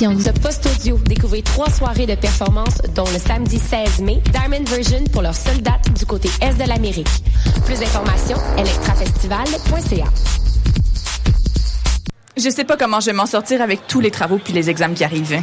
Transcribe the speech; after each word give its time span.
16e 0.00 0.12
édition 0.12 0.32
de 0.32 0.38
Post 0.38 0.66
Audio. 0.66 0.98
Découvrez 1.04 1.42
trois 1.42 1.68
soirées 1.68 2.06
de 2.06 2.14
performance, 2.14 2.78
dont 2.94 3.04
le 3.12 3.18
samedi 3.18 3.58
16 3.58 4.00
mai, 4.00 4.20
Diamond 4.32 4.64
Version 4.64 5.04
pour 5.12 5.22
leur 5.22 5.34
seule 5.34 5.60
date 5.60 5.92
du 5.98 6.06
côté 6.06 6.30
Est 6.40 6.54
de 6.54 6.68
l'Amérique. 6.68 7.08
Plus 7.66 7.78
d'informations, 7.78 8.38
electrafestival.ca. 8.56 10.04
Je 12.36 12.48
sais 12.48 12.64
pas 12.64 12.76
comment 12.76 13.00
je 13.00 13.06
vais 13.06 13.12
m'en 13.12 13.26
sortir 13.26 13.60
avec 13.60 13.86
tous 13.86 14.00
les 14.00 14.10
travaux 14.10 14.38
puis 14.42 14.54
les 14.54 14.70
examens 14.70 14.94
qui 14.94 15.04
arrivent. 15.04 15.42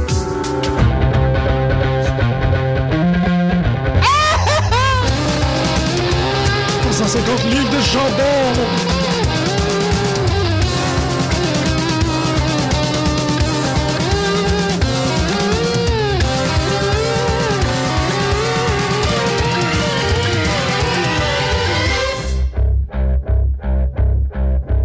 150 7.11 7.43
livres 7.49 7.69
de 7.69 7.81
chandelle. 7.81 9.01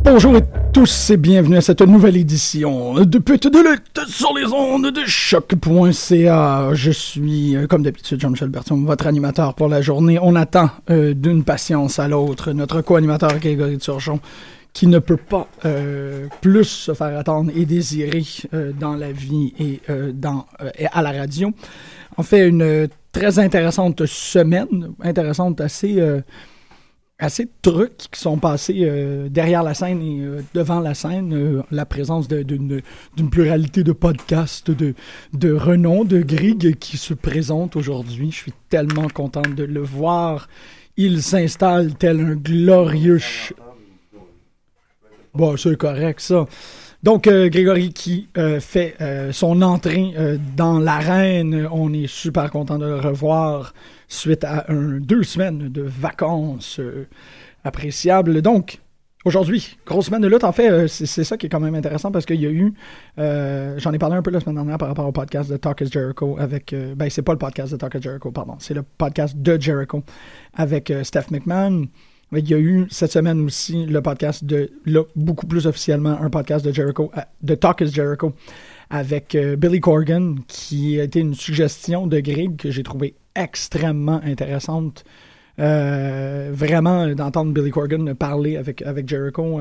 Bonjour 0.03 0.41
tous 0.76 1.09
et 1.09 1.16
bienvenue 1.16 1.56
à 1.56 1.62
cette 1.62 1.81
nouvelle 1.81 2.19
édition 2.19 3.03
de 3.03 3.19
Pute 3.19 3.47
de 3.47 3.59
lutte 3.66 4.06
sur 4.09 4.34
les 4.37 4.44
ondes 4.53 4.91
de 4.91 5.00
choc.ca. 5.06 6.75
Je 6.75 6.91
suis, 6.91 7.56
euh, 7.56 7.66
comme 7.66 7.82
d'habitude, 7.82 8.20
Jean-Michel 8.20 8.50
Berton, 8.50 8.84
votre 8.84 9.06
animateur 9.06 9.54
pour 9.54 9.69
la 9.69 9.81
journée. 9.81 10.19
On 10.20 10.37
attend 10.37 10.69
euh, 10.91 11.14
d'une 11.14 11.44
patience 11.44 11.98
à 11.98 12.09
l'autre 12.09 12.53
notre 12.53 12.82
co-animateur 12.82 13.38
Grégory 13.38 13.78
Turgeon 13.78 14.20
qui 14.75 14.87
ne 14.87 14.98
peut 14.98 15.16
pas 15.16 15.48
euh, 15.64 16.26
plus 16.42 16.64
se 16.64 16.93
faire 16.93 17.19
attendre 17.19 17.50
et 17.56 17.64
désirer 17.64 18.25
dans 18.78 18.97
la 18.97 19.12
vie 19.12 19.54
et, 19.58 19.81
dans, 20.12 20.44
et 20.78 20.88
à 20.93 21.00
la 21.00 21.12
radio. 21.12 21.53
On 22.19 22.22
fait 22.22 22.47
une 22.47 22.87
très 23.12 23.38
intéressante 23.38 24.04
semaine, 24.04 24.93
intéressante 25.03 25.58
assez 25.62 26.03
assez 27.19 27.47
de 27.47 27.50
trucs 27.62 27.97
qui 28.10 28.21
sont 28.21 28.37
passés 28.37 28.81
euh, 28.82 29.28
derrière 29.28 29.62
la 29.62 29.75
scène 29.75 30.03
et 30.03 30.21
euh, 30.21 30.43
devant 30.54 30.81
la 30.81 30.94
scène. 30.94 31.34
Euh, 31.34 31.62
la 31.71 31.87
présence 31.87 32.28
d'une 32.28 32.82
pluralité 33.31 33.82
de 33.82 33.93
podcasts 33.93 34.71
de, 34.71 34.94
de 35.32 35.53
renom, 35.53 36.05
de 36.05 36.21
Grig 36.21 36.76
qui 36.78 36.97
se 36.97 37.15
présente 37.15 37.76
aujourd'hui. 37.76 38.31
Je 38.31 38.37
suis 38.37 38.53
tellement 38.69 39.09
content 39.09 39.43
de 39.43 39.65
le 39.65 39.81
voir. 39.81 40.49
Il 40.97 41.22
s'installe 41.22 41.94
tel 41.94 42.21
un 42.21 42.34
glorieux... 42.34 43.21
Bon, 45.34 45.55
c'est 45.59 45.76
correct, 45.76 46.21
ça. 46.21 46.47
Donc, 47.06 47.28
euh, 47.28 47.49
Grégory 47.49 47.93
qui 47.93 48.27
euh, 48.37 48.59
fait 48.59 48.97
euh, 49.00 49.31
son 49.31 49.62
entrée 49.62 50.12
dans 50.56 50.81
l'arène. 50.81 51.69
On 51.71 51.93
est 51.93 52.09
super 52.09 52.50
content 52.50 52.78
de 52.78 52.84
le 52.84 52.97
revoir 52.97 53.75
suite 54.09 54.43
à 54.43 54.67
deux 54.69 55.22
semaines 55.22 55.69
de 55.69 55.83
vacances 55.83 56.81
appréciables. 57.62 58.43
Donc, 58.43 58.81
aujourd'hui, 59.25 59.77
grosse 59.87 60.06
semaine 60.06 60.22
de 60.22 60.27
lutte. 60.27 60.43
En 60.43 60.50
fait, 60.50 60.89
c'est 60.89 61.22
ça 61.22 61.37
qui 61.37 61.47
est 61.47 61.49
quand 61.49 61.61
même 61.61 61.77
intéressant 61.77 62.11
parce 62.11 62.27
qu'il 62.27 62.41
y 62.41 62.47
a 62.47 62.50
eu, 62.50 62.75
j'en 63.17 63.93
ai 63.93 63.99
parlé 63.99 64.17
un 64.17 64.23
peu 64.23 64.33
la 64.33 64.41
semaine 64.41 64.56
dernière 64.56 64.78
par 64.78 64.88
rapport 64.88 65.06
au 65.06 65.12
podcast 65.12 65.49
de 65.49 65.59
Talk 65.59 65.83
is 65.83 65.93
Jericho 65.93 66.37
avec, 66.41 66.75
ben 66.97 67.09
c'est 67.09 67.23
pas 67.23 67.33
le 67.33 67.38
podcast 67.38 67.71
de 67.71 67.77
Talk 67.77 67.94
is 67.94 68.03
Jericho, 68.03 68.33
pardon, 68.33 68.56
c'est 68.59 68.75
le 68.75 68.83
podcast 68.83 69.37
de 69.37 69.61
Jericho 69.61 70.03
avec 70.55 70.93
Steph 71.05 71.31
McMahon. 71.31 71.87
Il 72.32 72.50
y 72.50 72.54
a 72.54 72.59
eu 72.59 72.87
cette 72.91 73.12
semaine 73.12 73.41
aussi 73.42 73.87
le 73.87 74.03
podcast 74.03 74.44
de, 74.44 74.72
là, 74.84 75.03
beaucoup 75.14 75.47
plus 75.47 75.69
officiellement, 75.69 76.20
un 76.20 76.28
podcast 76.28 76.64
de 76.64 76.72
Jericho, 76.72 77.12
euh, 77.16 77.20
de 77.42 77.54
Talk 77.54 77.81
is 77.82 77.92
Jericho, 77.92 78.32
avec 78.91 79.37
euh, 79.37 79.54
Billy 79.54 79.78
Corgan, 79.78 80.34
qui 80.48 80.98
a 81.00 81.04
été 81.04 81.20
une 81.20 81.34
suggestion 81.34 82.08
de 82.08 82.19
Greg 82.19 82.56
que 82.56 82.73
j'ai 82.73 82.82
trouvé 82.82 83.14
extrêmement 83.37 84.20
intéressante. 84.25 85.05
Euh, 85.61 86.50
vraiment, 86.52 87.06
d'entendre 87.14 87.52
Billy 87.52 87.70
Corgan 87.70 88.12
parler 88.14 88.56
avec, 88.56 88.82
avec 88.82 89.08
Jericho 89.08 89.61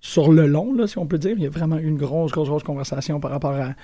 sur 0.00 0.32
le 0.32 0.48
long, 0.48 0.74
là, 0.74 0.88
si 0.88 0.98
on 0.98 1.06
peut 1.06 1.18
dire. 1.18 1.34
Il 1.36 1.44
y 1.44 1.46
a 1.46 1.50
vraiment 1.50 1.78
eu 1.78 1.86
une 1.86 1.96
grosse, 1.96 2.32
grosse, 2.32 2.48
grosse 2.48 2.64
conversation 2.64 3.20
par 3.20 3.30
rapport 3.30 3.54
à, 3.54 3.74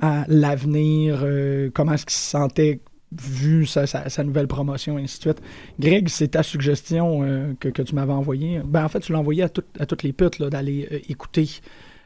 à 0.00 0.24
l'avenir, 0.26 1.24
comment 1.72 1.92
est-ce 1.92 2.04
qu'il 2.04 2.16
se 2.16 2.30
sentait 2.30 2.80
vu 3.12 3.66
sa, 3.66 3.86
sa- 3.86 4.08
sa 4.08 4.22
nouvelle 4.24 4.46
promotion, 4.46 4.98
et 4.98 5.02
ainsi 5.02 5.18
de 5.18 5.22
suite. 5.22 5.42
Greg, 5.80 6.08
c'est 6.08 6.28
ta 6.28 6.42
suggestion 6.42 7.22
euh, 7.24 7.52
que, 7.58 7.68
que 7.68 7.82
tu 7.82 7.94
m'avais 7.94 8.12
envoyée. 8.12 8.60
Ben, 8.64 8.84
en 8.84 8.88
fait, 8.88 9.00
tu 9.00 9.12
l'as 9.12 9.18
envoyé 9.18 9.42
à, 9.42 9.48
tout- 9.48 9.64
à 9.78 9.86
toutes 9.86 10.02
les 10.02 10.12
putes 10.12 10.40
d'aller 10.42 10.88
euh, 10.92 10.98
écouter 11.08 11.48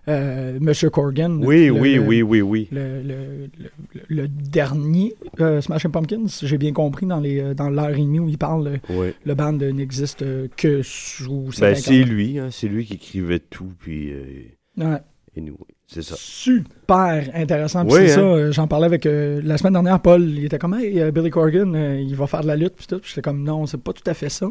euh, 0.08 0.58
Monsieur 0.60 0.90
Corgan. 0.90 1.42
Oui, 1.44 1.66
Le- 1.66 1.72
oui, 1.72 1.94
le- 1.96 2.00
oui, 2.00 2.22
oui, 2.22 2.40
oui. 2.42 2.68
Le, 2.72 4.28
dernier 4.28 5.14
euh, 5.40 5.60
Smashing 5.60 5.90
Pumpkins, 5.90 6.26
j'ai 6.42 6.58
bien 6.58 6.72
compris 6.72 7.06
dans 7.06 7.20
les 7.20 7.54
dans 7.54 7.70
l'heure 7.70 7.90
et 7.90 8.00
demie 8.02 8.18
où 8.20 8.28
il 8.28 8.38
parle, 8.38 8.80
Oui. 8.90 9.08
le 9.24 9.34
band 9.34 9.52
n'existe 9.52 10.24
que 10.56 10.82
sous 10.82 11.52
cette 11.52 11.60
Ben, 11.60 11.74
c'est 11.74 12.02
lui, 12.04 12.38
hein, 12.38 12.48
c'est 12.50 12.68
lui 12.68 12.84
qui 12.84 12.94
écrivait 12.94 13.38
tout, 13.40 13.72
puis... 13.78 14.12
Anyway, 15.36 15.56
c'est 15.86 16.02
ça. 16.02 16.14
super 16.18 17.28
intéressant. 17.34 17.84
Oui, 17.86 18.08
c'est 18.08 18.18
hein. 18.18 18.36
ça, 18.46 18.50
j'en 18.52 18.66
parlais 18.66 18.86
avec 18.86 19.06
euh, 19.06 19.40
la 19.44 19.58
semaine 19.58 19.74
dernière, 19.74 20.00
Paul, 20.00 20.22
il 20.22 20.44
était 20.44 20.58
comme 20.58 20.74
hey, 20.74 21.00
euh, 21.00 21.10
Billy 21.10 21.30
Corgan, 21.30 21.74
euh, 21.74 22.00
il 22.00 22.14
va 22.16 22.26
faire 22.26 22.40
de 22.42 22.46
la 22.46 22.56
lutte 22.56 22.74
puis 22.76 22.86
tout. 22.86 23.00
J'étais 23.04 23.22
comme 23.22 23.42
non, 23.42 23.66
c'est 23.66 23.78
pas 23.82 23.92
tout 23.92 24.08
à 24.08 24.14
fait 24.14 24.28
ça. 24.28 24.46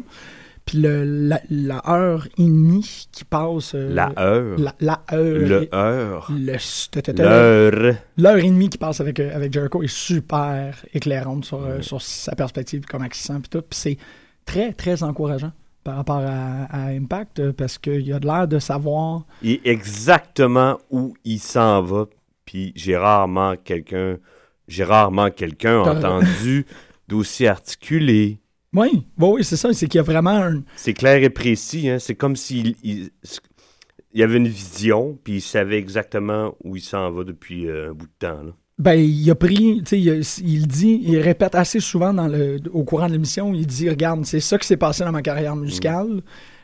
Puis 0.64 0.78
le, 0.78 1.04
la, 1.04 1.40
la 1.50 1.82
heure 1.90 2.26
et 2.38 2.42
demie 2.42 3.06
qui 3.12 3.24
passe. 3.24 3.74
euh, 3.74 3.92
La 3.94 4.12
heure. 4.18 4.58
La, 4.58 4.74
la 4.80 5.02
heure. 5.12 5.38
Le 5.48 5.68
heure. 5.74 6.32
Le 6.34 7.22
L'heure. 7.22 7.94
L'heure 8.16 8.36
et 8.38 8.42
demie 8.48 8.70
qui 8.70 8.78
passe 8.78 9.00
avec, 9.02 9.20
avec 9.20 9.52
Jericho 9.52 9.82
est 9.82 9.92
super 9.94 10.82
éclairante 10.94 11.44
sur, 11.44 11.60
sur 11.82 12.00
sa 12.00 12.34
perspective, 12.34 12.84
comment 12.88 13.04
il 13.04 13.12
se 13.12 13.24
sent, 13.24 13.34
puis 13.42 13.50
tout. 13.50 13.60
Puis 13.68 13.78
c'est 13.78 13.98
très, 14.46 14.72
très 14.72 15.02
encourageant 15.02 15.52
par 15.84 15.96
rapport 15.96 16.22
à, 16.24 16.64
à 16.64 16.86
Impact, 16.88 17.38
euh, 17.38 17.52
parce 17.52 17.78
qu'il 17.78 18.12
a 18.12 18.18
de 18.18 18.26
l'air 18.26 18.48
de 18.48 18.58
savoir 18.58 19.26
est 19.44 19.66
exactement 19.66 20.78
où 20.90 21.14
il 21.24 21.38
s'en 21.38 21.82
va, 21.82 22.06
puis 22.44 22.72
j'ai 22.74 22.96
rarement 22.96 23.54
quelqu'un... 23.56 24.18
J'ai 24.66 24.84
rarement 24.84 25.30
quelqu'un 25.30 25.80
entendu 25.80 26.64
d'aussi 27.08 27.46
articulé. 27.46 28.38
Oui, 28.72 29.06
oui, 29.18 29.28
oui, 29.28 29.44
c'est 29.44 29.58
ça. 29.58 29.72
C'est 29.74 29.86
qu'il 29.88 29.98
y 29.98 30.00
a 30.00 30.02
vraiment 30.02 30.30
un. 30.30 30.62
C'est 30.74 30.94
clair 30.94 31.22
et 31.22 31.28
précis, 31.28 31.90
hein. 31.90 31.98
C'est 31.98 32.14
comme 32.14 32.34
s'il... 32.34 32.74
Il, 32.82 34.22
avait 34.22 34.38
une 34.38 34.48
vision, 34.48 35.18
puis 35.22 35.34
il 35.34 35.40
savait 35.42 35.76
exactement 35.76 36.54
où 36.64 36.76
il 36.76 36.82
s'en 36.82 37.10
va 37.10 37.24
depuis 37.24 37.68
euh, 37.68 37.90
un 37.90 37.92
bout 37.92 38.06
de 38.06 38.12
temps, 38.18 38.42
là. 38.42 38.52
Ben, 38.78 38.94
il 38.98 39.30
a 39.30 39.36
pris, 39.36 39.82
tu 39.84 39.90
sais, 39.90 40.00
il, 40.00 40.22
il 40.44 40.66
dit, 40.66 41.00
il 41.04 41.18
répète 41.20 41.54
assez 41.54 41.78
souvent 41.78 42.12
dans 42.12 42.26
le, 42.26 42.56
au 42.72 42.82
courant 42.82 43.06
de 43.06 43.12
l'émission, 43.12 43.54
il 43.54 43.66
dit, 43.66 43.88
regarde, 43.88 44.24
c'est 44.24 44.40
ça 44.40 44.58
qui 44.58 44.66
s'est 44.66 44.76
passé 44.76 45.04
dans 45.04 45.12
ma 45.12 45.22
carrière 45.22 45.54
musicale. 45.54 46.22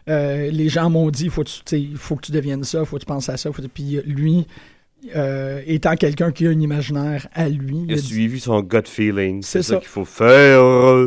Euh, 0.08 0.50
les 0.50 0.68
gens 0.68 0.90
m'ont 0.90 1.08
dit, 1.10 1.28
faut, 1.28 1.44
tu- 1.44 1.90
faut 1.94 2.16
que 2.16 2.22
tu 2.22 2.32
deviennes 2.32 2.64
ça, 2.64 2.84
faut 2.84 2.96
que 2.96 3.02
tu 3.02 3.06
penses 3.06 3.28
à 3.28 3.36
ça. 3.36 3.52
Faut, 3.52 3.62
puis 3.72 4.00
lui, 4.04 4.44
euh, 5.14 5.62
étant 5.66 5.94
quelqu'un 5.94 6.32
qui 6.32 6.46
a 6.48 6.50
un 6.50 6.58
imaginaire 6.58 7.28
à 7.32 7.48
lui, 7.48 7.84
Il 7.86 7.92
a 7.92 7.96
dit- 7.96 8.02
suivi 8.02 8.40
son 8.40 8.60
gut 8.62 8.78
feeling. 8.86 9.40
C'est 9.44 9.62
ça, 9.62 9.74
ça. 9.74 9.76
qu'il 9.76 9.86
faut 9.88 10.04
faire. 10.04 10.60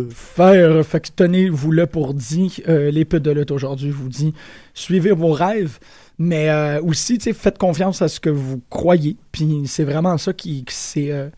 faire. 0.10 0.86
Fait 0.86 1.02
que 1.02 1.10
tenez-vous 1.14 1.72
là 1.74 1.86
pour 1.86 2.14
dit. 2.14 2.64
Euh, 2.70 2.92
putes 3.04 3.24
de 3.24 3.32
lutte 3.32 3.52
aujourd'hui 3.52 3.90
vous 3.92 4.08
dit 4.08 4.34
suivez 4.74 5.12
vos 5.12 5.34
rêves, 5.34 5.80
mais 6.19 6.50
euh, 6.50 6.81
aussi 6.81 7.18
tu 7.18 7.25
sais, 7.25 7.33
faites 7.33 7.57
confiance 7.57 8.01
à 8.01 8.07
ce 8.07 8.19
que 8.19 8.30
vous 8.30 8.62
croyez. 8.69 9.18
Puis 9.31 9.63
c'est 9.68 9.83
vraiment 9.83 10.18
ça 10.18 10.33
qui, 10.33 10.63
qui 10.65 10.74
c'est 10.75 11.12
euh, 11.12 11.30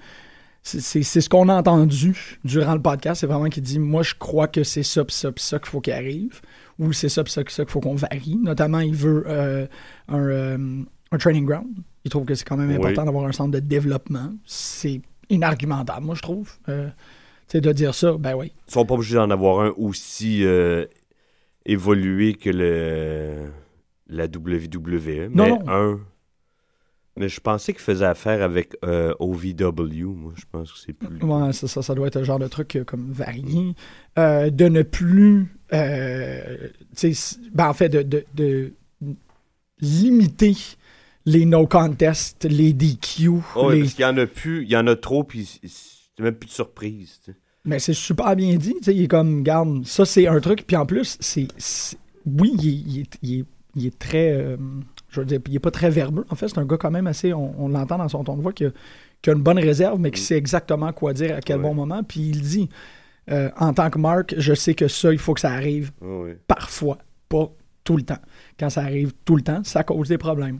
c'est 0.63 0.81
c'est- 1.03 1.21
ce 1.21 1.29
qu'on 1.29 1.47
a 1.49 1.53
entendu 1.55 2.39
durant 2.43 2.73
le 2.73 2.81
podcast. 2.81 3.21
C'est 3.21 3.27
vraiment 3.27 3.49
qu'il 3.49 3.63
dit 3.63 3.79
Moi, 3.79 4.03
je 4.03 4.15
crois 4.17 4.47
que 4.47 4.63
c'est 4.63 4.83
ça, 4.83 5.05
pis 5.05 5.13
ça, 5.13 5.31
pis 5.31 5.43
ça 5.43 5.59
qu'il 5.59 5.67
faut 5.69 5.81
qu'il 5.81 5.93
arrive. 5.93 6.41
Ou 6.79 6.91
c'est 6.91 7.07
ça, 7.09 7.23
pis 7.23 7.31
ça, 7.31 7.43
pis 7.43 7.53
ça 7.53 7.63
qu'il 7.63 7.71
faut 7.71 7.79
qu'on 7.79 7.95
varie. 7.95 8.37
Notamment, 8.43 8.79
il 8.79 8.95
veut 8.95 9.23
euh, 9.27 9.65
un, 10.09 10.19
euh, 10.27 10.57
un 11.11 11.17
training 11.17 11.45
ground. 11.45 11.67
Il 12.03 12.11
trouve 12.11 12.25
que 12.25 12.35
c'est 12.35 12.43
quand 12.45 12.57
même 12.57 12.69
Oui. 12.69 12.75
important 12.75 13.05
d'avoir 13.05 13.25
un 13.25 13.31
centre 13.31 13.51
de 13.51 13.59
développement. 13.59 14.33
C'est 14.45 15.01
inargumentable, 15.29 16.05
moi, 16.05 16.15
je 16.15 16.21
trouve. 16.21 16.51
De 17.53 17.71
dire 17.71 17.93
ça, 17.95 18.13
ben 18.19 18.35
oui. 18.35 18.51
Ils 18.67 18.73
sont 18.73 18.85
pas 18.85 18.95
obligés 18.95 19.15
d'en 19.15 19.29
avoir 19.29 19.61
un 19.61 19.69
aussi 19.77 20.43
évolué 21.65 22.33
que 22.33 22.49
le 22.49 23.35
la 24.07 24.25
WWE, 24.25 25.29
Non, 25.31 25.43
mais 25.43 25.49
non. 25.49 25.63
un. 25.67 25.99
Mais 27.17 27.29
je 27.29 27.39
pensais 27.39 27.71
qu'il 27.71 27.81
faisait 27.81 28.05
affaire 28.05 28.43
avec 28.43 28.75
euh, 28.83 29.13
OVW. 29.19 30.03
Moi, 30.13 30.33
je 30.35 30.43
pense 30.51 30.71
que 30.73 30.77
c'est 30.79 30.91
plus. 30.93 31.23
Ouais, 31.23 31.53
ça, 31.53 31.65
ça, 31.67 31.81
ça 31.81 31.95
doit 31.95 32.07
être 32.07 32.17
un 32.17 32.23
genre 32.23 32.39
de 32.39 32.47
truc 32.47 32.75
euh, 32.75 32.83
comme 32.83 33.09
varié. 33.11 33.73
Euh, 34.19 34.49
de 34.49 34.65
ne 34.65 34.81
plus. 34.83 35.47
euh, 35.71 36.67
ben, 37.53 37.69
en 37.69 37.73
fait, 37.73 37.87
de, 37.89 38.01
de, 38.01 38.25
de 38.33 38.73
limiter 39.79 40.55
les 41.25 41.45
no 41.45 41.65
contest, 41.67 42.43
les 42.43 42.73
DQ. 42.73 43.29
Oh, 43.55 43.71
les- 43.71 43.79
parce 43.81 43.93
qu'il 43.93 44.03
y 44.03 44.05
en 44.05 44.17
a 44.17 44.25
plus, 44.27 44.63
il 44.63 44.69
y 44.69 44.77
en 44.77 44.85
a 44.87 44.95
trop, 44.95 45.23
puis 45.23 45.45
c'est- 45.63 46.21
même 46.21 46.35
plus 46.35 46.47
de 46.47 46.51
surprise. 46.53 47.19
Mais 47.63 47.79
c'est 47.79 47.93
super 47.93 48.35
bien 48.35 48.55
dit. 48.57 48.75
tu 48.77 48.83
sais, 48.83 48.95
Il 48.95 49.03
est 49.03 49.07
comme, 49.07 49.41
garde, 49.41 49.85
ça 49.85 50.05
c'est 50.05 50.27
un 50.27 50.39
truc. 50.39 50.65
Puis 50.67 50.75
en 50.75 50.85
plus, 50.85 51.17
c'est. 51.19 51.47
c'est- 51.57 51.97
Oui, 52.25 52.51
il 52.59 52.67
est, 52.67 52.73
il 52.73 52.99
est- 53.01 53.17
il 53.21 53.39
est- 53.39 53.45
il 53.75 53.85
est 53.87 53.97
très. 53.99 54.31
euh, 54.31 54.57
je 55.09 55.19
veux 55.21 55.25
dire, 55.25 55.39
il 55.47 55.55
est 55.55 55.59
pas 55.59 55.71
très 55.71 55.89
verbeux. 55.89 56.25
En 56.29 56.35
fait, 56.35 56.47
c'est 56.47 56.57
un 56.57 56.65
gars 56.65 56.77
quand 56.77 56.91
même 56.91 57.07
assez. 57.07 57.33
On, 57.33 57.53
on 57.63 57.69
l'entend 57.69 57.97
dans 57.97 58.07
son 58.09 58.23
ton 58.23 58.35
de 58.35 58.41
voix 58.41 58.53
qui 58.53 58.65
a, 58.65 58.69
qui 59.21 59.29
a 59.29 59.33
une 59.33 59.41
bonne 59.43 59.59
réserve, 59.59 59.99
mais 59.99 60.11
qui 60.11 60.21
sait 60.21 60.37
exactement 60.37 60.91
quoi 60.93 61.13
dire 61.13 61.35
à 61.35 61.41
quel 61.41 61.57
Ouais. 61.57 61.63
bon 61.63 61.73
moment. 61.73 62.03
Puis 62.03 62.21
il 62.21 62.41
dit 62.41 62.69
euh, 63.31 63.49
en 63.57 63.73
tant 63.73 63.89
que 63.89 63.97
Mark, 63.97 64.35
je 64.37 64.53
sais 64.53 64.75
que 64.75 64.87
ça, 64.87 65.11
il 65.11 65.17
faut 65.19 65.33
que 65.33 65.39
ça 65.39 65.51
arrive 65.51 65.91
ouais. 66.01 66.37
parfois, 66.47 66.97
pas 67.29 67.51
tout 67.83 67.97
le 67.97 68.03
temps. 68.03 68.19
Quand 68.59 68.69
ça 68.69 68.81
arrive 68.81 69.13
tout 69.25 69.35
le 69.35 69.41
temps, 69.41 69.63
ça 69.63 69.83
cause 69.83 70.09
des 70.09 70.17
problèmes. 70.17 70.59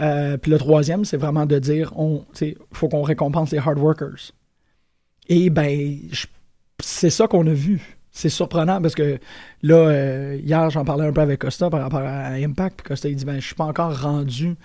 Euh, 0.00 0.36
puis 0.38 0.50
le 0.50 0.58
troisième, 0.58 1.04
c'est 1.04 1.16
vraiment 1.18 1.46
de 1.46 1.58
dire, 1.58 1.92
on, 1.96 2.24
il 2.40 2.56
faut 2.72 2.88
qu'on 2.88 3.02
récompense 3.02 3.50
les 3.50 3.58
hard 3.58 3.78
workers. 3.78 4.32
Et 5.28 5.50
ben, 5.50 5.98
c'est 6.82 7.10
ça 7.10 7.26
qu'on 7.28 7.46
a 7.46 7.52
vu. 7.52 7.99
C'est 8.12 8.28
surprenant 8.28 8.82
parce 8.82 8.94
que 8.94 9.18
là, 9.62 9.76
euh, 9.76 10.40
hier, 10.42 10.68
j'en 10.70 10.84
parlais 10.84 11.06
un 11.06 11.12
peu 11.12 11.20
avec 11.20 11.40
Costa 11.40 11.70
par 11.70 11.80
rapport 11.80 12.00
à 12.00 12.32
Impact. 12.32 12.78
Puis 12.78 12.88
Costa, 12.88 13.08
il 13.08 13.16
dit, 13.16 13.24
ben, 13.24 13.40
je 13.40 13.46
suis 13.46 13.54
pas 13.54 13.64
encore 13.64 14.00
rendu 14.00 14.56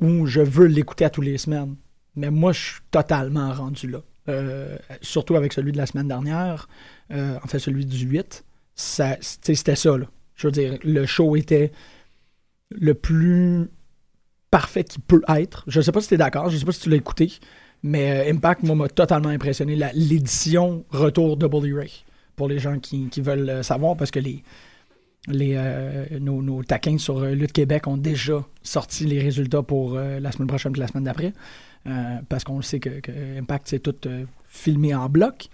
où 0.00 0.26
je 0.26 0.40
veux 0.40 0.66
l'écouter 0.66 1.04
à 1.04 1.10
tous 1.10 1.22
les 1.22 1.38
semaines. 1.38 1.76
Mais 2.16 2.30
moi, 2.30 2.52
je 2.52 2.60
suis 2.60 2.80
totalement 2.90 3.52
rendu 3.52 3.88
là. 3.88 4.00
Euh, 4.28 4.76
surtout 5.02 5.36
avec 5.36 5.52
celui 5.52 5.72
de 5.72 5.76
la 5.76 5.86
semaine 5.86 6.08
dernière, 6.08 6.68
euh, 7.12 7.38
en 7.42 7.46
fait, 7.46 7.58
celui 7.58 7.86
du 7.86 8.04
8. 8.04 8.44
Ça, 8.74 9.16
tu 9.16 9.22
sais, 9.22 9.54
c'était 9.54 9.76
ça, 9.76 9.96
là. 9.96 10.06
Je 10.34 10.48
veux 10.48 10.52
dire, 10.52 10.78
le 10.82 11.06
show 11.06 11.36
était 11.36 11.72
le 12.70 12.92
plus 12.92 13.70
parfait 14.50 14.84
qu'il 14.84 15.00
peut 15.00 15.22
être. 15.28 15.64
Je 15.66 15.80
sais 15.80 15.92
pas 15.92 16.00
si 16.00 16.08
tu 16.08 16.14
es 16.14 16.18
d'accord, 16.18 16.50
je 16.50 16.56
sais 16.56 16.64
pas 16.64 16.72
si 16.72 16.80
tu 16.80 16.90
l'as 16.90 16.96
écouté, 16.96 17.32
mais 17.82 18.28
Impact, 18.30 18.64
moi, 18.64 18.74
m'a 18.74 18.88
totalement 18.88 19.28
impressionné. 19.28 19.76
L'édition 19.94 20.84
Retour 20.90 21.36
Double 21.36 21.72
Ray, 21.72 21.92
pour 22.36 22.48
les 22.48 22.58
gens 22.58 22.78
qui, 22.78 23.08
qui 23.08 23.20
veulent 23.20 23.48
euh, 23.48 23.62
savoir, 23.62 23.96
parce 23.96 24.10
que 24.10 24.20
les, 24.20 24.42
les, 25.28 25.54
euh, 25.56 26.04
nos, 26.20 26.42
nos 26.42 26.62
taquins 26.62 26.98
sur 26.98 27.18
euh, 27.18 27.32
Lutte 27.32 27.52
Québec 27.52 27.86
ont 27.86 27.96
déjà 27.96 28.44
sorti 28.62 29.04
les 29.04 29.20
résultats 29.20 29.62
pour 29.62 29.96
euh, 29.96 30.20
la 30.20 30.32
semaine 30.32 30.48
prochaine 30.48 30.72
et 30.76 30.78
la 30.78 30.86
semaine 30.86 31.04
d'après, 31.04 31.32
euh, 31.86 32.18
parce 32.28 32.44
qu'on 32.44 32.56
le 32.56 32.62
sait 32.62 32.80
que, 32.80 33.00
que 33.00 33.38
Impact, 33.38 33.68
c'est 33.68 33.80
tout 33.80 33.96
filmé 34.44 34.94
en 34.94 35.08
bloc. 35.08 35.46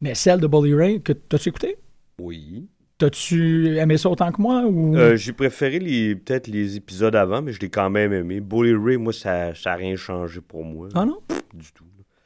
Mais 0.00 0.14
celle 0.14 0.40
de 0.40 0.46
Bully 0.46 0.74
Ray, 0.74 1.00
que 1.00 1.12
t'as-tu 1.12 1.48
écouté? 1.48 1.76
Oui. 2.18 2.68
T'as-tu 2.98 3.76
aimé 3.78 3.96
ça 3.96 4.10
autant 4.10 4.30
que 4.30 4.40
moi? 4.40 4.64
Ou... 4.66 4.96
J'ai 5.16 5.32
préféré 5.32 5.78
les 5.78 6.14
peut-être 6.14 6.46
les 6.46 6.76
épisodes 6.76 7.16
avant, 7.16 7.42
mais 7.42 7.52
je 7.52 7.60
l'ai 7.60 7.70
quand 7.70 7.90
même 7.90 8.12
aimé. 8.12 8.40
Bully 8.40 8.74
Ray, 8.74 8.96
moi, 8.98 9.12
ça 9.12 9.52
n'a 9.64 9.74
rien 9.74 9.96
changé 9.96 10.40
pour 10.40 10.64
moi. 10.64 10.88
Ah 10.94 11.04
non? 11.04 11.20
Du 11.52 11.72
tout. 11.72 11.84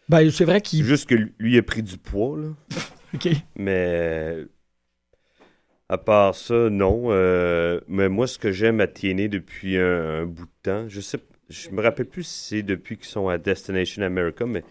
Ben, 0.08 0.30
c'est 0.30 0.44
vrai 0.44 0.60
qu'il... 0.60 0.84
Juste 0.84 1.06
que 1.08 1.14
lui, 1.14 1.30
il 1.40 1.58
a 1.58 1.62
pris 1.62 1.82
du 1.82 1.98
poids, 1.98 2.38
là. 2.38 2.48
Mais 3.56 4.46
à 5.88 5.98
part 5.98 6.34
ça, 6.34 6.70
non. 6.70 7.06
Euh, 7.10 7.80
mais 7.88 8.08
moi, 8.08 8.26
ce 8.26 8.38
que 8.38 8.52
j'aime 8.52 8.80
à 8.80 8.86
TNA 8.86 9.28
depuis 9.28 9.78
un, 9.78 10.26
bout 10.26 10.44
de 10.44 10.50
temps, 10.62 10.88
je 10.88 11.00
sais, 11.00 11.18
je 11.48 11.70
me 11.70 11.82
rappelle 11.82 12.06
plus 12.06 12.24
si 12.24 12.48
c'est 12.48 12.62
depuis 12.62 12.96
qu'ils 12.96 13.06
sont 13.06 13.28
à 13.28 13.38
Destination 13.38 14.02
America, 14.02 14.44
mais 14.46 14.64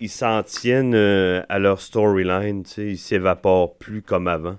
ils 0.00 0.10
s'en 0.10 0.42
tiennent 0.42 0.94
euh, 0.94 1.44
à 1.48 1.58
leur 1.58 1.80
storyline, 1.80 2.64
tu 2.64 2.70
sais, 2.70 2.86
ils 2.88 2.98
s'évaporent 2.98 3.78
plus 3.78 4.02
comme 4.02 4.26
avant. 4.26 4.58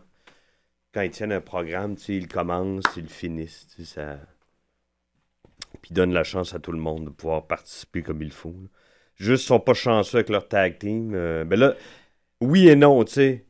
Quand 0.94 1.02
ils 1.02 1.12
tiennent 1.12 1.34
un 1.34 1.42
programme, 1.42 1.96
tu 1.98 2.04
sais, 2.04 2.16
ils 2.16 2.28
commencent, 2.30 2.86
ils 2.96 3.10
finissent, 3.10 3.68
tu 3.76 3.84
sais, 3.84 3.96
ça... 3.96 4.20
Puis 5.82 5.92
ils 5.92 5.94
donnent 5.94 6.14
la 6.14 6.24
chance 6.24 6.54
à 6.56 6.60
tout 6.60 6.72
le 6.72 6.80
monde 6.80 7.06
de 7.06 7.10
pouvoir 7.10 7.46
participer 7.48 8.02
comme 8.02 8.22
il 8.22 8.32
faut. 8.32 8.56
Juste, 9.18 9.44
ils 9.44 9.48
sont 9.48 9.60
pas 9.60 9.74
chanceux 9.74 10.18
avec 10.18 10.30
leur 10.30 10.48
tag 10.48 10.80
team. 10.80 11.14
euh, 11.14 11.44
ben 11.44 11.60
là, 11.60 11.76
oui 12.48 12.68
et 12.70 12.76
non, 12.76 13.04
tu 13.04 13.14
sais. 13.14 13.46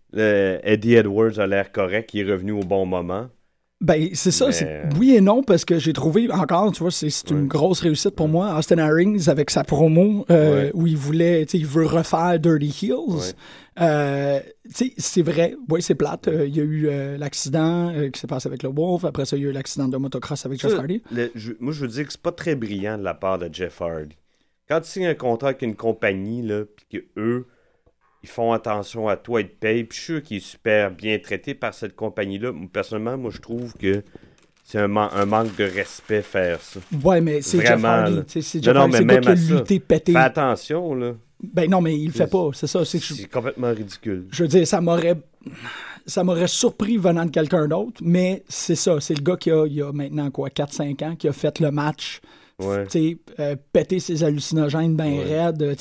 Eddie 0.63 0.95
Edwards 0.95 1.39
a 1.39 1.47
l'air 1.47 1.71
correct, 1.71 2.11
il 2.13 2.21
est 2.27 2.31
revenu 2.31 2.51
au 2.53 2.61
bon 2.61 2.85
moment. 2.85 3.27
Ben, 3.81 4.07
c'est 4.13 4.31
ça. 4.31 4.45
Mais- 4.47 4.51
c'est 4.53 4.83
Oui 4.97 5.13
et 5.15 5.19
non, 5.21 5.43
parce 5.43 5.65
que 5.65 5.77
j'ai 5.77 5.91
trouvé, 5.91 6.31
encore, 6.31 6.71
tu 6.71 6.79
vois, 6.81 6.91
c'est 6.91 7.09
une 7.29 7.41
Ouais. 7.41 7.47
grosse 7.47 7.81
réussite 7.81 8.15
pour 8.15 8.29
moi. 8.29 8.57
Austin 8.57 8.77
Harrings, 8.77 9.27
avec 9.27 9.49
sa 9.49 9.65
promo, 9.65 10.25
euh, 10.31 10.65
Ouais. 10.67 10.71
où 10.73 10.87
il 10.87 10.95
voulait, 10.95 11.45
tu 11.45 11.51
sais, 11.51 11.57
il 11.57 11.65
veut 11.67 11.85
refaire 11.85 12.39
Dirty 12.39 12.73
Heels. 12.87 13.33
Euh, 13.81 14.39
tu 14.63 14.71
sais, 14.73 14.93
c'est 14.97 15.21
vrai. 15.21 15.55
Oui, 15.69 15.81
c'est 15.81 15.95
plate. 15.95 16.29
Euh, 16.29 16.47
Il 16.47 16.55
y 16.55 16.61
a 16.61 16.63
eu 16.63 16.87
euh, 16.87 17.17
l'accident 17.17 17.89
euh, 17.93 18.09
qui 18.09 18.19
s'est 18.21 18.27
passé 18.27 18.47
avec 18.47 18.63
le 18.63 18.69
Wolf. 18.69 19.03
Après 19.03 19.25
ça, 19.25 19.35
il 19.35 19.43
y 19.43 19.45
a 19.45 19.49
eu 19.49 19.53
l'accident 19.53 19.89
de 19.89 19.97
motocross 19.97 20.45
avec 20.45 20.61
Jeff 20.61 20.73
Hardy. 20.79 21.01
le- 21.11 21.31
je- 21.35 21.51
moi, 21.59 21.73
je 21.73 21.81
veux 21.81 21.89
dire 21.89 22.05
que 22.05 22.11
c'est 22.13 22.21
pas 22.21 22.31
très 22.31 22.55
brillant 22.55 22.97
de 22.97 23.03
la 23.03 23.13
part 23.13 23.37
de 23.37 23.49
Jeff 23.51 23.81
Hardy. 23.81 24.15
Quand 24.69 24.79
tu 24.79 24.89
signes 24.89 25.07
un 25.07 25.13
contrat 25.15 25.49
avec 25.49 25.61
une 25.61 25.75
compagnie, 25.75 26.41
là, 26.41 26.63
puis 26.63 26.85
que 26.99 27.05
eux, 27.19 27.45
ils 28.25 28.27
font 28.27 28.51
attention 28.53 29.07
à 29.07 29.15
toi, 29.17 29.41
ils 29.41 29.47
te 29.47 29.53
payent, 29.59 29.83
puis 29.83 29.97
je 29.97 30.03
suis 30.03 30.13
sûr 30.13 30.23
qu'il 30.23 30.37
est 30.37 30.39
super 30.39 30.89
bien 30.91 31.19
traité 31.19 31.53
par 31.53 31.73
cette 31.75 31.95
compagnie-là. 31.95 32.51
Personnellement, 32.73 33.17
moi, 33.17 33.31
je 33.31 33.39
trouve 33.39 33.73
que 33.77 34.03
c'est 34.63 34.79
un, 34.79 34.87
man- 34.87 35.09
un 35.13 35.25
manque 35.25 35.55
de 35.55 35.63
respect 35.63 36.23
faire 36.23 36.59
ça. 36.59 36.79
Ouais, 37.03 37.21
mais 37.21 37.41
c'est 37.43 37.61
Jeff 37.61 37.83
Hardy. 37.83 38.21
C'est 38.27 38.63
Jeff 38.63 38.75
Hardy. 38.75 38.97
C'est 38.97 39.05
qui 39.21 39.27
a 39.27 39.35
lutté, 39.35 39.79
pété. 39.79 40.11
Fais 40.13 40.17
attention, 40.17 40.95
là. 40.95 41.11
Ben 41.43 41.69
non, 41.69 41.81
mais 41.81 41.95
il 41.95 42.07
le 42.07 42.11
fait 42.13 42.25
pas. 42.27 42.49
C'est 42.53 42.65
ça. 42.65 42.83
C'est 42.83 42.97
je- 43.03 43.13
C'est 43.13 43.29
complètement 43.29 43.71
ridicule. 43.71 44.25
je 44.31 44.41
veux 44.43 44.49
dire, 44.49 44.65
ça 44.65 44.81
m'aurait 44.81 45.17
ça 46.07 46.23
m'aurait 46.23 46.47
surpris 46.47 46.97
venant 46.97 47.25
de 47.25 47.31
quelqu'un 47.31 47.67
d'autre, 47.67 48.01
mais 48.03 48.43
c'est 48.47 48.75
ça, 48.75 48.99
c'est 49.01 49.15
le 49.15 49.23
gars 49.23 49.37
qui 49.37 49.51
a, 49.51 49.65
il 49.67 49.73
y 49.73 49.81
a 49.81 49.91
maintenant 49.91 50.29
quoi, 50.31 50.49
4-5 50.49 51.03
ans, 51.03 51.15
qui 51.15 51.27
a 51.27 51.33
fait 51.33 51.59
le 51.59 51.69
match, 51.71 52.21
Ouais. 52.59 52.85
euh, 53.39 53.55
péter 53.73 53.99
ses 53.99 54.23
hallucinogènes 54.23 54.95
bien 54.95 55.05
Ouais. 55.11 55.23
raides. 55.45 55.61
euh, 55.61 55.75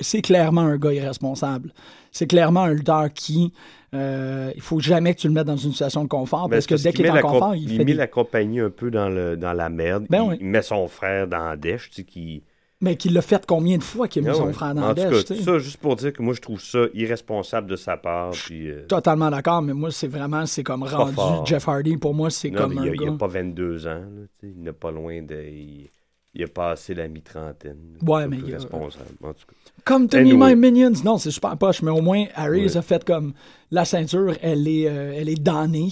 C'est 0.00 0.22
clairement 0.22 0.60
un 0.62 0.76
gars 0.76 0.92
irresponsable. 0.92 1.72
C'est 2.12 2.26
clairement 2.26 2.62
un 2.64 2.72
lutteur 2.72 3.12
qui, 3.12 3.52
euh, 3.94 4.52
il 4.54 4.60
faut 4.62 4.78
jamais 4.80 5.14
que 5.14 5.20
tu 5.20 5.26
le 5.28 5.34
mettes 5.34 5.46
dans 5.46 5.56
une 5.56 5.72
situation 5.72 6.02
de 6.04 6.08
confort, 6.08 6.48
Ben, 6.48 6.56
parce 6.56 6.66
que 6.66 6.74
dès 6.80 6.92
qu'il 6.92 7.06
est 7.06 7.10
en 7.10 7.20
confort, 7.20 7.54
il, 7.56 7.62
il 7.64 7.68
fait 7.70 7.78
met 7.78 7.84
des- 7.86 7.94
la 7.94 8.06
compagnie 8.06 8.60
un 8.60 8.70
peu 8.70 8.90
dans, 8.90 9.08
le, 9.08 9.36
dans 9.36 9.52
la 9.52 9.68
merde. 9.68 10.06
Ben 10.08 10.22
il, 10.24 10.28
oui. 10.30 10.36
il 10.40 10.46
met 10.46 10.62
son 10.62 10.86
frère 10.88 11.26
dans 11.26 11.48
la 11.48 11.56
dèche, 11.56 11.90
tu 11.90 11.96
sais, 11.96 12.04
qui... 12.04 12.42
Mais 12.82 12.96
qu'il 12.96 13.12
l'a 13.12 13.20
fait 13.20 13.44
combien 13.44 13.76
de 13.76 13.82
fois 13.82 14.08
qu'il 14.08 14.24
a 14.26 14.30
mis 14.30 14.34
Ah 14.34 14.38
son 14.38 14.52
frère 14.54 14.74
dans 14.74 14.82
En 14.84 14.88
la 14.88 14.94
dèche, 14.94 15.24
tout 15.26 15.34
ça, 15.34 15.58
juste 15.58 15.76
pour 15.76 15.96
dire 15.96 16.14
que 16.14 16.22
moi, 16.22 16.32
je 16.32 16.40
trouve 16.40 16.60
ça 16.62 16.78
irresponsable 16.94 17.68
de 17.68 17.76
sa 17.76 17.98
part. 17.98 18.30
Puis, 18.30 18.70
euh, 18.70 18.86
Totalement 18.88 19.28
d'accord, 19.30 19.60
mais 19.60 19.74
moi, 19.74 19.90
c'est 19.90 20.08
vraiment, 20.08 20.46
c'est 20.46 20.62
comme 20.62 20.84
rendu 20.84 21.12
fort. 21.12 21.44
Jeff 21.44 21.68
Hardy, 21.68 21.98
pour 21.98 22.14
moi, 22.14 22.30
c'est 22.30 22.50
comme 22.50 22.72
mais 22.74 22.80
un 22.80 22.84
il, 22.84 22.88
a, 22.90 22.94
il 22.94 23.02
a 23.02 23.10
gars... 23.10 23.16
pas 23.18 23.26
22 23.26 23.86
ans. 23.86 23.90
là, 23.90 24.26
il 24.42 24.62
n'est 24.62 24.72
pas 24.72 24.90
loin 24.90 25.20
de... 25.22 25.34
Il, 25.46 25.90
il 26.34 26.44
a 26.44 26.48
passé 26.48 26.94
la 26.94 27.08
mi-trentaine. 27.08 27.98
Ouais, 28.06 28.26
mais 28.28 28.38
il 28.38 28.52
a- 28.54 28.58
responsable. 28.58 29.04
En 29.22 29.32
tout 29.32 29.46
cas. 29.46 29.54
Comme 29.84 30.08
Tony 30.08 30.32
Anyway. 30.32 30.54
My 30.54 30.70
Minions. 30.70 31.02
Non, 31.04 31.18
c'est 31.18 31.30
super 31.30 31.56
poche, 31.56 31.82
mais 31.82 31.90
au 31.90 32.00
moins, 32.02 32.26
Harris 32.34 32.66
Ouais. 32.66 32.76
a 32.76 32.82
fait 32.82 33.04
comme 33.04 33.32
la 33.70 33.84
ceinture, 33.84 34.34
elle 34.42 34.68
est, 34.68 34.88
euh, 34.88 35.14
elle 35.16 35.28
est 35.28 35.42
damnée. 35.42 35.88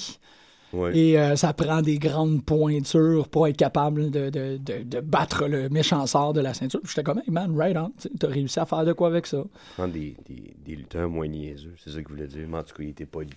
Ouais. 0.75 0.95
Et 0.97 1.19
euh, 1.19 1.35
ça 1.35 1.55
prend 1.55 1.81
des 1.81 1.99
grandes 1.99 2.45
pointures 2.45 3.27
pour 3.29 3.47
être 3.49 3.57
capable 3.57 4.11
de, 4.11 4.29
de, 4.29 4.59
de, 4.59 4.83
de 4.83 5.01
battre 5.01 5.47
le 5.49 5.71
méchant 5.71 6.07
sort 6.07 6.35
de 6.35 6.43
la 6.43 6.53
ceinture. 6.53 6.81
J'étais 6.85 7.03
comme, 7.03 7.21
hey 7.21 7.31
man, 7.33 7.57
right 7.57 7.75
on. 7.79 7.91
T'as 8.19 8.29
réussi 8.29 8.61
à 8.61 8.67
faire 8.67 8.85
de 8.85 8.93
quoi 8.93 9.09
avec 9.09 9.27
ça? 9.27 9.43
Prendre 9.79 9.95
des, 9.95 10.15
des, 10.29 10.55
des 10.65 10.77
lutteurs 10.77 11.09
moins 11.09 11.27
niaiseux, 11.27 11.75
c'est 11.83 11.89
ça 11.91 11.97
qu'il 12.03 12.09
voulait 12.09 12.27
dire. 12.27 12.47
Mais 12.47 12.59
en 12.59 12.63
tout 12.63 12.75
cas, 12.77 12.83
il 12.83 12.91
était 12.91 13.07
poli. 13.07 13.31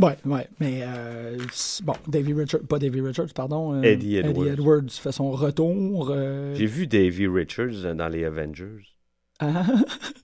Ouais, 0.00 0.16
ouais. 0.24 0.48
Mais 0.58 0.80
euh, 0.82 1.38
bon, 1.84 1.92
Davy 2.08 2.32
Richards, 2.32 2.62
pas 2.68 2.78
Davy 2.80 3.00
Richards, 3.00 3.32
pardon. 3.34 3.74
euh, 3.74 3.82
Eddie 3.82 4.16
Edwards. 4.16 4.46
Edwards 4.48 4.90
fait 4.90 5.12
son 5.12 5.30
retour. 5.30 6.08
euh, 6.10 6.54
J'ai 6.56 6.66
vu 6.66 6.86
Davey 6.88 7.26
Richards 7.28 7.94
dans 7.94 8.08
les 8.08 8.24
Avengers. 8.24 8.82
ah, 9.38 9.64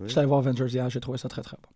J'étais 0.05 0.19
allé 0.19 0.27
voir 0.27 0.41
Avengers 0.41 0.67
hier, 0.73 0.91
j'ai 0.91 1.01
trouvé 1.01 1.19
ça 1.19 1.29
très 1.29 1.43
très 1.43 1.57
bon. 1.63 1.69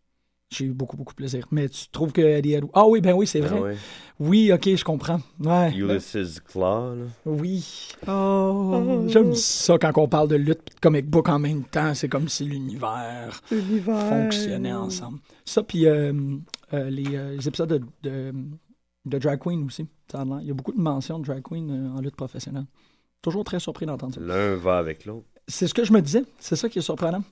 J'ai 0.51 0.67
eu 0.67 0.73
beaucoup, 0.73 0.97
beaucoup 0.97 1.13
de 1.15 1.17
plaisir. 1.17 1.47
Mais 1.51 1.69
tu 1.69 1.89
trouves 1.91 2.13
que 2.13 2.21
Eddie 2.21 2.55
Edwards. 2.55 2.71
Ah 2.75 2.87
oui, 2.87 3.01
ben 3.01 3.13
oui, 3.15 3.27
c'est 3.27 3.41
vrai. 3.41 3.57
Ah 3.59 3.61
ouais. 3.63 3.77
Oui, 4.21 4.53
ok, 4.53 4.77
je 4.77 4.85
comprends. 4.85 5.21
Ouais. 5.41 5.71
Ben, 5.71 5.75
Ulysses 5.75 6.41
Claw, 6.41 6.95
là. 6.97 7.05
oui. 7.27 7.89
Oh, 8.07 9.05
j'aime 9.09 9.35
ça 9.35 9.79
quand 9.79 9.93
on 9.99 10.07
parle 10.09 10.29
de 10.29 10.37
lutte 10.37 10.61
et 10.71 10.75
de 10.75 10.81
comic 10.81 11.07
book 11.09 11.29
en 11.29 11.39
même 11.41 11.65
temps. 11.65 11.95
C'est 11.95 12.09
comme 12.09 12.29
si 12.29 12.45
l'univers 12.45 13.41
fonctionnait 13.51 14.73
ensemble. 14.73 15.19
Ça, 15.45 15.63
puis 15.63 15.87
euh, 16.75 16.87
euh, 16.87 16.91
les, 16.91 17.17
euh, 17.17 17.37
les 17.37 17.49
épisodes 17.49 17.69
de, 17.69 17.81
de, 18.03 18.35
de 19.07 19.19
Drag 19.19 19.39
Queen 19.41 19.65
aussi. 19.65 19.87
Il 20.13 20.47
y 20.47 20.51
a 20.51 20.55
beaucoup 20.55 20.73
de 20.73 20.81
mentions 20.81 21.19
de 21.19 21.25
Drag 21.25 21.43
Queen 21.43 21.71
euh, 21.71 21.97
en 21.97 22.01
lutte 22.01 22.17
professionnelle. 22.17 22.67
Toujours 23.23 23.45
très 23.45 23.61
surpris 23.61 23.87
d'entendre 23.87 24.15
ça. 24.15 24.21
L'un 24.21 24.57
va 24.57 24.79
avec 24.79 25.05
l'autre. 25.07 25.27
C'est 25.49 25.67
ce 25.67 25.75
que 25.75 25.85
je 25.85 25.93
me 25.93 26.01
disais. 26.01 26.25
C'est 26.39 26.57
ça 26.57 26.69
qui 26.69 26.79
est 26.79 26.83
surprenant. 26.83 27.23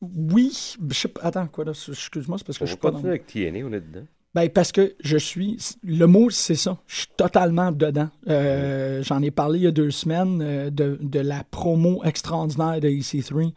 Oui. 0.00 0.76
Je 0.90 1.08
Attends, 1.22 1.46
quoi 1.48 1.64
là? 1.64 1.72
Excuse-moi, 1.72 2.38
c'est 2.38 2.46
parce 2.46 2.58
que 2.58 2.64
On 2.64 2.66
je 2.66 2.72
suis 2.72 2.78
pas 2.78 2.90
dans... 2.90 2.96
continuer 2.96 3.12
avec 3.12 3.26
TNA, 3.26 3.66
on 3.66 3.72
est 3.72 3.80
dedans. 3.80 4.06
Ben, 4.34 4.48
parce 4.50 4.72
que 4.72 4.94
je 5.00 5.16
suis. 5.16 5.56
Le 5.82 6.06
mot, 6.06 6.30
c'est 6.30 6.54
ça. 6.54 6.78
Je 6.86 6.98
suis 6.98 7.08
totalement 7.16 7.72
dedans. 7.72 8.10
Euh, 8.28 9.02
J'en 9.02 9.22
ai 9.22 9.30
parlé 9.30 9.60
il 9.60 9.64
y 9.64 9.66
a 9.66 9.70
deux 9.72 9.90
semaines 9.90 10.40
euh, 10.42 10.70
de, 10.70 10.98
de 11.00 11.20
la 11.20 11.44
promo 11.44 12.04
extraordinaire 12.04 12.80
de 12.80 12.88
EC3 12.88 13.52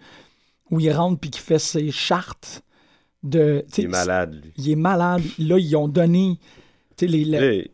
où 0.71 0.79
il 0.79 0.91
rentre 0.91 1.19
puis 1.19 1.29
qu'il 1.29 1.41
fait 1.41 1.59
ses 1.59 1.91
chartes 1.91 2.63
de. 3.23 3.63
Il 3.77 3.85
est 3.85 3.87
malade, 3.87 4.39
lui. 4.43 4.51
Il 4.57 4.71
est 4.71 4.75
malade. 4.75 5.21
Là, 5.39 5.57
ils 5.57 5.75
ont 5.75 5.87
donné. 5.87 6.39
ouais. 7.01 7.71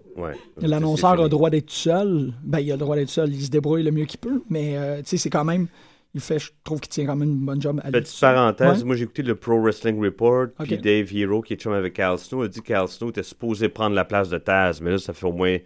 L'annonceur 0.62 1.12
a 1.12 1.24
le 1.24 1.30
droit 1.30 1.50
d'être 1.50 1.70
seul. 1.72 2.34
Ben, 2.44 2.60
il 2.60 2.72
a 2.72 2.76
le 2.76 2.80
droit 2.80 2.96
d'être 2.96 3.10
seul. 3.10 3.34
Il 3.34 3.44
se 3.44 3.50
débrouille 3.50 3.84
le 3.84 3.92
mieux 3.92 4.06
qu'il 4.06 4.20
peut. 4.20 4.42
Mais, 4.50 4.78
euh, 4.78 4.98
tu 5.00 5.10
sais, 5.10 5.18
c'est 5.18 5.30
quand 5.30 5.46
même. 5.46 5.68
Il 6.16 6.22
fait, 6.22 6.40
je 6.40 6.52
trouve 6.64 6.80
qu'il 6.80 6.90
tient 6.90 7.06
quand 7.06 7.16
même 7.18 7.30
une 7.30 7.46
bonne 7.46 7.62
job 7.62 7.80
à 7.84 7.92
Petite 7.92 8.20
parenthèse, 8.20 8.80
Ouais. 8.80 8.84
moi 8.86 8.96
j'ai 8.96 9.04
écouté 9.04 9.22
le 9.22 9.36
Pro 9.36 9.62
Wrestling 9.62 10.02
Report, 10.04 10.48
puis. 10.64 10.78
Dave 10.78 11.14
Hero, 11.16 11.42
qui 11.42 11.54
est 11.54 11.58
chum 11.58 11.74
avec 11.74 12.00
Al 12.00 12.18
Snow, 12.18 12.42
a 12.44 12.48
dit 12.48 12.62
qu'Al 12.62 12.88
Snow 12.88 13.10
était 13.10 13.22
supposé 13.22 13.70
prendre 13.70 13.94
la 13.94 14.06
place 14.06 14.30
de 14.30 14.38
Taz, 14.40 14.82
mais 14.82 14.92
là 14.92 14.98
ça 14.98 15.14
fait 15.14 15.28
au 15.28 15.34
moins 15.34 15.58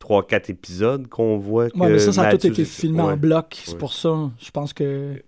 3-4 0.00 0.50
épisodes 0.50 1.06
qu'on 1.08 1.38
voit 1.38 1.70
que 1.70 1.78
Ouais, 1.78 1.88
mais 1.92 1.98
ça, 1.98 2.12
ça 2.12 2.22
a 2.24 2.36
tout 2.36 2.46
été 2.46 2.64
filmé 2.66 3.00
ouais. 3.00 3.12
en 3.12 3.16
bloc. 3.16 3.56
C'est 3.64 3.78
pour 3.78 3.94
ça. 3.94 4.30
Je 4.38 4.50
pense 4.50 4.74
que 4.74 5.22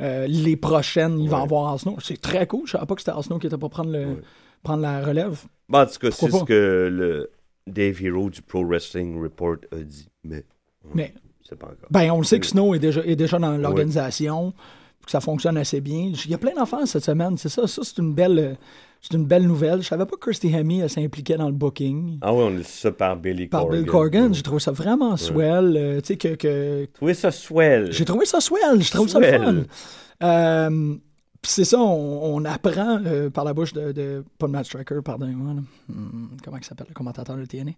euh, 0.00 0.26
les 0.26 0.56
prochaines, 0.56 1.18
il 1.20 1.28
va 1.28 1.40
avoir 1.42 1.68
Arsenal. 1.72 1.96
C'est 2.02 2.20
très 2.20 2.46
cool. 2.46 2.62
Je 2.66 2.72
savais 2.72 2.86
pas 2.86 2.94
que 2.94 3.00
c'était 3.00 3.10
Arsenal 3.12 3.38
qui 3.40 3.46
était 3.46 3.58
pour 3.58 3.70
prendre, 3.70 3.90
le, 3.92 4.06
Ouais. 4.06 4.16
prendre 4.62 4.82
la 4.82 5.04
relève. 5.04 5.44
Bon, 5.68 5.80
en 5.80 5.86
tout 5.86 5.98
cas, 5.98 6.10
c'est 6.10 6.30
ce 6.30 6.44
que 6.44 6.88
le 6.90 7.30
Dave 7.66 8.02
Hero 8.02 8.30
du 8.30 8.42
Pro 8.42 8.64
Wrestling 8.64 9.20
Report 9.22 9.56
a 9.72 9.76
dit, 9.76 10.08
mais 10.24 10.44
Mais 10.94 11.14
c'est 11.48 11.56
pas 11.58 11.66
encore. 11.66 11.88
ben, 11.90 12.10
on 12.10 12.18
le 12.18 12.24
sait 12.24 12.40
que 12.40 12.46
Snow 12.46 12.74
est 12.74 12.78
déjà, 12.78 13.04
est 13.04 13.16
déjà 13.16 13.38
dans 13.38 13.56
l'organisation, 13.56 14.52
que 15.04 15.10
ça 15.10 15.20
fonctionne 15.20 15.56
assez 15.56 15.80
bien. 15.80 16.12
Il 16.24 16.30
y 16.30 16.34
a 16.34 16.38
plein 16.38 16.54
d'affaires 16.54 16.86
cette 16.86 17.04
semaine. 17.04 17.36
C'est 17.36 17.48
ça. 17.48 17.66
Ça, 17.66 17.82
c'est 17.84 17.98
une 17.98 18.14
belle. 18.14 18.56
C'est 19.02 19.14
une 19.16 19.24
belle 19.26 19.46
nouvelle. 19.48 19.82
Je 19.82 19.88
savais 19.88 20.06
pas 20.06 20.16
que 20.16 20.24
Kirsty 20.24 20.54
Hemme 20.54 20.88
s'impliquait 20.88 21.36
dans 21.36 21.48
le 21.48 21.52
booking. 21.54 22.18
Ah 22.22 22.32
ouais, 22.32 22.44
on 22.44 22.50
dit 22.52 22.62
ça 22.64 22.92
par 22.92 23.16
Billy 23.16 23.48
Par 23.48 23.62
Corgan. 23.62 23.80
Bill 23.82 23.90
Corgan, 23.90 24.26
Ouais. 24.28 24.34
j'ai 24.34 24.42
trouvé 24.42 24.60
ça 24.60 24.70
vraiment 24.70 25.16
swell. 25.16 25.76
euh, 25.76 26.00
tu 26.00 26.06
sais, 26.08 26.16
que, 26.16 26.34
que, 26.36 26.86
trouvé 26.94 27.14
ça 27.14 27.32
swell. 27.32 27.90
J'ai 27.92 28.04
trouvé 28.04 28.24
ça 28.26 28.40
swell, 28.40 28.80
je 28.80 28.90
trouve 28.92 29.08
ça 29.08 29.18
le 29.18 29.26
fun. 29.26 29.56
Euh, 30.22 30.94
c'est 31.44 31.64
ça, 31.64 31.80
on, 31.80 32.36
on 32.36 32.44
apprend 32.44 33.00
euh, 33.04 33.28
par 33.28 33.42
la 33.44 33.52
bouche 33.52 33.72
de, 33.72 33.90
de 33.90 34.24
pas 34.38 34.46
de 34.46 34.52
Matt 34.52 34.66
Striker, 34.66 35.00
pardonnez-moi. 35.04 35.54
là. 35.54 35.60
Hmm, 35.88 36.28
comment 36.44 36.58
il 36.58 36.64
s'appelle 36.64 36.86
le 36.88 36.94
commentateur 36.94 37.36
de 37.36 37.44
TNA? 37.44 37.72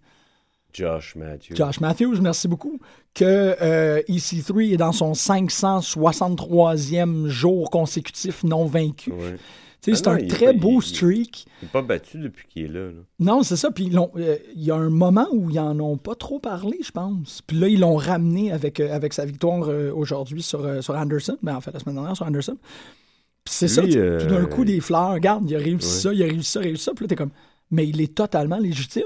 Josh 0.74 1.16
Matthews. 1.16 1.54
Josh 1.56 1.80
Matthews, 1.80 2.16
merci 2.20 2.48
beaucoup. 2.48 2.78
Que 3.14 3.56
euh, 3.62 4.02
EC3 4.10 4.74
est 4.74 4.76
dans 4.76 4.92
son 4.92 5.12
563e 5.12 7.28
jour 7.28 7.70
consécutif 7.70 8.44
non 8.44 8.66
vaincu. 8.66 9.10
Ouais. 9.12 9.36
Ah 9.92 9.96
c'est 9.96 10.08
un 10.08 10.18
très 10.26 10.52
beau 10.52 10.80
streak. 10.80 11.46
Il 11.62 11.64
n'est 11.66 11.70
pas 11.70 11.82
battu 11.82 12.18
depuis 12.18 12.46
qu'il 12.48 12.64
est 12.64 12.68
là. 12.68 12.86
là. 12.86 13.00
Non, 13.18 13.42
c'est 13.42 13.56
ça. 13.56 13.70
Puis 13.70 13.90
euh, 13.94 14.36
il 14.54 14.62
y 14.62 14.70
a 14.70 14.76
un 14.76 14.90
moment 14.90 15.26
où 15.32 15.50
ils 15.50 15.58
en 15.60 15.78
ont 15.80 15.96
pas 15.96 16.14
trop 16.14 16.38
parlé, 16.38 16.78
je 16.84 16.90
pense. 16.90 17.42
Puis 17.46 17.58
là, 17.58 17.68
ils 17.68 17.80
l'ont 17.80 17.96
ramené 17.96 18.52
avec, 18.52 18.80
euh, 18.80 18.92
avec 18.94 19.12
sa 19.12 19.24
victoire 19.24 19.68
euh, 19.68 19.92
aujourd'hui 19.94 20.42
sur, 20.42 20.82
sur 20.82 20.94
Anderson. 20.94 21.36
Ben, 21.42 21.56
en 21.56 21.60
fait, 21.60 21.72
la 21.72 21.80
semaine 21.80 21.96
dernière 21.96 22.16
sur 22.16 22.26
Anderson. 22.26 22.56
Puis 23.44 23.54
c'est 23.54 23.68
ça. 23.68 23.82
Tout 23.82 24.26
d'un 24.26 24.46
coup, 24.46 24.64
des 24.64 24.80
fleurs. 24.80 25.12
Regarde, 25.12 25.48
il 25.50 25.54
a 25.56 25.58
réussi 25.58 25.86
Ouais. 25.86 26.02
ça, 26.02 26.12
il 26.14 26.22
a 26.22 26.26
réussi 26.26 26.50
ça, 26.50 26.60
il 26.60 26.64
a 26.64 26.66
réussi 26.68 26.84
ça. 26.84 26.92
Puis 26.94 27.04
là, 27.04 27.08
t'es 27.08 27.16
comme. 27.16 27.30
Mais 27.70 27.86
il 27.86 28.00
est 28.00 28.14
totalement 28.14 28.58
légitime. 28.58 29.02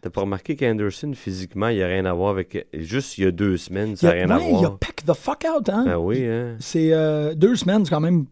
T'as 0.00 0.10
pas 0.10 0.22
remarqué 0.22 0.56
qu'Anderson, 0.56 1.12
physiquement, 1.14 1.68
il 1.68 1.76
n'y 1.76 1.82
a 1.82 1.86
rien 1.86 2.04
à 2.06 2.12
voir 2.12 2.30
avec. 2.30 2.66
Juste 2.72 3.18
il 3.18 3.24
y 3.24 3.26
a 3.26 3.30
deux 3.30 3.56
semaines, 3.56 3.94
ça 3.96 4.08
n'a 4.08 4.12
rien 4.14 4.30
à 4.30 4.38
ouais, 4.38 4.48
il 4.50 4.54
a 4.56 4.58
voir. 4.58 4.78
pack 4.78 5.04
the 5.04 5.12
fuck 5.14 5.44
out, 5.46 5.68
hein? 5.68 5.84
Ah 5.88 6.00
oui, 6.00 6.26
hein. 6.26 6.56
C'est 6.58 6.92
euh, 6.92 7.34
deux 7.34 7.54
semaines, 7.54 7.84
c'est 7.84 7.90
quand 7.90 8.00
même. 8.00 8.26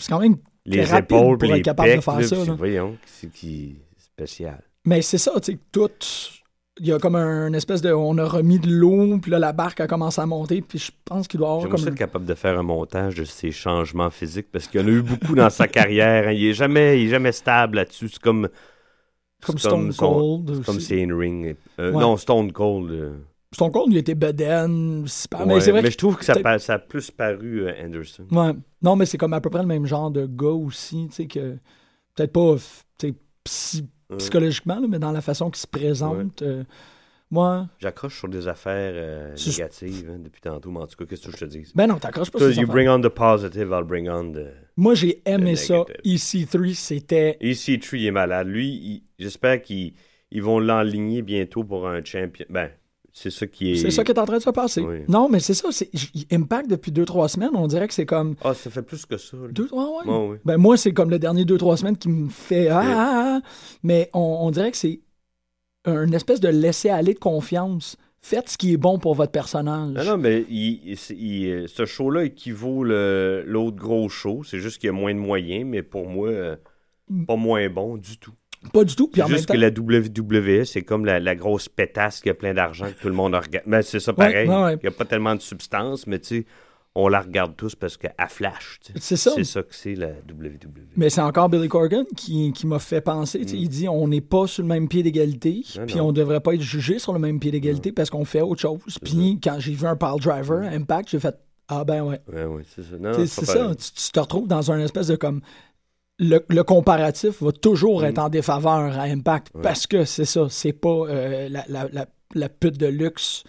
C'est 0.00 0.08
quand 0.08 0.18
même. 0.20 0.36
Les 0.66 0.94
épaules 0.94 1.38
pour 1.38 1.38
puis 1.38 1.48
être 1.50 1.56
les 1.56 1.62
capable 1.62 1.88
de 1.90 1.94
pecs, 1.96 2.04
faire 2.04 2.20
là, 2.20 2.26
ça, 2.26 2.36
là. 2.36 2.54
Voyons, 2.58 2.96
c'est 3.06 3.30
qui 3.32 3.76
spécial. 3.98 4.62
Mais 4.84 5.02
c'est 5.02 5.18
ça, 5.18 5.32
tu 5.40 5.52
sais, 5.52 5.58
tout. 5.72 5.90
Il 6.78 6.86
y 6.88 6.92
a 6.92 6.98
comme 6.98 7.16
un 7.16 7.52
espèce 7.54 7.80
de. 7.80 7.90
On 7.90 8.18
a 8.18 8.24
remis 8.26 8.58
de 8.58 8.68
l'eau, 8.68 9.16
puis 9.18 9.30
là, 9.30 9.38
la 9.38 9.52
barque 9.54 9.80
a 9.80 9.86
commencé 9.86 10.20
à 10.20 10.26
monter, 10.26 10.60
puis 10.60 10.78
je 10.78 10.90
pense 11.06 11.26
qu'il 11.26 11.38
doit 11.38 11.48
avoir 11.48 11.62
J'aimerais 11.62 11.78
comme. 11.84 11.88
être 11.88 11.98
capable 11.98 12.26
de 12.26 12.34
faire 12.34 12.58
un 12.58 12.62
montage 12.62 13.14
de 13.14 13.24
ses 13.24 13.50
changements 13.50 14.10
physiques 14.10 14.48
parce 14.52 14.66
qu'il 14.68 14.80
y 14.82 14.84
en 14.84 14.86
a 14.86 14.90
eu 14.90 15.00
beaucoup 15.02 15.34
dans 15.34 15.48
sa 15.48 15.68
carrière. 15.68 16.28
hein. 16.28 16.32
Il 16.32 16.44
est 16.46 16.52
jamais, 16.52 17.00
il 17.00 17.06
est 17.06 17.10
jamais 17.10 17.32
stable 17.32 17.76
là-dessus. 17.76 18.08
C'est 18.10 18.20
comme. 18.20 18.48
Comme 19.44 19.58
Stone 19.58 19.92
son- 19.92 20.14
Cold. 20.44 20.64
Comme 20.64 20.76
aussi. 20.76 20.86
c'est 20.86 21.02
in 21.02 21.16
ring. 21.16 21.56
Euh, 21.78 21.92
Ouais. 21.92 22.00
Non, 22.00 22.16
Stone 22.18 22.52
Cold. 22.52 22.90
euh, 22.90 23.16
Stone 23.52 23.70
Cold, 23.70 23.92
il 23.92 23.96
était 23.98 24.14
pas- 24.14 24.32
ouais, 24.32 24.66
mais 25.46 25.60
c'est 25.60 25.70
vrai 25.70 25.80
mais 25.82 25.88
que 25.88 25.92
je 25.92 25.98
trouve 25.98 26.16
que 26.16 26.24
ça, 26.24 26.34
pa- 26.34 26.58
ça 26.58 26.74
a 26.74 26.78
plus 26.78 27.10
paru 27.10 27.62
euh, 27.66 27.72
Anderson. 27.84 28.26
Ouais. 28.30 28.52
Non, 28.82 28.96
mais 28.96 29.06
c'est 29.06 29.18
comme 29.18 29.32
à 29.32 29.40
peu 29.40 29.50
près 29.50 29.62
le 29.62 29.68
même 29.68 29.86
genre 29.86 30.10
de 30.10 30.26
gars 30.26 30.48
aussi, 30.48 31.06
tu 31.08 31.14
sais, 31.14 31.26
que. 31.26 31.56
Peut-être 32.14 32.32
pas, 32.32 32.54
psy- 33.44 33.88
Ouais. 34.08 34.16
psychologiquement, 34.18 34.78
là, 34.78 34.86
mais 34.88 34.98
dans 34.98 35.10
la 35.12 35.20
façon 35.20 35.50
qu'il 35.50 35.60
se 35.60 35.66
présente. 35.66 36.40
euh, 36.42 36.62
moi. 37.30 37.68
J'accroche 37.80 38.18
sur 38.18 38.28
des 38.28 38.46
affaires 38.46 38.92
euh, 38.94 39.34
négatives 39.46 40.10
hein, 40.14 40.18
depuis 40.22 40.40
tantôt, 40.40 40.70
mais 40.70 40.78
en 40.80 40.86
tout 40.86 40.96
cas, 40.96 41.04
qu'est-ce 41.06 41.26
que 41.26 41.32
je 41.32 41.36
te 41.38 41.44
dis? 41.44 41.64
Ben 41.74 41.86
non, 41.88 41.96
t'accroches 41.98 42.30
pas 42.30 42.38
sur 42.38 42.48
you 42.48 42.62
affaires. 42.62 42.68
bring 42.68 42.88
on 42.88 43.00
the 43.00 43.08
positive, 43.08 43.68
I'll 43.72 43.82
bring 43.84 44.08
on 44.08 44.32
the... 44.32 44.46
Moi, 44.76 44.94
j'ai 44.94 45.22
aimé 45.28 45.56
ça. 45.56 45.84
négatif. 46.04 46.46
EC3, 46.46 46.74
c'était. 46.74 47.36
EC3 47.40 47.96
il 47.98 48.06
est 48.06 48.10
malade. 48.12 48.46
Lui, 48.48 48.68
il- 48.68 49.02
j'espère 49.18 49.60
qu'ils 49.60 49.94
ils 50.30 50.42
vont 50.42 50.58
l'enligner 50.60 51.22
bientôt 51.22 51.64
pour 51.64 51.88
un 51.88 52.02
champion. 52.04 52.46
Ben, 52.48 52.70
c'est 53.18 53.30
ça 53.30 53.46
qui 53.46 53.72
est... 53.72 53.76
C'est 53.76 53.90
ça 53.90 54.04
qui 54.04 54.12
est 54.12 54.18
en 54.18 54.26
train 54.26 54.36
de 54.36 54.42
se 54.42 54.50
passer. 54.50 54.82
Oui. 54.82 54.98
Non, 55.08 55.30
mais 55.30 55.40
c'est 55.40 55.54
ça. 55.54 55.68
Impact, 56.30 56.68
depuis 56.68 56.92
2-3 56.92 57.28
semaines, 57.28 57.50
on 57.54 57.66
dirait 57.66 57.88
que 57.88 57.94
c'est 57.94 58.04
comme. 58.04 58.34
Ah, 58.44 58.52
ça 58.52 58.68
fait 58.68 58.82
plus 58.82 59.06
que 59.06 59.16
ça. 59.16 59.38
là. 59.38 59.48
Deux, 59.50 59.68
ouais, 59.72 60.06
ouais. 60.28 60.40
Ben, 60.44 60.58
moi, 60.58 60.76
c'est 60.76 60.92
comme 60.92 61.08
le 61.08 61.18
dernier 61.18 61.44
2-3 61.44 61.78
semaines 61.78 61.96
qui 61.96 62.08
me 62.10 62.28
fait. 62.28 62.68
Ah, 62.68 62.80
Ouais. 62.80 62.86
ah, 62.94 63.40
ah. 63.42 63.48
Mais 63.82 64.10
on, 64.12 64.20
on 64.42 64.50
dirait 64.50 64.70
que 64.70 64.76
c'est 64.76 65.00
une 65.86 66.12
espèce 66.14 66.40
de 66.40 66.48
laisser-aller 66.48 67.14
de 67.14 67.18
confiance. 67.18 67.96
Faites 68.20 68.48
ce 68.50 68.58
qui 68.58 68.72
est 68.72 68.76
bon 68.76 68.98
pour 68.98 69.14
votre 69.14 69.30
personnage. 69.32 69.94
Non, 69.94 70.04
non, 70.04 70.18
mais 70.18 70.44
il- 70.50 70.96
il- 71.10 71.68
ce 71.68 71.86
show-là 71.86 72.24
équivaut 72.24 72.82
le- 72.84 73.44
l'autre 73.46 73.76
gros 73.76 74.08
show. 74.08 74.42
C'est 74.44 74.58
juste 74.58 74.78
qu'il 74.78 74.88
y 74.88 74.90
a 74.90 74.92
moins 74.92 75.14
de 75.14 75.20
moyens, 75.20 75.64
mais 75.64 75.82
pour 75.82 76.08
moi, 76.08 76.28
euh, 76.28 76.56
pas 77.28 77.36
moins 77.36 77.68
bon 77.70 77.96
du 77.96 78.18
tout. 78.18 78.32
Pas 78.72 78.84
du 78.84 78.96
tout. 78.96 79.08
Puis 79.08 79.22
en 79.22 79.26
C'est 79.26 79.32
même 79.32 79.36
juste 79.38 79.48
temps. 79.48 79.54
que 79.54 79.58
la 79.58 79.68
WWE, 80.60 80.64
c'est 80.64 80.82
comme 80.82 81.04
la, 81.04 81.20
la 81.20 81.34
grosse 81.34 81.68
pétasse 81.68 82.20
qui 82.20 82.30
a 82.30 82.34
plein 82.34 82.54
d'argent 82.54 82.86
que 82.86 83.00
tout 83.00 83.08
le 83.08 83.14
monde 83.14 83.34
regarde. 83.34 83.64
Mais 83.66 83.82
c'est 83.82 84.00
ça 84.00 84.12
pareil. 84.12 84.48
ouais, 84.48 84.62
ouais. 84.62 84.74
Il 84.74 84.80
n'y 84.82 84.88
a 84.88 84.92
pas 84.96 85.04
tellement 85.04 85.34
de 85.34 85.40
substance, 85.40 86.06
mais 86.06 86.18
tu 86.18 86.26
sais, 86.40 86.46
on 86.98 87.08
la 87.08 87.20
regarde 87.20 87.54
tous 87.56 87.74
parce 87.74 87.96
qu'elle 87.98 88.14
flash. 88.28 88.78
tu 88.82 88.92
sais. 88.94 88.98
C'est 89.00 89.16
ça. 89.16 89.32
C'est 89.34 89.44
ça 89.44 89.62
que 89.62 89.74
c'est 89.74 89.94
la 89.94 90.08
WWE. 90.08 90.70
Mais 90.96 91.10
c'est 91.10 91.20
encore 91.20 91.48
Billy 91.50 91.68
Corgan 91.68 92.04
qui, 92.16 92.52
qui 92.54 92.66
m'a 92.66 92.78
fait 92.78 93.02
penser. 93.02 93.40
Mm. 93.40 93.48
Il 93.54 93.68
dit 93.68 93.88
on 93.88 94.08
n'est 94.08 94.22
pas 94.22 94.46
sur 94.46 94.62
le 94.62 94.68
même 94.68 94.88
pied 94.88 95.02
d'égalité, 95.02 95.62
puis 95.86 96.00
on 96.00 96.12
devrait 96.12 96.40
pas 96.40 96.54
être 96.54 96.62
jugé 96.62 96.98
sur 96.98 97.12
le 97.12 97.18
même 97.18 97.38
pied 97.38 97.50
d'égalité 97.50 97.92
parce 97.92 98.08
qu'on 98.10 98.24
fait 98.24 98.40
autre 98.40 98.62
chose. 98.62 98.80
Puis 99.04 99.38
quand 99.42 99.56
j'ai 99.58 99.74
vu 99.74 99.86
un 99.86 99.96
pile 99.96 100.20
driver, 100.20 100.62
Mm. 100.62 100.74
Impact, 100.82 101.10
j'ai 101.10 101.20
fait 101.20 101.36
Ah 101.68 101.84
ben 101.84 102.02
ouais. 102.02 102.20
Ouais, 102.32 102.44
ouais, 102.46 102.62
c'est 102.74 102.82
ça. 102.82 102.96
C'est 103.26 103.44
ça. 103.44 103.74
tu 103.76 104.12
te 104.12 104.20
retrouves 104.20 104.48
dans 104.48 104.72
un 104.72 104.80
espèce 104.80 105.08
de 105.08 105.16
comme. 105.16 105.40
Le, 106.18 106.44
le 106.48 106.62
comparatif 106.64 107.42
va 107.42 107.52
toujours 107.52 108.00
Mm. 108.00 108.04
être 108.06 108.18
en 108.18 108.28
défaveur 108.28 108.98
à 108.98 109.02
Impact 109.02 109.54
Ouais. 109.54 109.62
parce 109.62 109.86
que 109.86 110.04
c'est 110.04 110.24
ça. 110.24 110.46
C'est 110.48 110.72
pas 110.72 110.88
euh, 110.88 111.48
la, 111.50 111.64
la, 111.68 111.88
la, 111.92 112.06
la 112.34 112.48
pute 112.48 112.78
de 112.78 112.86
luxe 112.86 113.44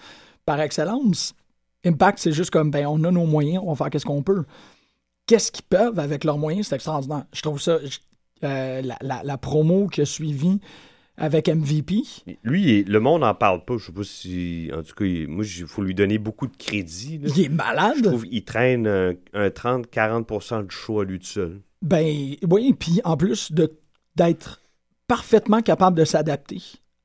par 0.45 0.59
excellence. 0.59 1.33
Impact, 1.85 2.19
c'est 2.19 2.31
juste 2.33 2.49
comme 2.51 2.69
ben 2.71 2.85
on 2.87 3.03
a 3.05 3.11
nos 3.11 3.25
moyens, 3.25 3.63
on 3.65 3.69
va 3.71 3.75
faire 3.75 3.89
qu'est-ce 3.89 4.05
qu'on 4.05 4.23
peut. 4.23 4.43
Qu'est-ce 5.27 5.51
qu'ils 5.51 5.65
peuvent 5.65 5.99
avec 5.99 6.23
leurs 6.23 6.37
moyens, 6.37 6.67
c'est 6.67 6.75
extraordinaire. 6.75 7.23
Je 7.33 7.41
trouve 7.41 7.61
ça. 7.61 7.77
je- 7.85 7.99
euh, 8.43 8.81
la 9.01 9.37
promo 9.39 9.87
qui 9.87 10.01
a 10.01 10.05
suivi 10.05 10.59
avec 11.17 11.49
MVP. 11.49 12.03
Lui, 12.43 12.83
le 12.83 12.99
monde 12.99 13.21
n'en 13.21 13.33
parle 13.33 13.65
pas. 13.65 13.77
Je 13.77 13.85
sais 13.87 13.91
pas 13.91 14.03
si. 14.03 14.69
En 14.73 14.83
tout 14.83 14.93
cas, 14.95 15.05
il- 15.05 15.27
moi, 15.27 15.43
il 15.45 15.65
faut 15.65 15.81
lui 15.81 15.95
donner 15.95 16.17
beaucoup 16.19 16.47
de 16.47 16.55
crédit. 16.55 17.17
là. 17.17 17.29
Il 17.35 17.43
est 17.45 17.49
malade. 17.49 17.95
Je 17.97 18.03
trouve 18.03 18.25
qu'il 18.25 18.43
traîne 18.43 18.85
un, 18.87 19.13
un 19.33 19.49
30-40% 19.49 20.61
du 20.67 20.75
show 20.75 20.99
à 21.01 21.05
lui 21.05 21.19
tout 21.19 21.25
seul. 21.25 21.59
Ben 21.81 22.35
oui, 22.49 22.73
puis 22.77 23.01
en 23.03 23.17
plus 23.17 23.51
d'être 24.15 24.61
parfaitement 25.07 25.61
capable 25.61 25.97
de 25.97 26.05
s'adapter 26.05 26.61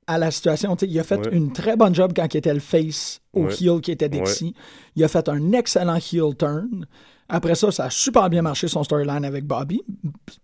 à 0.06 0.18
la 0.18 0.30
situation. 0.30 0.74
Il 0.76 0.98
a 0.98 1.04
fait 1.04 1.18
Ouais. 1.26 1.34
une 1.36 1.52
très 1.52 1.76
bonne 1.76 1.94
job 1.94 2.12
quand 2.14 2.32
il 2.34 2.36
était 2.38 2.52
le 2.54 2.60
face 2.60 3.20
au 3.32 3.44
Ouais. 3.44 3.54
heel 3.60 3.80
qui 3.80 3.92
était 3.92 4.08
Dixie. 4.08 4.54
Il 4.96 5.04
a 5.04 5.08
fait 5.08 5.28
un 5.28 5.52
excellent 5.52 5.96
heel 5.96 6.34
turn 6.36 6.86
Après 7.28 7.54
ça, 7.54 7.70
ça 7.70 7.84
a 7.84 7.90
super 7.90 8.28
bien 8.28 8.42
marché 8.42 8.68
son 8.68 8.82
storyline 8.84 9.24
avec 9.24 9.46
Bobby, 9.46 9.80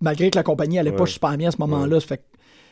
malgré 0.00 0.30
que 0.30 0.38
la 0.38 0.42
compagnie 0.42 0.78
allait 0.78 0.92
pas 0.92 1.04
super 1.04 1.36
bien 1.36 1.48
à 1.48 1.50
ce 1.50 1.58
moment-là. 1.58 2.00
Fait 2.00 2.22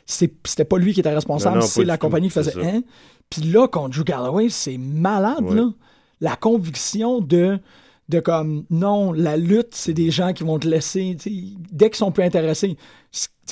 c'était 0.06 0.64
pas 0.64 0.78
lui 0.78 0.94
qui 0.94 1.00
était 1.00 1.12
responsable, 1.14 1.62
c'est 1.62 1.84
la 1.84 1.98
tout, 1.98 2.06
compagnie 2.06 2.28
qui 2.28 2.34
faisait 2.34 2.54
hein? 2.64 2.82
Puis 3.28 3.42
là, 3.42 3.66
contre 3.68 3.96
Drew 3.96 4.04
Galloway, 4.04 4.48
c'est 4.48 4.78
malade, 4.78 5.42
Ouais. 5.44 5.56
là. 5.56 5.70
La 6.20 6.36
conviction 6.36 7.20
de, 7.20 7.58
de 8.08 8.20
comme, 8.20 8.64
non, 8.70 9.12
la 9.12 9.36
lutte, 9.36 9.74
c'est 9.74 9.92
des 9.92 10.10
gens 10.10 10.32
qui 10.32 10.44
vont 10.44 10.58
te 10.58 10.66
laisser, 10.68 11.16
dès 11.72 11.90
qu'ils 11.90 11.96
sont 11.96 12.12
plus 12.12 12.22
intéressés. 12.24 12.76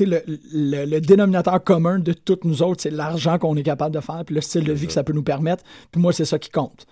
Le, 0.01 0.23
le- 0.27 0.85
le 0.87 1.01
dénominateur 1.01 1.63
commun 1.63 1.99
de 1.99 2.13
toutes 2.13 2.45
nous 2.45 2.63
autres, 2.63 2.83
c'est 2.83 2.91
l'argent 2.91 3.39
qu'on 3.39 3.57
est 3.57 3.63
capable 3.63 3.95
de 3.95 4.01
faire, 4.01 4.25
puis 4.25 4.35
le 4.35 4.41
style 4.41 4.65
de 4.65 4.73
vie 4.73 4.87
que 4.87 4.93
ça 4.93 5.05
peut 5.05 5.13
nous 5.13 5.23
permettre. 5.23 5.63
Puis 5.91 6.01
moi, 6.01 6.13
c'est 6.13 6.25
ça 6.25 6.39
qui 6.39 6.51
compte. 6.51 6.87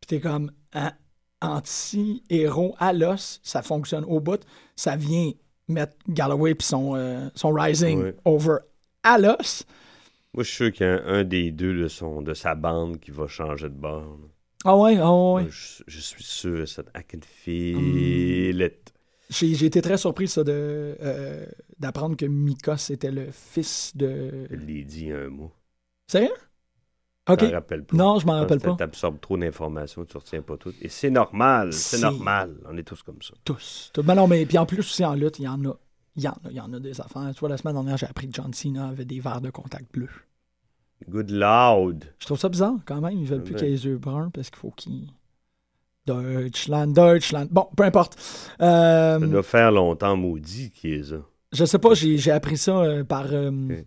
Puis 0.00 0.06
t'es 0.08 0.20
comme, 0.20 0.50
hein, 0.72 0.92
anti-héros 1.40 2.74
à 2.78 2.92
l'os, 2.92 3.40
ça 3.42 3.62
fonctionne 3.62 4.04
au 4.04 4.20
bout. 4.20 4.40
Ça 4.76 4.96
vient 4.96 5.30
mettre 5.68 5.96
Galloway 6.08 6.54
puis 6.54 6.66
son, 6.66 6.94
euh, 6.94 7.28
son 7.34 7.52
Rising 7.52 8.02
Ouais. 8.02 8.16
over 8.24 8.56
à 9.04 9.18
l'os. 9.18 9.64
Moi, 10.34 10.42
je 10.44 10.48
suis 10.48 10.56
sûr 10.56 10.72
qu'il 10.72 10.86
y 10.86 10.88
a 10.90 10.94
un, 10.94 11.20
un 11.20 11.24
des 11.24 11.50
deux 11.50 11.74
de, 11.80 11.88
son, 11.88 12.20
de 12.22 12.34
sa 12.34 12.54
bande 12.54 13.00
qui 13.00 13.10
va 13.10 13.26
changer 13.26 13.68
de 13.68 13.74
bord. 13.74 14.18
Ah 14.64 14.76
ouais, 14.76 14.96
ah 14.98 15.12
ouais. 15.12 15.42
Moi, 15.42 15.50
Je, 15.50 15.82
je 15.86 16.00
suis 16.00 16.22
sûr 16.24 16.66
ça. 16.68 16.82
I 16.96 17.02
can 17.04 17.20
feel 17.22 18.62
it. 18.62 18.92
J'ai 19.30 19.54
j'ai 19.54 19.66
été 19.66 19.80
très 19.82 19.96
surpris 19.96 20.28
ça, 20.28 20.44
de, 20.44 20.52
euh, 21.00 21.46
d'apprendre 21.78 22.16
que 22.16 22.26
Mika 22.26 22.76
c'était 22.76 23.10
le 23.10 23.30
fils 23.32 23.96
de. 23.96 24.46
Je 24.50 24.56
l'ai 24.56 24.84
dit 24.84 25.10
un 25.10 25.28
mot. 25.28 25.52
Sérieux? 26.06 26.30
Je 27.26 27.32
Ok. 27.32 27.42
m'en 27.42 27.50
rappelle 27.50 27.84
pas. 27.84 27.96
Non, 27.96 28.18
je 28.18 28.26
m'en 28.26 28.34
rappelle 28.38 28.60
Parce 28.60 28.62
que 28.62 28.68
pas. 28.70 28.76
T'absorbes 28.76 29.20
trop 29.20 29.36
d'informations, 29.38 30.04
tu 30.04 30.16
retiens 30.16 30.42
pas 30.42 30.56
tout. 30.58 30.74
Et 30.80 30.88
c'est 30.88 31.10
normal, 31.10 31.72
c'est 31.72 31.98
normal. 31.98 32.56
On 32.66 32.76
est 32.76 32.82
tous 32.84 33.02
comme 33.02 33.22
ça. 33.22 33.34
Tous. 33.44 33.90
Tous. 33.94 34.02
Ben 34.02 34.14
non, 34.14 34.26
mais 34.26 34.44
puis 34.46 34.58
en 34.58 34.66
plus 34.66 34.80
aussi 34.80 35.04
en 35.04 35.14
lutte, 35.14 35.38
il 35.38 35.44
y 35.44 35.48
en 35.48 35.64
a. 35.64 35.76
Il 36.16 36.22
y, 36.22 36.28
en 36.28 36.32
a, 36.32 36.50
il 36.50 36.56
y 36.56 36.60
en 36.60 36.72
a 36.72 36.78
des 36.78 37.00
affaires. 37.00 37.30
Tu 37.32 37.40
vois, 37.40 37.48
la 37.48 37.56
semaine 37.56 37.74
dernière, 37.74 37.96
j'ai 37.96 38.06
appris 38.06 38.28
que 38.28 38.34
John 38.34 38.54
Cena 38.54 38.88
avait 38.88 39.04
des 39.04 39.18
verres 39.18 39.40
de 39.40 39.50
contact 39.50 39.92
bleu. 39.92 40.08
Good 41.08 41.30
loud. 41.30 42.04
Je 42.18 42.26
trouve 42.26 42.38
ça 42.38 42.48
bizarre 42.48 42.76
quand 42.84 43.00
même. 43.00 43.18
Ils 43.18 43.26
veulent 43.26 43.42
plus 43.42 43.54
qu'il 43.54 43.66
ait 43.66 43.70
les 43.70 43.84
yeux 43.84 43.98
bruns 43.98 44.30
parce 44.32 44.50
qu'il 44.50 44.58
faut 44.58 44.70
qu'il. 44.70 45.08
Deutschland, 46.06 46.88
Deutschland. 46.88 47.46
Bon, 47.50 47.66
peu 47.76 47.84
importe. 47.84 48.16
Euh... 48.60 49.18
Ça 49.18 49.26
doit 49.26 49.42
faire 49.42 49.72
longtemps 49.72 50.16
maudit 50.16 50.70
qu'il 50.70 50.92
est 50.92 51.04
ça. 51.04 51.16
Je 51.52 51.64
sais 51.64 51.78
pas, 51.78 51.94
j'ai 51.94 52.30
appris 52.30 52.56
ça 52.56 52.78
euh, 52.78 53.04
par. 53.04 53.26
Euh, 53.32 53.82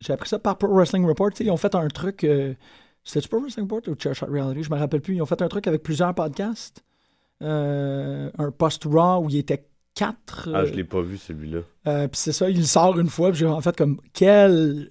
j'ai 0.00 0.12
appris 0.12 0.28
ça 0.28 0.38
par 0.38 0.58
Pro 0.58 0.74
Wrestling 0.74 1.06
Report. 1.06 1.30
Ils 1.40 1.50
ont 1.50 1.56
fait 1.56 1.74
un 1.74 1.88
truc. 1.88 2.24
Euh, 2.24 2.54
c'était-tu 3.02 3.28
Pro 3.28 3.40
Wrestling 3.40 3.64
Report 3.64 3.92
ou 3.92 3.98
Chair 3.98 4.14
Shot 4.14 4.26
Reality? 4.26 4.64
Je 4.64 4.70
me 4.70 4.76
rappelle 4.76 5.00
plus. 5.00 5.14
Ils 5.14 5.22
ont 5.22 5.26
fait 5.26 5.40
un 5.40 5.48
truc 5.48 5.66
avec 5.66 5.82
plusieurs 5.82 6.14
podcasts. 6.14 6.84
un 7.40 8.50
post-raw 8.56 9.24
où 9.24 9.30
ils 9.30 9.38
étaient 9.38 9.66
ah, 10.00 10.14
je 10.36 10.50
euh, 10.50 10.70
l'ai 10.70 10.84
pas 10.84 11.00
vu 11.00 11.16
celui-là. 11.16 11.60
Euh, 11.86 12.08
puis 12.08 12.18
c'est 12.18 12.32
ça, 12.32 12.50
il 12.50 12.66
sort 12.66 12.98
une 12.98 13.08
fois, 13.08 13.30
puis 13.30 13.40
j'ai 13.40 13.46
en 13.46 13.60
fait 13.60 13.76
comme 13.76 14.00
quelle 14.12 14.88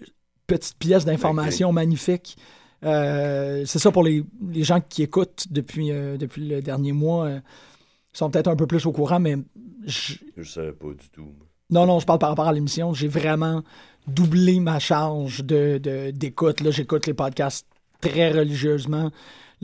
petite 0.48 0.78
pièce 0.78 1.06
d'information 1.06 1.72
magnifique. 1.74 2.38
Euh, 2.84 3.64
c'est 3.66 3.80
ça 3.80 3.92
pour 3.92 4.04
les, 4.04 4.24
les, 4.50 4.64
gens 4.64 4.82
qui 4.82 5.04
écoutent 5.04 5.46
depuis, 5.50 5.90
depuis 5.90 6.48
le 6.48 6.62
dernier 6.62 6.92
mois. 6.92 7.30
Ils 7.30 8.18
sont 8.18 8.30
peut-être 8.30 8.50
un 8.50 8.56
peu 8.56 8.68
plus 8.68 8.86
au 8.86 8.92
courant, 8.92 9.20
mais. 9.20 9.38
Je... 9.86 10.16
je 10.38 10.50
savais 10.50 10.72
pas 10.72 10.88
du 10.90 11.10
tout. 11.12 11.34
Non, 11.70 11.86
non, 11.86 12.00
je 12.00 12.06
parle 12.06 12.20
par 12.20 12.30
rapport 12.30 12.48
à 12.48 12.54
l'émission. 12.54 12.94
J'ai 12.94 13.08
vraiment 13.08 13.64
doublé 14.08 14.60
ma 14.60 14.80
charge 14.80 15.44
d'écoute. 15.44 16.60
De, 16.60 16.66
Là, 16.66 16.72
j'écoute 16.72 17.08
les 17.08 17.14
podcasts 17.14 17.68
très 18.00 18.32
religieusement. 18.32 19.12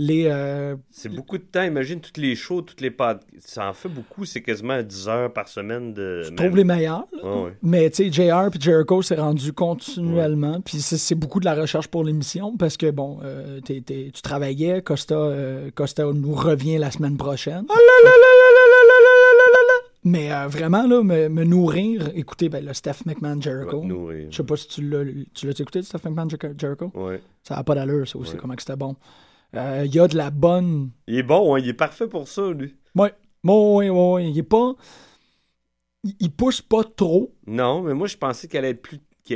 Les, 0.02 0.28
euh, 0.28 0.78
C'est 0.92 1.10
beaucoup 1.10 1.38
de 1.38 1.44
temps. 1.44 1.62
Imagine 1.64 2.00
toutes 2.00 2.16
les 2.16 2.34
shows, 2.34 2.62
toutes 2.62 2.80
les 2.80 2.90
pod... 2.90 3.20
Ça 3.40 3.68
en 3.68 3.74
fait 3.74 3.90
beaucoup. 3.90 4.24
C'est 4.24 4.42
quasiment 4.42 4.82
10 4.82 5.10
heures 5.10 5.34
par 5.34 5.50
semaine 5.50 5.94
de. 5.94 6.22
je 6.24 6.32
trouve 6.32 6.56
les 6.56 6.64
meilleurs. 6.64 7.06
là. 7.12 7.20
Ah. 7.22 7.46
Mais 7.62 7.90
tu 7.90 8.10
sais, 8.10 8.30
JR 8.30 8.50
puis 8.50 8.62
Jericho 8.62 9.02
s'est 9.02 9.16
rendu 9.16 9.52
continuellement. 9.52 10.62
Puis 10.62 10.80
c'est, 10.80 10.98
c'est 10.98 11.16
beaucoup 11.16 11.42
de 11.42 11.46
la 11.46 11.54
recherche 11.54 11.90
pour 11.90 12.06
l'émission 12.06 12.56
parce 12.56 12.78
que, 12.78 12.92
bon, 12.92 13.20
euh, 13.24 13.60
t'es- 13.60 13.82
t'es- 13.82 14.10
tu 14.14 14.22
travaillais. 14.22 14.82
Costa, 14.82 15.16
euh, 15.16 15.70
Costa 15.76 16.04
nous 16.06 16.34
revient 16.34 16.78
la 16.78 16.92
semaine 16.92 17.18
prochaine. 17.18 17.66
Mais 20.06 20.32
euh, 20.32 20.48
vraiment, 20.48 20.88
là, 20.88 21.04
me, 21.04 21.28
me 21.28 21.44
nourrir, 21.44 22.10
écoutez, 22.16 22.48
ben, 22.48 22.64
le 22.66 22.74
Steph 22.74 23.04
McMahon 23.06 23.42
Jericho. 23.42 23.84
Je 24.30 24.36
sais 24.38 24.44
pas 24.44 24.56
si 24.56 24.68
tu 24.70 24.82
l'as, 24.90 25.04
tu 25.34 25.46
l'as 25.46 25.60
écouté, 25.60 25.82
Steph 25.82 26.00
McMahon 26.06 26.30
Jer- 26.30 26.54
Jericho. 26.58 26.90
Ouais. 26.96 27.20
Ça 27.44 27.56
n'a 27.58 27.64
pas 27.66 27.76
d'allure, 27.76 28.08
ça 28.08 28.18
aussi, 28.18 28.32
Ouais. 28.34 28.38
comment 28.40 28.56
que 28.56 28.62
c'était 28.62 28.78
bon. 28.78 28.96
Euh, 29.56 29.84
Il 29.86 29.94
y 29.96 30.00
a 30.00 30.08
de 30.08 30.16
la 30.18 30.30
bonne. 30.32 30.92
Il 31.08 31.16
est 31.18 31.24
bon, 31.24 31.56
hein, 31.56 31.60
il 31.60 31.68
est 31.68 31.74
parfait 31.74 32.08
pour 32.08 32.28
ça, 32.28 32.52
lui. 32.52 32.76
Ouais, 32.96 33.14
ouais, 33.44 33.90
ouais, 33.90 33.90
ouais. 33.90 34.30
Il 34.30 34.38
est 34.38 34.44
pas. 34.44 34.76
Il, 36.04 36.16
il 36.20 36.32
pousse 36.32 36.62
pas 36.62 36.84
trop. 36.84 37.34
Non, 37.48 37.82
mais 37.82 37.94
moi, 37.94 38.08
je 38.08 38.18
pensais 38.18 38.48
qu'elle 38.48 38.60
allait 38.66 38.72
être 38.72 38.82
plus. 38.82 39.00
Je, 39.30 39.36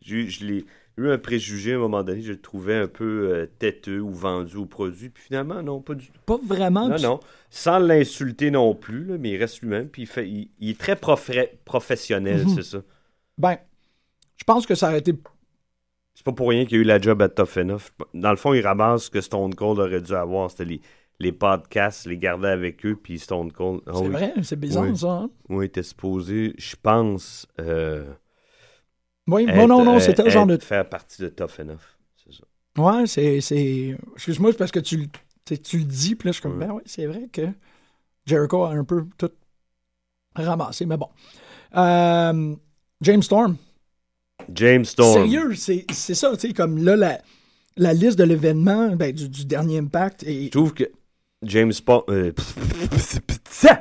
je- 0.00 0.28
je 0.28 0.44
l'ai 0.44 0.64
eu 0.98 1.08
un 1.10 1.18
préjugé 1.18 1.72
à 1.72 1.76
un 1.76 1.78
moment 1.80 2.02
donné. 2.04 2.20
Je 2.22 2.32
le 2.32 2.40
trouvais 2.40 2.74
un 2.76 2.86
peu 2.88 3.30
euh, 3.32 3.46
têteux 3.58 4.00
ou 4.00 4.10
vendu 4.12 4.56
au 4.56 4.66
produit. 4.66 5.08
Puis 5.08 5.24
finalement, 5.24 5.62
non, 5.62 5.80
pas 5.80 5.94
du 5.94 6.06
tout. 6.08 6.20
Pas 6.26 6.38
vraiment. 6.44 6.88
Non, 6.88 6.94
puis- 6.96 7.04
non. 7.04 7.20
Sans 7.50 7.78
l'insulter 7.78 8.50
non 8.50 8.74
plus, 8.74 9.04
là, 9.04 9.16
mais 9.18 9.30
il 9.30 9.36
reste 9.38 9.60
lui-même. 9.60 9.88
Puis 9.88 10.02
il, 10.02 10.06
fait, 10.06 10.28
il, 10.28 10.50
il 10.60 10.70
est 10.70 10.78
très 10.80 10.96
professionnel, 11.64 12.44
Mhm. 12.44 12.54
c'est 12.54 12.62
ça. 12.64 12.82
Ben, 13.38 13.56
je 14.36 14.44
pense 14.44 14.66
que 14.66 14.74
ça 14.74 14.88
aurait 14.88 14.98
été. 14.98 15.14
C'est 16.14 16.24
pas 16.24 16.32
pour 16.32 16.48
rien 16.48 16.64
qu'il 16.64 16.76
y 16.76 16.80
a 16.80 16.82
eu 16.82 16.86
la 16.86 17.00
job 17.00 17.20
à 17.22 17.28
Tough 17.28 17.56
Enough. 17.56 17.90
Dans 18.14 18.30
le 18.30 18.36
fond, 18.36 18.54
il 18.54 18.60
ramasse 18.60 19.04
ce 19.04 19.10
que 19.10 19.20
Stone 19.20 19.54
Cold 19.54 19.78
aurait 19.80 20.00
dû 20.00 20.14
avoir. 20.14 20.50
C'était 20.50 20.64
les, 20.64 20.80
les 21.18 21.32
podcasts, 21.32 22.06
les 22.06 22.18
garder 22.18 22.48
avec 22.48 22.84
eux, 22.86 22.96
puis 22.96 23.18
Stone 23.18 23.50
Cold. 23.52 23.80
C'est 23.86 23.92
oui. 24.00 24.08
vrai, 24.08 24.32
c'est 24.42 24.58
bizarre, 24.58 24.84
Oui. 24.84 24.96
ça. 24.96 25.08
hein? 25.10 25.30
Oui, 25.48 25.66
était 25.66 25.82
supposé, 25.82 26.54
je 26.56 26.76
pense. 26.80 27.46
Euh, 27.60 28.04
Oui, 29.26 29.44
être, 29.48 29.56
non, 29.56 29.66
non, 29.66 29.84
non, 29.84 29.98
c'était 30.00 30.22
le 30.22 30.30
genre 30.30 30.46
de. 30.46 30.56
Faire 30.58 30.88
partie 30.88 31.20
de 31.22 31.28
Tough 31.28 31.58
Enough. 31.58 31.78
C'est 32.24 32.32
ça. 32.32 32.44
Ouais, 32.82 33.06
c'est. 33.06 33.40
c'est... 33.40 33.96
Excuse-moi, 34.14 34.52
c'est 34.52 34.58
parce 34.58 34.72
que 34.72 34.80
tu, 34.80 34.96
le- 35.48 35.56
tu 35.58 35.78
le 35.78 35.84
dis, 35.84 36.14
puis 36.14 36.28
là, 36.28 36.32
je 36.32 36.34
suis 36.34 36.42
comme, 36.42 36.58
Ouais. 36.58 36.66
ben 36.66 36.74
oui, 36.74 36.82
c'est 36.86 37.06
vrai 37.06 37.28
que 37.32 37.42
Jericho 38.26 38.62
a 38.64 38.70
un 38.70 38.84
peu 38.84 39.06
tout 39.18 39.30
ramassé, 40.36 40.86
mais 40.86 40.96
bon. 40.96 41.08
Euh, 41.76 42.54
James 43.00 43.22
Storm. 43.22 43.56
James 44.52 44.84
Storm. 44.84 45.12
Sérieux, 45.30 45.54
c'est, 45.54 45.84
c'est 45.92 46.14
ça, 46.14 46.32
tu 46.36 46.48
sais, 46.48 46.52
comme 46.54 46.78
là, 46.84 46.96
la, 46.96 47.18
la 47.76 47.92
liste 47.94 48.18
de 48.18 48.24
l'événement, 48.24 48.94
ben, 48.96 49.12
du, 49.12 49.28
du 49.28 49.44
dernier 49.44 49.78
Impact, 49.78 50.22
et 50.24 50.46
Je 50.46 50.50
trouve 50.50 50.74
que 50.74 50.84
James 51.42 51.70
Spo- 51.72 52.04
euh, 52.10 52.32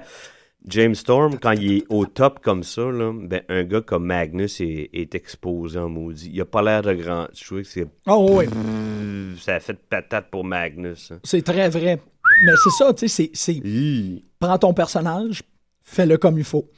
James 0.68 0.96
Storm, 0.96 1.40
quand 1.40 1.52
il 1.52 1.72
est 1.80 1.84
au 1.90 2.06
top 2.06 2.40
comme 2.42 2.64
ça, 2.64 2.84
là, 2.84 3.12
ben, 3.14 3.42
un 3.50 3.64
gars 3.64 3.82
comme 3.82 4.06
Magnus 4.06 4.62
est, 4.62 4.90
est 4.94 5.14
exposé 5.14 5.78
en 5.78 5.90
maudit. 5.90 6.30
Il 6.34 6.40
a 6.40 6.46
pas 6.46 6.62
l'air 6.62 6.82
de 6.82 6.94
grand. 6.94 7.28
Je 7.34 7.44
trouve 7.46 7.62
que 7.64 7.68
c'est. 7.68 7.86
Oh, 8.08 8.28
oui, 8.40 8.46
Ça 9.42 9.56
a 9.56 9.60
fait 9.60 9.74
de 9.74 9.80
patate 9.90 10.30
pour 10.32 10.46
Magnus. 10.46 11.12
hein. 11.12 11.20
c'est 11.24 11.42
très 11.42 11.68
vrai. 11.70 12.00
Mais 12.46 12.54
c'est 12.64 12.70
ça, 12.84 12.94
tu 12.94 13.08
sais, 13.10 13.30
c'est, 13.34 13.62
prends 14.40 14.58
ton 14.58 14.74
personnage, 14.74 15.44
fais-le 15.84 16.18
comme 16.18 16.38
il 16.38 16.44
faut. 16.46 16.70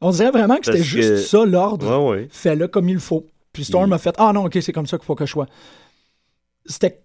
On 0.00 0.10
dirait 0.10 0.30
vraiment 0.30 0.56
que 0.56 0.66
c'était 0.66 0.82
juste 0.82 1.08
que- 1.10 1.16
ça 1.16 1.44
l'ordre. 1.44 1.86
Ouais, 2.10 2.10
ouais. 2.22 2.28
Fais-le 2.30 2.68
comme 2.68 2.88
il 2.88 2.98
faut. 3.00 3.26
Puis 3.52 3.64
Storm 3.64 3.90
Il- 3.90 3.94
a 3.94 3.98
fait 3.98 4.14
Ah 4.18 4.32
non, 4.32 4.44
ok, 4.46 4.58
c'est 4.62 4.72
comme 4.72 4.86
ça 4.86 4.96
qu'il 4.96 5.04
faut 5.06 5.14
que 5.14 5.26
je 5.26 5.30
sois. 5.32 5.46
C'était 6.66 7.00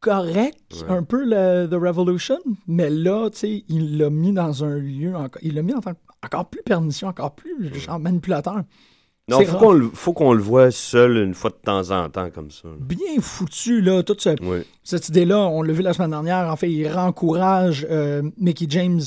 correct, 0.00 0.58
Ouais. 0.88 0.96
un 0.96 1.02
peu 1.02 1.22
le 1.24 1.66
The 1.68 1.74
Revolution, 1.74 2.38
mais 2.66 2.88
là, 2.88 3.28
tu 3.30 3.38
sais, 3.38 3.64
il 3.68 3.98
l'a 3.98 4.08
mis 4.08 4.32
dans 4.32 4.64
un 4.64 4.76
lieu, 4.78 5.14
encore, 5.14 5.42
il 5.42 5.54
l'a 5.54 5.62
mis 5.62 5.74
en 5.74 5.80
tant 5.80 5.92
que- 5.92 5.98
encore 6.24 6.46
plus 6.46 6.62
pernicieux, 6.62 7.06
encore 7.06 7.34
plus 7.34 7.74
genre 7.74 7.98
manipulateur. 7.98 8.62
Non, 9.28 9.44
faut 9.44 9.58
qu'on, 9.58 9.72
le, 9.72 9.88
faut 9.92 10.12
qu'on 10.12 10.32
le 10.32 10.42
voit 10.42 10.70
seul 10.72 11.18
une 11.18 11.34
fois 11.34 11.50
de 11.50 11.56
temps 11.62 11.90
en 11.92 12.08
temps 12.08 12.30
comme 12.30 12.50
ça. 12.50 12.66
là. 12.68 12.74
Bien 12.80 13.20
foutu, 13.20 13.80
là, 13.80 14.02
toute 14.02 14.22
ce- 14.22 14.34
cette 14.82 15.08
idée-là, 15.10 15.38
on 15.38 15.62
l'a 15.62 15.72
vu 15.72 15.82
la 15.82 15.92
semaine 15.92 16.10
dernière, 16.10 16.48
en 16.50 16.56
fait, 16.56 16.70
il 16.70 16.88
rencourage 16.88 17.86
euh, 17.90 18.22
Mickey 18.38 18.66
James 18.70 19.02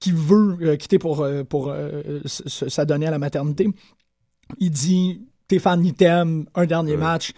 qui 0.00 0.12
veut 0.12 0.56
euh, 0.62 0.76
quitter 0.76 0.98
pour, 0.98 1.20
euh, 1.20 1.44
pour 1.44 1.68
euh, 1.70 2.20
s'adonner 2.26 3.06
à 3.06 3.10
la 3.10 3.18
maternité. 3.18 3.68
Il 4.58 4.70
dit 4.70 5.20
Tes 5.46 5.58
fans, 5.58 5.80
ils 5.82 5.94
t'aiment, 5.94 6.46
un 6.54 6.66
dernier 6.66 6.92
Ouais. 6.92 6.98
match. 6.98 7.32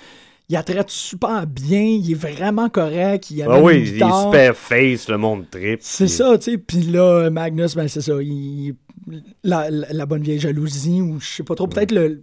Il 0.48 0.54
la 0.54 0.62
traite 0.62 0.90
super 0.90 1.46
bien, 1.46 1.80
il 1.82 2.10
est 2.10 2.14
vraiment 2.14 2.68
correct. 2.68 3.30
Il 3.30 3.42
Ah 3.42 3.60
oui, 3.62 3.80
il 3.86 4.02
est 4.02 4.22
super 4.22 4.56
face, 4.56 5.08
le 5.08 5.16
monde 5.16 5.46
trip. 5.50 5.78
C'est 5.82 6.08
ça, 6.08 6.36
tu 6.36 6.50
sais. 6.52 6.58
Puis 6.58 6.82
là, 6.82 7.30
Magnus, 7.30 7.74
ben 7.74 7.88
c'est 7.88 8.02
ça. 8.02 8.14
Il, 8.20 8.74
la, 9.42 9.70
la- 9.70 9.92
la 9.92 10.06
bonne 10.06 10.22
vieille 10.22 10.40
jalousie, 10.40 11.00
ou 11.00 11.18
je 11.20 11.26
sais 11.26 11.42
pas 11.42 11.54
trop, 11.54 11.66
peut-être 11.68 11.92
le. 11.92 12.22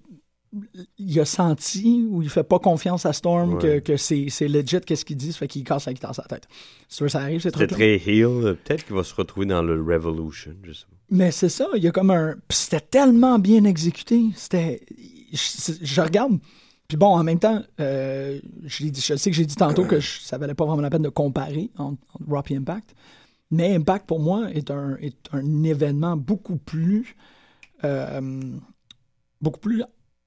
Il 0.97 1.19
a 1.19 1.25
senti 1.25 2.05
ou 2.09 2.23
il 2.23 2.29
fait 2.29 2.43
pas 2.43 2.57
confiance 2.59 3.05
à 3.05 3.13
Storm 3.13 3.59
que, 3.59 3.67
Ouais. 3.67 3.81
que 3.81 3.97
c'est, 3.97 4.27
c'est 4.29 4.47
legit 4.47 4.79
qu'est-ce 4.81 5.05
qu'il 5.05 5.15
dit, 5.17 5.31
ça 5.31 5.37
fait 5.39 5.47
qu'il 5.47 5.63
casse 5.63 5.85
la 5.85 5.93
guitare 5.93 6.13
la 6.17 6.23
tête. 6.23 6.47
C'est 6.87 6.95
sûr, 6.97 7.11
ça 7.11 7.19
arrive, 7.21 7.39
ces 7.39 7.49
C'était 7.49 7.67
trucs-là. 7.67 7.75
très 7.99 8.11
heel. 8.11 8.57
Peut-être 8.65 8.85
qu'il 8.85 8.95
va 8.95 9.03
se 9.03 9.13
retrouver 9.13 9.45
dans 9.45 9.61
le 9.61 9.79
Revolution, 9.81 10.53
je 10.63 10.73
sais 10.73 10.85
pas. 10.89 10.95
Mais 11.11 11.31
c'est 11.31 11.49
ça, 11.49 11.67
il 11.75 11.83
y 11.83 11.87
a 11.87 11.91
comme 11.91 12.09
un. 12.11 12.35
C'était 12.49 12.79
tellement 12.81 13.37
bien 13.37 13.63
exécuté. 13.63 14.21
C'était. 14.35 14.81
Je, 15.31 15.73
je 15.81 16.01
regarde. 16.01 16.39
Puis 16.87 16.97
bon, 16.97 17.07
en 17.15 17.23
même 17.23 17.37
temps, 17.37 17.61
euh, 17.79 18.39
je, 18.65 18.83
l'ai 18.83 18.89
dit- 18.89 19.01
je 19.01 19.15
sais 19.15 19.29
que 19.29 19.35
j'ai 19.35 19.45
dit 19.45 19.55
tantôt 19.55 19.85
que 19.85 19.99
je, 19.99 20.19
ça 20.21 20.39
valait 20.39 20.55
pas 20.55 20.65
vraiment 20.65 20.81
la 20.81 20.89
peine 20.89 21.03
de 21.03 21.09
comparer 21.09 21.69
entre, 21.77 22.01
entre 22.15 22.27
Raw 22.31 22.41
et 22.49 22.55
Impact. 22.55 22.95
Mais 23.51 23.75
Impact, 23.75 24.07
pour 24.07 24.19
moi, 24.19 24.49
est 24.51 24.71
un, 24.71 24.95
est 24.97 25.15
un 25.31 25.63
événement 25.63 26.17
beaucoup 26.17 26.57
plus. 26.57 27.15
euh, 27.83 28.41
beaucoup 29.41 29.59
plus 29.59 29.83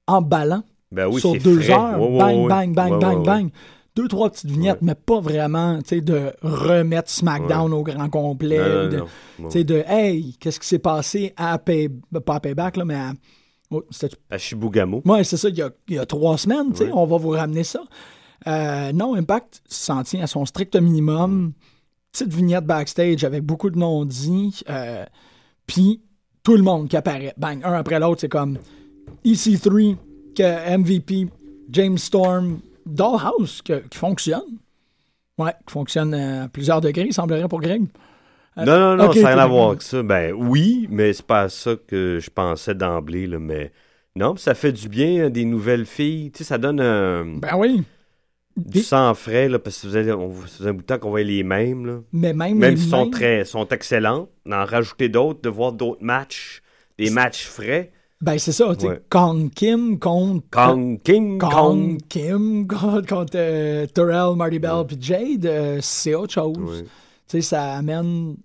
emballant 0.06 0.62
Ben 0.90 1.06
oui, 1.08 1.20
sur 1.20 1.32
deux 1.36 1.60
frais. 1.60 1.72
heures. 1.72 2.00
Ouais, 2.00 2.18
bang, 2.18 2.36
ouais. 2.42 2.48
bang, 2.48 2.74
bang, 2.74 2.92
Ouais, 2.92 2.98
bang, 2.98 3.24
bang. 3.24 3.50
Deux, 3.94 4.08
trois 4.08 4.30
petites 4.30 4.50
vignettes, 4.50 4.80
mais 4.80 4.94
pas 4.94 5.20
vraiment, 5.20 5.78
de 5.90 6.32
remettre 6.42 7.10
SmackDown 7.10 7.72
au 7.74 7.82
grand 7.82 8.08
complet. 8.08 8.56
Non, 8.58 8.88
de, 8.88 9.04
non. 9.38 9.48
De, 9.48 9.84
hey, 9.86 10.34
qu'est-ce 10.40 10.58
qui 10.58 10.66
s'est 10.66 10.78
passé 10.78 11.34
à 11.36 11.58
Pay, 11.58 11.90
pas 12.24 12.36
à 12.36 12.40
Payback, 12.40 12.78
là, 12.78 12.86
mais 12.86 12.94
à. 12.94 13.12
oh, 13.70 13.82
À 14.30 14.38
Shibugamo. 14.38 15.02
Ouais, 15.04 15.24
c'est 15.24 15.36
ça, 15.36 15.50
il 15.50 15.56
y 15.58 15.62
a, 15.62 15.70
il 15.88 15.96
y 15.96 15.98
a 15.98 16.06
trois 16.06 16.38
semaines, 16.38 16.72
on 16.94 17.04
va 17.04 17.18
vous 17.18 17.28
ramener 17.30 17.64
ça. 17.64 17.82
Euh, 18.46 18.92
non, 18.92 19.14
Impact 19.14 19.62
s'en 19.68 20.02
tient 20.04 20.22
à 20.22 20.26
son 20.26 20.46
strict 20.46 20.74
minimum. 20.76 21.52
Petite 22.12 22.32
vignette 22.32 22.64
backstage 22.64 23.24
avec 23.24 23.42
beaucoup 23.44 23.68
de 23.70 23.78
non-dits. 23.78 24.62
euh, 24.70 25.04
Puis 25.66 26.00
tout 26.42 26.56
le 26.56 26.62
monde 26.62 26.88
qui 26.88 26.96
apparaît. 26.96 27.34
Bang, 27.36 27.60
un 27.62 27.74
après 27.74 28.00
l'autre, 28.00 28.22
c'est 28.22 28.28
comme 28.28 28.58
EC3, 29.24 29.96
que 30.36 30.76
MVP, 30.76 31.28
James 31.70 31.98
Storm, 31.98 32.60
Dollhouse, 32.86 33.62
que- 33.62 33.82
qui 33.88 33.98
fonctionne. 33.98 34.58
Ouais, 35.38 35.52
qui 35.66 35.72
fonctionne 35.72 36.14
à 36.14 36.48
plusieurs 36.48 36.80
degrés, 36.80 37.06
il 37.06 37.14
semblerait 37.14 37.48
pour 37.48 37.60
Greg. 37.60 37.84
Euh, 38.58 38.64
Non, 38.66 38.78
non, 38.78 38.96
non, 38.96 39.12
ça 39.12 39.20
n'a 39.22 39.28
rien 39.28 39.38
à 39.38 39.46
voir 39.46 39.68
avec 39.70 39.82
ça. 39.82 40.02
Ben 40.02 40.32
oui, 40.36 40.86
mais 40.90 41.12
c'est 41.14 41.24
pas 41.26 41.48
ça 41.48 41.72
que 41.86 42.18
je 42.20 42.28
pensais 42.28 42.74
d'emblée, 42.74 43.26
là, 43.26 43.38
mais 43.38 43.72
non, 44.14 44.36
ça 44.36 44.54
fait 44.54 44.72
du 44.72 44.88
bien, 44.88 45.24
euh, 45.24 45.30
des 45.30 45.46
nouvelles 45.46 45.86
filles. 45.86 46.30
Tu 46.32 46.38
sais, 46.38 46.44
ça 46.44 46.58
donne 46.58 46.80
un, 46.80 47.24
Ben 47.38 47.56
oui. 47.56 47.82
du 48.56 48.80
sang 48.82 49.14
frais, 49.14 49.48
là, 49.48 49.58
parce 49.58 49.76
que 49.80 49.88
ça 49.88 49.98
faisait, 49.98 50.12
on, 50.12 50.34
ça 50.42 50.46
faisait 50.58 50.68
un 50.68 50.74
bout 50.74 50.82
de 50.82 50.86
temps 50.86 50.98
qu'on 50.98 51.08
voyait 51.10 51.26
les 51.26 51.42
mêmes, 51.42 51.86
là. 51.86 52.00
Mais 52.12 52.34
même, 52.34 52.58
Même 52.58 52.76
s'ils 52.76 52.90
sont 52.90 53.04
mêmes- 53.04 53.10
très, 53.10 53.44
sont 53.46 53.66
excellents, 53.68 54.28
d'en 54.44 54.66
rajouter 54.66 55.08
d'autres, 55.08 55.40
de 55.40 55.48
voir 55.48 55.72
d'autres 55.72 56.02
matchs, 56.04 56.60
des 56.98 57.08
matchs 57.08 57.46
frais. 57.46 57.90
Ben 58.22 58.38
c'est 58.38 58.52
ça, 58.52 58.72
tu 58.76 58.82
sais, 58.82 58.88
Ouais. 58.88 59.02
Kong 59.10 59.50
Kim 59.52 59.98
contre 59.98 60.48
Kong, 60.52 61.00
King, 61.02 61.38
Kong, 61.40 61.50
Kong. 61.50 61.98
Kim 62.08 62.68
contre, 62.68 63.06
contre, 63.08 63.32
euh, 63.34 63.84
Terrell, 63.86 64.36
Marty 64.36 64.60
Bell 64.60 64.86
puis 64.86 64.96
Jade, 65.00 65.44
euh, 65.44 65.80
c'est 65.82 66.14
autre 66.14 66.32
chose. 66.32 66.56
Ouais. 66.56 66.82
Tu 66.82 66.88
sais, 67.26 67.40
ça 67.40 67.74
amène 67.74 68.36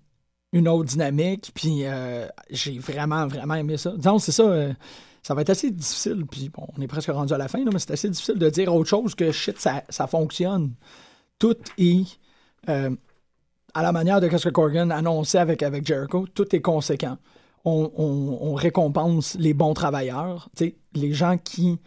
une 0.51 0.67
autre 0.67 0.85
dynamique, 0.85 1.51
puis 1.53 1.81
euh, 1.83 2.27
j'ai 2.49 2.79
vraiment, 2.79 3.27
vraiment 3.27 3.53
aimé 3.53 3.77
ça. 3.77 3.93
Disons, 3.95 4.17
c'est 4.17 4.31
ça, 4.31 4.43
euh, 4.43 4.73
ça 5.21 5.35
va 5.35 5.41
être 5.41 5.51
assez 5.51 5.69
difficile, 5.69 6.25
puis 6.25 6.49
bon, 6.49 6.65
on 6.75 6.81
est 6.81 6.87
presque 6.87 7.11
rendu 7.11 7.31
à 7.33 7.37
la 7.37 7.47
fin, 7.47 7.63
là, 7.63 7.69
mais 7.71 7.77
c'est 7.77 7.91
assez 7.91 8.09
difficile 8.09 8.39
de 8.39 8.49
dire 8.49 8.73
autre 8.73 8.89
chose 8.89 9.13
que 9.13 9.31
shit, 9.31 9.59
ça, 9.59 9.83
ça 9.89 10.07
fonctionne. 10.07 10.71
Tout 11.37 11.57
est, 11.77 12.17
à 12.67 13.83
la 13.83 13.91
manière 13.91 14.19
de 14.21 14.37
ce 14.37 14.49
que 14.49 14.53
Corgan 14.53 14.89
annonçait 14.89 15.37
avec, 15.37 15.61
avec 15.61 15.85
Jericho, 15.85 16.25
tout 16.33 16.55
est 16.55 16.61
conséquent. 16.61 17.17
On, 17.69 17.91
on- 17.97 18.37
on 18.49 18.53
récompense 18.53 19.35
les 19.39 19.53
bons 19.53 19.73
travailleurs, 19.73 20.47
les 20.93 21.11
gens 21.13 21.37
qui 21.37 21.79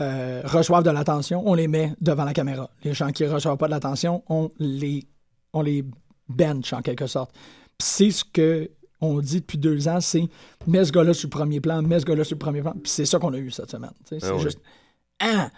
euh, 0.00 0.40
reçoivent 0.44 0.84
de 0.84 0.90
l'attention, 0.90 1.42
on 1.46 1.54
les 1.54 1.68
met 1.68 1.92
devant 2.00 2.24
la 2.24 2.32
caméra. 2.32 2.70
Les 2.82 2.94
gens 2.94 3.10
qui 3.12 3.24
ne 3.24 3.28
reçoivent 3.28 3.58
pas 3.58 3.66
de 3.66 3.72
l'attention, 3.72 4.22
on 4.28 4.50
les, 4.58 5.04
on 5.52 5.60
les 5.62 5.84
bench 6.28 6.72
en 6.72 6.80
quelque 6.80 7.06
sorte. 7.06 7.30
C'est 7.78 8.10
ce 8.10 8.24
que 8.24 8.70
on 9.00 9.18
dit 9.20 9.40
depuis 9.40 9.58
deux 9.58 9.86
ans, 9.88 10.00
c'est 10.00 10.22
mets 10.66 10.84
ce 10.84 10.92
gars-là 10.92 11.12
sur 11.12 11.26
le 11.26 11.30
premier 11.30 11.60
plan, 11.60 11.82
mets 11.82 12.00
ce 12.00 12.04
gars-là 12.06 12.24
sur 12.24 12.36
le 12.36 12.38
premier 12.38 12.62
plan. 12.62 12.72
Puis 12.72 12.90
c'est 12.90 13.04
ça 13.04 13.18
qu'on 13.18 13.34
a 13.34 13.38
eu 13.38 13.50
cette 13.50 13.70
semaine. 13.70 13.90
C'est 14.08 14.22
Ah 14.24 14.34
oui. 14.34 14.40
juste. 14.42 14.60
Ah! 15.20 15.50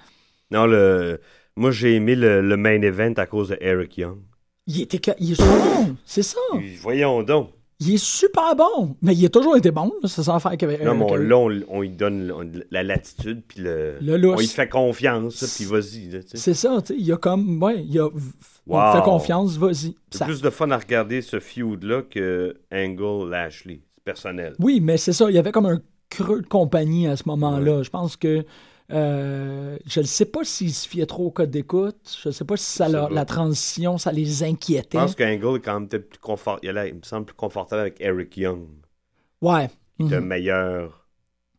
Non, 0.51 0.67
le, 0.67 1.21
moi, 1.57 1.71
j'ai 1.71 1.95
aimé 1.95 2.17
le, 2.17 2.41
le 2.43 2.57
main 2.57 2.81
event 2.83 3.13
à 3.19 3.27
cause 3.27 3.51
de 3.51 3.59
Eric 3.61 3.99
Young. 3.99 4.19
Il 4.67 4.81
était 4.81 5.15
il 5.21 5.33
est 5.33 5.43
c'est 6.05 6.23
ça. 6.23 6.41
Voyons 6.81 7.23
donc. 7.23 7.51
Il 7.87 7.95
est 7.95 8.05
super 8.05 8.57
bon, 8.57 8.97
mais 9.03 9.15
il 9.15 9.25
a 9.27 9.29
toujours 9.29 9.57
été 9.57 9.71
bon. 9.71 9.93
là, 10.03 10.09
C'est 10.09 10.23
ça 10.23 10.33
l'affaire 10.33 10.57
qu'avec 10.57 10.83
Non, 10.83 10.95
mais 10.95 11.05
on- 11.09 11.17
là, 11.17 11.37
on, 11.37 11.61
on 11.69 11.81
lui 11.83 11.91
donne 11.91 12.63
la 12.71 12.83
latitude, 12.83 13.43
puis 13.47 13.61
le, 13.63 13.99
Le 14.01 14.31
on 14.31 14.37
lui 14.39 14.47
fait 14.47 14.69
confiance, 14.69 15.55
puis 15.57 15.65
vas-y. 15.65 16.21
C'est 16.35 16.55
ça, 16.55 16.81
tu 16.85 16.95
sais. 16.95 16.99
Il 17.01 17.07
y 17.07 17.13
a 17.13 17.17
comme. 17.17 17.63
Ouais, 17.63 17.83
il 17.83 17.93
y 17.93 17.99
a. 17.99 18.09
Wow. 18.67 18.93
fait 18.95 19.03
confiance, 19.03 19.57
vas-y. 19.59 19.95
C'est 20.11 20.19
Ça- 20.19 20.25
plus 20.25 20.41
de 20.41 20.49
fun 20.51 20.71
à 20.71 20.79
regarder 20.79 21.21
ce 21.21 21.39
feud-là 21.39 22.03
que 22.03 22.55
Angle 22.73 23.29
Lashley. 23.31 23.81
C'est 23.95 24.05
personnel. 24.05 24.55
Oui, 24.59 24.81
mais 24.81 24.97
c'est 24.97 25.13
ça. 25.13 25.27
Il 25.29 25.35
y 25.35 25.39
avait 25.39 25.53
comme 25.53 25.67
un 25.67 25.81
creux 26.09 26.41
de 26.43 26.47
compagnie 26.47 27.07
à 27.07 27.17
ce 27.17 27.25
moment-là. 27.27 27.83
Je 27.83 27.91
pense 27.91 28.17
que. 28.17 28.45
Euh, 28.93 29.77
je 29.87 30.01
ne 30.01 30.05
sais 30.05 30.27
pas 30.27 30.45
s'ils 30.45 30.73
se 30.75 30.87
fiaient 30.89 31.07
trop 31.07 31.27
au 31.27 31.31
code 31.31 31.51
d'écoute. 31.51 31.97
Je 32.23 32.29
ne 32.29 32.33
sais 32.33 32.45
pas 32.45 32.57
si 32.57 32.67
ça 32.71 32.87
Je 32.89 32.93
leur- 32.93 33.11
la 33.11 33.25
transition, 33.25 33.97
ça 33.99 34.13
les 34.13 34.25
Je 34.27 34.45
inquiétait. 34.45 34.99
pense 34.99 35.15
qu'Angle 35.15 35.57
est 35.57 35.61
quand 35.61 35.75
même 35.81 35.89
peut-être 35.89 36.09
plus 36.11 36.19
confort... 36.19 36.59
il, 36.63 36.71
me 36.73 37.03
semble 37.03 37.27
plus 37.27 37.35
confortable 37.35 37.81
avec 37.81 38.01
Eric 38.01 38.37
Young, 38.37 38.67
Ouais. 39.41 39.69
qui 39.99 40.07
est 40.13 40.17
un 40.17 40.21
Mhm. 40.21 40.27
meilleur 40.27 41.07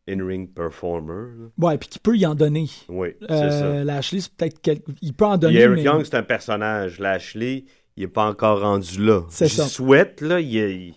in-ring 0.07 0.53
performer. 0.53 1.49
Ouais, 1.57 1.77
puis 1.79 1.89
qui 1.89 1.97
peut 1.99 2.15
y 2.15 2.25
en 2.27 2.35
donner. 2.35 2.69
Oui, 2.89 3.15
c'est 3.21 3.31
Euh, 3.31 3.79
ça. 3.79 3.83
Lashley, 3.83 4.21
c'est 4.21 4.33
peut-être. 4.35 4.59
quel- 4.61 4.81
Il 5.01 5.13
peut 5.13 5.25
en 5.25 5.37
donner. 5.37 5.59
Eric 5.59 5.77
mais... 5.77 5.83
Young, 5.83 6.03
c'est 6.03 6.15
un 6.15 6.21
personnage. 6.23 6.99
Lashley, 6.99 7.65
il 7.97 8.01
n'est 8.03 8.07
pas 8.07 8.27
encore 8.29 8.61
rendu 8.61 9.03
là. 9.03 9.21
C'est 9.29 9.47
ça. 9.47 9.65
souhaite, 9.67 10.21
là, 10.21 10.39
il, 10.39 10.53
il- 10.53 10.93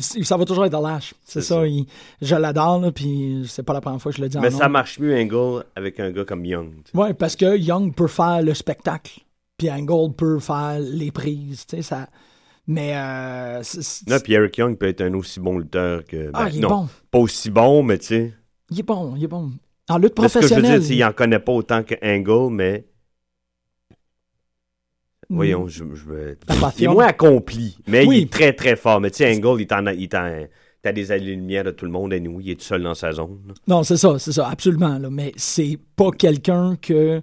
ça 0.00 0.36
va 0.36 0.44
toujours 0.44 0.64
être 0.64 0.80
Lash. 0.80 1.14
C'est 1.24 1.40
C'est 1.40 1.46
ça. 1.46 1.54
ça. 1.56 1.66
il- 1.66 1.86
je 2.22 2.34
l'adore, 2.36 2.92
puis 2.94 3.44
c'est 3.48 3.62
pas 3.62 3.72
la 3.72 3.80
première 3.80 4.00
fois 4.00 4.10
que 4.12 4.16
je 4.18 4.22
le 4.22 4.28
dis 4.28 4.36
en 4.36 4.40
Mais 4.40 4.50
ça 4.50 4.68
marche 4.68 4.98
mieux, 4.98 5.16
Angle, 5.16 5.64
avec 5.76 6.00
un 6.00 6.10
gars 6.10 6.24
comme 6.24 6.44
Young. 6.44 6.70
tu 6.84 6.90
sais. 6.92 6.98
Ouais, 6.98 7.14
parce 7.14 7.36
que 7.36 7.56
Young 7.56 7.94
peut 7.94 8.06
faire 8.06 8.42
le 8.42 8.54
spectacle, 8.54 9.20
puis 9.56 9.70
Angle 9.70 10.12
peut 10.14 10.38
faire 10.38 10.78
les 10.80 11.10
prises, 11.10 11.66
tu 11.66 11.76
sais, 11.76 11.82
ça... 11.82 12.08
Mais, 12.66 12.92
euh, 12.96 13.62
Là, 14.06 14.20
puis 14.20 14.32
Eric 14.32 14.56
Young 14.56 14.78
peut 14.78 14.86
être 14.88 15.02
un 15.02 15.12
aussi 15.14 15.38
bon 15.38 15.58
lutteur 15.58 16.02
que... 16.04 16.30
ah, 16.32 16.44
ben, 16.44 16.50
il 16.50 16.56
est 16.58 16.60
non, 16.60 16.68
bon, 16.68 16.88
pas 17.10 17.18
aussi 17.18 17.50
bon, 17.50 17.82
mais 17.82 17.98
tu 17.98 18.06
sais... 18.06 18.32
il 18.70 18.80
est 18.80 18.82
bon, 18.82 19.14
il 19.16 19.24
est 19.24 19.28
bon. 19.28 19.50
En 19.90 19.98
lutte 19.98 20.18
Mais 20.18 20.28
ce 20.28 20.38
que 20.38 20.46
je 20.46 20.54
veux 20.54 20.60
professionnelle... 20.62 20.80
dire, 20.80 20.88
c'est 20.88 20.94
qu'il 20.94 21.04
en 21.04 21.12
connaît 21.12 21.38
pas 21.40 21.52
autant 21.52 21.82
que 21.82 21.94
Angle, 22.02 22.54
mais... 22.54 22.86
Mm. 25.30 25.34
Voyons, 25.36 25.68
je, 25.68 25.84
je 25.94 26.10
La 26.60 26.72
Il 26.78 26.84
est 26.84 26.88
moins 26.88 27.06
accompli, 27.06 27.76
mais 27.86 28.04
Oui. 28.06 28.18
il 28.18 28.22
est 28.24 28.30
très 28.32 28.52
très 28.52 28.76
fort. 28.76 29.00
Mais 29.00 29.10
tu 29.10 29.18
sais, 29.18 29.34
Angle, 29.34 29.60
il 29.60 29.62
est 29.62 29.72
en, 29.72 29.86
il 29.86 30.02
est 30.04 30.14
en- 30.14 30.46
t'as 30.82 30.92
des 30.92 31.10
années-lumière 31.12 31.64
de 31.64 31.70
tout 31.70 31.86
le 31.86 31.90
monde, 31.90 32.12
et 32.12 32.20
nous, 32.20 32.40
il 32.40 32.50
est 32.50 32.54
tout 32.56 32.64
seul 32.66 32.82
dans 32.82 32.94
sa 32.94 33.12
zone. 33.12 33.38
Non, 33.66 33.82
c'est 33.82 33.96
ça, 33.96 34.18
c'est 34.18 34.32
ça, 34.32 34.48
absolument. 34.48 34.98
Là. 34.98 35.08
Mais 35.10 35.32
c'est 35.36 35.78
pas 35.96 36.10
quelqu'un 36.10 36.76
que... 36.80 37.22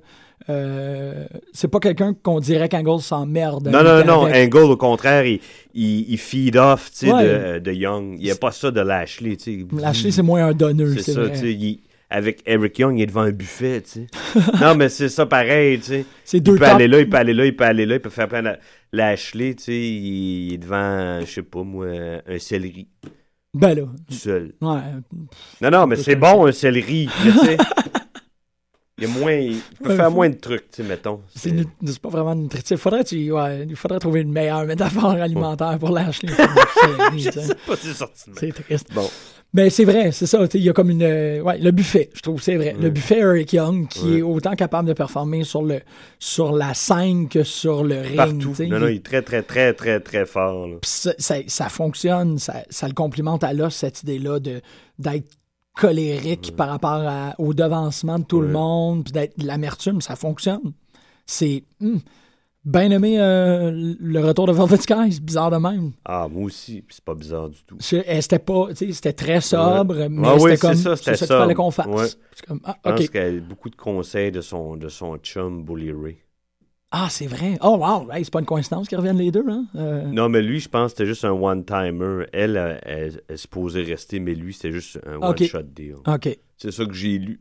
euh, 0.49 1.25
c'est 1.53 1.67
pas 1.67 1.79
quelqu'un 1.79 2.13
qu'on 2.23 2.39
dirait 2.39 2.67
qu'Angle 2.69 2.99
s'emmerde. 3.01 3.67
Non, 3.67 3.83
non, 3.83 4.03
non, 4.03 4.25
avec. 4.25 4.53
Angle, 4.55 4.71
au 4.71 4.77
contraire, 4.77 5.25
il, 5.25 5.39
il, 5.75 6.11
il 6.11 6.17
feed 6.17 6.57
off 6.57 6.89
Ouais. 7.03 7.09
de, 7.23 7.59
de 7.59 7.71
Young. 7.71 8.15
Il 8.17 8.23
n'y 8.23 8.31
a 8.31 8.35
pas 8.35 8.51
ça 8.51 8.71
de 8.71 8.81
Lashley. 8.81 9.37
Lashley, 9.77 10.09
c'est 10.11 10.23
moins 10.23 10.47
un 10.47 10.53
donneur, 10.53 10.89
C'est 10.95 11.03
c'est 11.03 11.13
ça, 11.13 11.21
vrai. 11.21 11.31
tu 11.33 11.37
sais. 11.39 11.53
il- 11.53 11.79
Avec 12.13 12.43
Eric 12.45 12.78
Young, 12.78 12.97
il 13.00 13.04
est 13.04 13.06
devant 13.06 13.21
un 13.21 13.32
buffet, 13.32 13.82
tu 13.82 13.89
sais. 13.89 14.08
non, 14.62 14.76
mais 14.76 14.89
c'est 14.89 15.08
ça 15.08 15.26
pareil, 15.26 15.80
tu 15.80 15.86
sais. 15.86 16.06
C'est 16.26 16.38
Il 16.38 16.43
deux 16.43 16.54
peut 16.56 16.65
top- 16.65 16.76
aller 16.76 16.88
là, 16.89 17.00
il 17.00 17.10
peut 17.10 17.15
aller 17.17 17.34
là, 17.34 17.45
il 17.45 17.56
peut 17.56 17.63
aller 17.63 17.86
là, 17.86 17.95
il 17.95 18.02
peut 18.02 18.10
faire 18.10 18.28
plein 18.28 18.43
de... 18.43 18.52
Lashley, 18.91 19.56
tu 19.56 19.63
sais, 19.63 19.71
il 19.80 20.47
il 20.47 20.54
est 20.56 20.58
devant, 20.58 21.21
je 21.21 21.26
sais 21.32 21.41
pas 21.43 21.63
moi, 21.63 21.88
un 22.28 22.38
céleri, 22.39 22.89
Ben 23.54 23.74
là, 23.76 23.84
tout 24.10 24.13
seul. 24.13 24.54
ouais. 24.62 24.78
Non, 25.62 25.71
non, 25.71 25.88
mais 25.88 25.95
peut 25.95 26.02
c'est 26.04 26.15
bon, 26.17 26.45
un 26.47 26.52
céleri, 26.52 27.08
tu 27.24 27.32
sais. 27.32 27.58
Il 28.97 29.08
y 29.08 29.10
a 29.10 29.19
moins... 29.19 29.32
Il 29.34 29.60
peut 29.82 29.89
Ouais, 29.89 29.95
faire 29.95 30.06
faut- 30.10 30.12
moins 30.12 30.30
de 30.30 30.36
trucs, 30.36 30.69
tu 30.69 30.84
sais, 30.84 30.88
mettons. 30.88 31.21
C'est 31.34 32.00
pas 32.02 32.10
vraiment 32.10 32.36
nutritif. 32.36 32.78
Faudrait, 32.78 33.04
tu, 33.04 33.32
ouais, 33.32 33.65
il 33.67 33.76
faudrait 33.76 33.97
trouver 33.97 34.21
une 34.21 34.32
meilleure 34.32 34.63
métaphore 34.65 35.12
alimentaire 35.12 35.80
pour 35.80 35.89
Lashley. 35.89 36.30
C'est- 36.36 37.17
Je 37.17 37.32
c'est- 37.32 37.41
sais 37.41 37.56
pas 37.65 37.76
c'est 37.78 37.93
sorti. 37.93 38.30
C'est 38.38 38.52
triste. 38.52 38.93
Bon. 38.93 39.10
Mais 39.53 39.69
c'est 39.69 39.83
vrai, 39.83 40.13
c'est 40.13 40.27
ça. 40.27 40.45
Il 40.53 40.61
y 40.61 40.69
a 40.69 40.73
comme 40.73 40.89
une. 40.89 41.03
euh, 41.03 41.41
Ouais, 41.41 41.57
le 41.57 41.71
buffet, 41.71 42.09
je 42.13 42.21
trouve, 42.21 42.41
c'est 42.41 42.55
vrai. 42.55 42.73
Le 42.79 42.89
buffet 42.89 43.19
Eric 43.19 43.51
Young, 43.51 43.87
qui 43.89 44.05
Ouais. 44.05 44.17
est 44.19 44.21
autant 44.21 44.55
capable 44.55 44.87
de 44.87 44.93
performer 44.93 45.43
sur, 45.43 45.61
le, 45.61 45.81
sur 46.19 46.53
la 46.53 46.73
scène 46.73 47.27
que 47.27 47.43
sur 47.43 47.83
le 47.83 47.99
ring. 47.99 48.15
Partout. 48.15 48.53
Non, 48.69 48.79
non, 48.79 48.87
Il- 48.87 48.95
est 48.97 49.03
très, 49.05 49.21
très, 49.21 49.43
très, 49.43 49.73
très, 49.73 49.99
très 49.99 50.25
fort, 50.25 50.69
ça, 50.85 51.13
ça, 51.17 51.35
ça 51.47 51.67
fonctionne, 51.67 52.37
ça, 52.39 52.63
ça 52.69 52.87
le 52.87 52.93
complimente 52.93 53.43
à 53.43 53.51
l'os, 53.51 53.75
cette 53.75 54.03
idée-là 54.03 54.39
d'être 54.39 55.27
colérique 55.75 56.53
par 56.55 56.69
rapport 56.69 57.01
à- 57.05 57.35
au 57.37 57.53
devancement 57.53 58.19
de 58.19 58.23
tout 58.25 58.39
le 58.41 58.47
monde, 58.49 59.03
puis 59.03 59.11
d'être 59.13 59.37
de 59.37 59.45
l'amertume, 59.47 59.99
ça 60.01 60.15
fonctionne. 60.15 60.73
C'est 61.25 61.63
hum, 61.81 61.99
bien 62.63 62.91
aimé 62.91 63.19
euh, 63.19 63.95
le 64.00 64.19
retour 64.19 64.47
de 64.47 64.52
Velvet 64.54 64.78
Sky, 64.78 65.12
c'est 65.12 65.24
bizarre 65.24 65.52
de 65.52 65.58
même. 65.58 65.91
Ah, 66.06 66.28
moi 66.30 66.43
aussi, 66.43 66.84
c'est 66.89 67.04
pas 67.04 67.15
bizarre 67.15 67.50
du 67.50 67.63
tout. 67.65 67.78
Eh, 68.06 68.21
C'était 68.21 68.39
pas, 68.39 68.67
tu 68.69 68.76
sais, 68.88 68.91
c'était 68.93 69.13
très 69.13 69.41
sobre, 69.41 70.08
mais 70.10 70.28
Ah 70.28 70.36
oui, 70.36 70.52
c'était 70.52 70.58
comme 70.58 70.76
ça, 70.76 70.95
c'était 70.95 71.15
ça 71.15 71.26
qu'il 71.28 71.36
fallait 71.36 71.54
qu'on 71.56 71.71
fasse. 71.71 71.88
Ouais. 71.88 72.08
Comme, 72.47 72.60
ah, 72.63 72.76
Je 72.86 72.89
pense 72.91 73.02
ok. 73.02 73.10
qu'elle 73.12 73.38
a 73.38 73.41
beaucoup 73.41 73.69
de 73.69 73.76
conseils 73.76 74.32
de 74.32 74.41
son, 74.41 74.76
de 74.78 74.89
son 74.89 75.17
chum 75.17 75.63
Bully 75.63 75.91
Ray. 75.91 76.17
Ah, 76.93 77.08
c'est 77.10 77.28
vrai. 77.28 77.58
Oh 77.62 77.78
wow, 77.80 78.12
Hey, 78.12 78.26
c'est 78.26 78.34
pas 78.34 78.39
une 78.41 78.45
coïncidence 78.45 78.88
qu'ils 78.89 78.97
reviennent 78.97 79.17
les 79.17 79.32
deux, 79.32 79.45
hein? 79.47 79.65
Euh, 79.76 80.04
Non, 80.08 80.28
mais 80.28 80.41
lui, 80.41 80.60
je 80.60 80.67
pense 80.67 80.91
que 80.91 80.97
c'était 80.97 81.08
juste 81.08 81.24
un 81.24 81.32
one-timer. 81.32 82.26
Elle, 82.34 82.58
elle, 82.58 82.82
elle, 82.84 83.21
elle 83.30 83.38
se 83.38 83.47
posait 83.47 83.84
rester, 83.84 84.19
mais 84.19 84.36
lui, 84.36 84.54
c'était 84.54 84.74
juste 84.74 85.00
un 85.08 85.15
one-shot 85.21 85.63
deal. 85.63 85.95
Ok, 86.06 86.38
C'est 86.58 86.71
ça 86.71 86.86
que 86.86 86.93
j'ai 86.93 87.17
lu. 87.17 87.39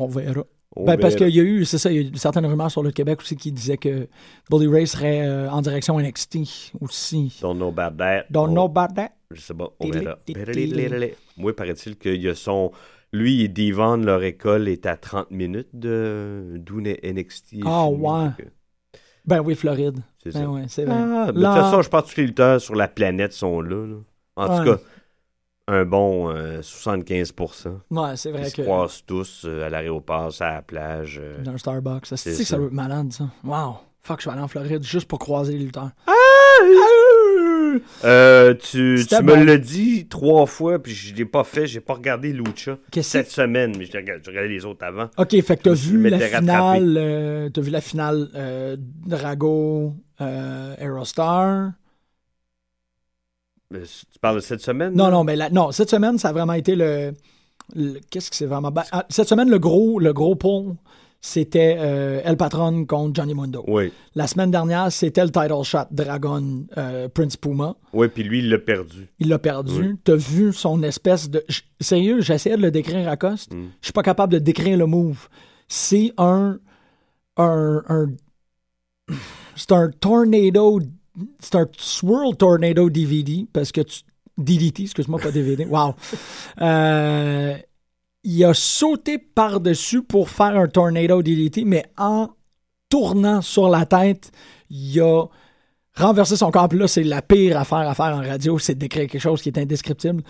on 0.00 0.08
verra. 0.08 0.42
Ben, 0.76 0.98
parce 0.98 1.16
qu'il 1.16 1.34
y 1.34 1.40
a 1.40 1.42
eu, 1.42 1.64
c'est 1.64 1.78
ça, 1.78 1.90
il 1.90 1.96
y 1.96 1.98
a 1.98 2.08
eu 2.08 2.16
certaines 2.16 2.46
rumeurs 2.46 2.70
sur 2.70 2.82
le 2.82 2.90
Québec 2.90 3.20
aussi 3.20 3.36
qui 3.36 3.50
disaient 3.52 3.78
que 3.78 4.06
Bully 4.50 4.68
Ray 4.68 4.86
serait 4.86 5.26
euh, 5.26 5.50
en 5.50 5.60
direction 5.62 5.98
NXT 5.98 6.72
aussi. 6.80 7.36
Don't 7.40 7.56
know 7.56 7.68
about 7.76 7.96
that. 7.96 8.24
Don't 8.30 8.50
On- 8.50 8.52
know 8.52 8.64
about 8.66 8.94
that. 8.94 9.10
Je 9.30 9.40
sais 9.40 9.54
pas, 9.54 9.70
on 9.80 9.90
verra. 9.90 10.18
Moi, 11.36 11.54
paraît-il 11.56 11.96
qu'il 11.96 12.22
y 12.22 12.28
a 12.28 12.34
son... 12.34 12.70
Lui 13.12 13.42
et 13.42 13.48
Devon, 13.48 13.96
leur 13.96 14.22
école 14.22 14.68
est 14.68 14.84
à 14.84 14.96
30 14.98 15.30
minutes 15.30 15.70
de 15.72 16.56
d'où 16.58 16.80
NXT. 16.82 17.54
Ah, 17.64 17.88
ouais. 17.88 18.28
que 18.36 18.42
Ben 19.24 19.40
oui, 19.40 19.54
Floride. 19.54 20.00
C'est 20.22 20.34
Ben 20.34 20.40
ça. 20.42 20.50
ouais, 20.50 20.62
c'est 20.68 20.84
vrai. 20.84 20.94
Ah, 20.98 21.32
ben, 21.32 21.32
de 21.32 21.32
toute 21.32 21.42
façon, 21.42 21.80
je 21.80 21.88
pense 21.88 22.02
que 22.02 22.08
tous 22.10 22.20
les 22.20 22.26
lutteurs 22.26 22.60
sur 22.60 22.74
la 22.74 22.86
planète 22.86 23.32
sont 23.32 23.62
là. 23.62 23.86
là. 23.86 23.96
En 24.36 24.48
Ouais. 24.50 24.58
tout 24.58 24.70
cas, 24.76 24.82
un 25.70 25.84
bon 25.84 26.30
euh, 26.34 26.60
75%. 26.62 27.68
Ouais, 27.90 28.16
c'est 28.16 28.30
vrai 28.32 28.42
Ils 28.44 28.50
se 28.50 28.56
que. 28.56 28.62
croisent 28.62 29.02
tous 29.06 29.42
euh, 29.44 29.66
à 29.66 29.68
l'aéroport, 29.68 30.32
à 30.40 30.54
la 30.54 30.62
plage. 30.62 31.20
euh. 31.22 31.42
Dans 31.44 31.52
un 31.52 31.58
Starbucks. 31.58 32.06
Ça, 32.06 32.16
C'est 32.16 32.32
C'est 32.32 32.38
que 32.42 32.44
ça 32.48 32.50
ça. 32.52 32.56
doit 32.56 32.66
être 32.66 32.72
malade, 32.72 33.12
ça. 33.12 33.28
Wow. 33.44 33.76
Fuck, 34.02 34.20
je 34.22 34.26
vais 34.28 34.32
aller 34.32 34.42
en 34.42 34.48
Floride 34.48 34.82
juste 34.82 35.06
pour 35.06 35.18
croiser 35.18 35.52
les 35.52 35.64
lutteurs. 35.66 35.90
Euh, 38.04 38.54
tu 38.54 38.78
me 39.22 39.44
l'as 39.44 39.58
dit 39.58 40.06
trois 40.08 40.46
fois, 40.46 40.78
puis 40.82 40.92
je 40.92 41.14
l'ai 41.14 41.24
pas 41.26 41.44
fait. 41.44 41.66
J'ai 41.66 41.80
pas 41.80 41.94
regardé 41.94 42.32
Lucha 42.32 42.78
Qu'est-ce 42.90 43.10
cette 43.10 43.30
semaine, 43.30 43.74
mais 43.78 43.84
j'ai 43.84 43.98
regardé, 43.98 44.48
les 44.48 44.64
autres 44.64 44.84
avant. 44.86 45.08
Ok, 45.18 45.30
fait 45.42 45.56
que 45.58 45.62
t'as 45.64 45.74
Je 45.74 45.90
vu 45.90 46.08
la 46.08 46.18
finale. 46.18 47.50
t'as 47.52 47.60
vu 47.60 47.70
la 47.70 47.80
finale 47.82 48.78
Drago 49.06 49.94
Aerostar. 50.18 51.72
Tu 53.72 54.18
parles 54.20 54.36
de 54.36 54.40
cette 54.40 54.60
semaine? 54.62 54.94
Non, 54.94 55.04
là? 55.04 55.10
non, 55.10 55.24
mais 55.24 55.36
la- 55.36 55.50
non, 55.50 55.72
cette 55.72 55.90
semaine, 55.90 56.16
ça 56.18 56.28
a 56.28 56.32
vraiment 56.32 56.54
été 56.54 56.74
le. 56.74 57.12
le- 57.74 58.00
Qu'est-ce 58.10 58.30
que 58.30 58.36
c'est 58.36 58.46
vraiment? 58.46 58.70
ben, 58.70 58.84
ah, 58.92 59.04
cette 59.10 59.28
semaine, 59.28 59.50
le 59.50 59.58
gros, 59.58 59.98
le 59.98 60.12
gros 60.14 60.36
pont, 60.36 60.76
c'était 61.20 61.76
euh, 61.78 62.20
El 62.24 62.36
Patron 62.38 62.86
contre 62.86 63.14
Johnny 63.16 63.34
Mundo. 63.34 63.64
Oui, 63.68 63.92
La 64.14 64.26
semaine 64.26 64.50
dernière, 64.50 64.90
c'était 64.90 65.22
le 65.24 65.30
title 65.30 65.62
shot 65.64 65.80
Dragon 65.90 66.64
euh, 66.78 67.08
Prince 67.08 67.36
Puma. 67.36 67.74
oui, 67.92 68.08
puis 68.08 68.22
lui, 68.22 68.38
il 68.38 68.48
l'a 68.48 68.58
perdu. 68.58 69.08
Il 69.18 69.28
l'a 69.28 69.38
perdu. 69.38 69.72
Oui. 69.90 69.94
T'as 70.02 70.16
vu 70.16 70.52
son 70.54 70.82
espèce 70.82 71.28
de. 71.28 71.44
J- 71.48 71.62
Sérieux, 71.80 72.20
j'essayais 72.22 72.56
de 72.56 72.62
le 72.62 72.70
décrire 72.70 73.08
à 73.08 73.16
Coste. 73.18 73.52
Mm. 73.52 73.66
Je 73.82 73.86
suis 73.86 73.92
pas 73.92 74.02
capable 74.02 74.32
de 74.32 74.38
décrire 74.38 74.78
le 74.78 74.86
move. 74.86 75.28
C'est 75.68 76.12
un. 76.16 76.58
Un. 77.36 77.82
un- 77.88 78.06
c'est 79.56 79.72
un 79.72 79.90
tornado. 79.90 80.80
C'est 81.40 81.54
un 81.56 81.66
swirl 81.76 82.36
tornado 82.36 82.90
DVD 82.90 83.46
parce 83.52 83.72
que 83.72 83.80
tu. 83.80 84.02
DDT, 84.38 84.84
excuse-moi, 84.84 85.18
pas 85.18 85.32
DVD. 85.32 85.64
Wow. 85.68 85.94
Euh, 86.60 87.56
il 88.24 88.44
a 88.44 88.54
sauté 88.54 89.18
par-dessus 89.18 90.02
pour 90.02 90.30
faire 90.30 90.56
un 90.56 90.68
tornado 90.68 91.22
DDT, 91.22 91.64
mais 91.64 91.84
en 91.96 92.28
tournant 92.88 93.42
sur 93.42 93.68
la 93.68 93.84
tête, 93.84 94.30
il 94.70 95.00
a 95.00 95.24
renversé 95.94 96.36
son 96.36 96.50
corps. 96.50 96.68
Puis 96.68 96.78
là, 96.78 96.88
c'est 96.88 97.02
la 97.02 97.22
pire 97.22 97.58
affaire 97.58 97.78
à 97.88 97.94
faire 97.94 98.16
en 98.16 98.22
radio, 98.22 98.58
c'est 98.58 98.74
de 98.74 98.80
décrire 98.80 99.08
quelque 99.08 99.20
chose 99.20 99.42
qui 99.42 99.48
est 99.48 99.58
indescriptible. 99.58 100.22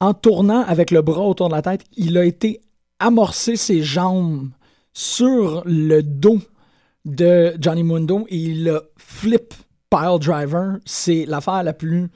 En 0.00 0.14
tournant 0.14 0.62
avec 0.62 0.90
le 0.90 1.02
bras 1.02 1.22
autour 1.22 1.48
de 1.48 1.54
la 1.54 1.62
tête, 1.62 1.84
il 1.96 2.18
a 2.18 2.24
été 2.24 2.60
amorcé 2.98 3.56
ses 3.56 3.82
jambes 3.82 4.50
sur 4.92 5.62
le 5.64 6.02
dos 6.02 6.38
de 7.04 7.54
Johnny 7.58 7.82
Mundo 7.82 8.26
et 8.28 8.36
il 8.36 8.68
a 8.68 8.80
flip 8.96 9.54
pile 9.96 10.18
driver. 10.18 10.78
C'est 10.84 11.26
l'affaire 11.26 11.62
la 11.62 11.72
plus 11.72 12.08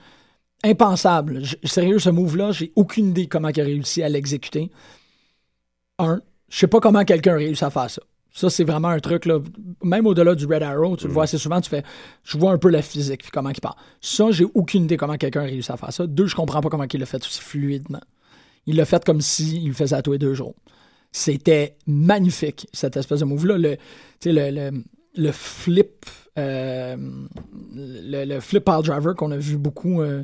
impensable. 0.64 1.44
Je- 1.44 1.56
sérieux, 1.64 1.98
ce 1.98 2.10
move-là, 2.10 2.52
j'ai 2.52 2.72
aucune 2.76 3.10
idée 3.10 3.26
comment 3.26 3.48
il 3.48 3.60
a 3.60 3.64
réussi 3.64 4.02
à 4.02 4.08
l'exécuter. 4.08 4.70
Un, 5.98 6.20
je 6.48 6.58
sais 6.58 6.66
pas 6.66 6.80
comment 6.80 7.04
quelqu'un 7.04 7.34
a 7.34 7.36
réussi 7.36 7.64
à 7.64 7.70
faire 7.70 7.90
ça. 7.90 8.02
Ça, 8.32 8.50
c'est 8.50 8.64
vraiment 8.64 8.88
un 8.88 9.00
truc, 9.00 9.24
là, 9.24 9.38
même 9.82 10.06
au-delà 10.06 10.34
du 10.34 10.44
Red 10.44 10.62
Arrow, 10.62 10.96
tu 10.98 11.06
le 11.06 11.12
vois 11.12 11.24
assez 11.24 11.38
souvent, 11.38 11.58
tu 11.60 11.70
fais, 11.70 11.82
je 12.22 12.36
vois 12.36 12.52
un 12.52 12.58
peu 12.58 12.68
la 12.68 12.82
physique, 12.82 13.22
puis 13.22 13.30
comment 13.32 13.48
il 13.48 13.60
part. 13.60 13.76
Ça, 14.02 14.30
j'ai 14.30 14.44
aucune 14.54 14.84
idée 14.84 14.98
comment 14.98 15.16
quelqu'un 15.16 15.40
a 15.40 15.44
réussi 15.44 15.72
à 15.72 15.78
faire 15.78 15.90
ça. 15.92 16.06
Deux, 16.06 16.26
je 16.26 16.36
comprends 16.36 16.60
pas 16.60 16.68
comment 16.68 16.84
il 16.92 17.00
l'a 17.00 17.06
fait 17.06 17.24
aussi 17.24 17.40
fluidement. 17.40 18.02
Il 18.66 18.76
l'a 18.76 18.84
fait 18.84 19.02
comme 19.04 19.22
s'il 19.22 19.68
le 19.68 19.72
faisait 19.72 19.96
à 19.96 20.02
tous 20.02 20.12
les 20.12 20.18
deux 20.18 20.34
jours. 20.34 20.54
C'était 21.12 21.76
magnifique, 21.86 22.68
cette 22.74 22.98
espèce 22.98 23.20
de 23.20 23.24
move-là. 23.24 23.56
Le, 23.56 23.76
le, 24.26 24.50
le, 24.50 24.84
le 25.16 25.32
flip, 25.32 26.04
euh, 26.38 26.96
le, 27.74 28.24
le 28.24 28.40
flip 28.40 28.64
pile 28.64 28.82
driver 28.82 29.14
qu'on 29.14 29.30
a 29.30 29.36
vu 29.36 29.56
beaucoup 29.56 30.02
euh, 30.02 30.22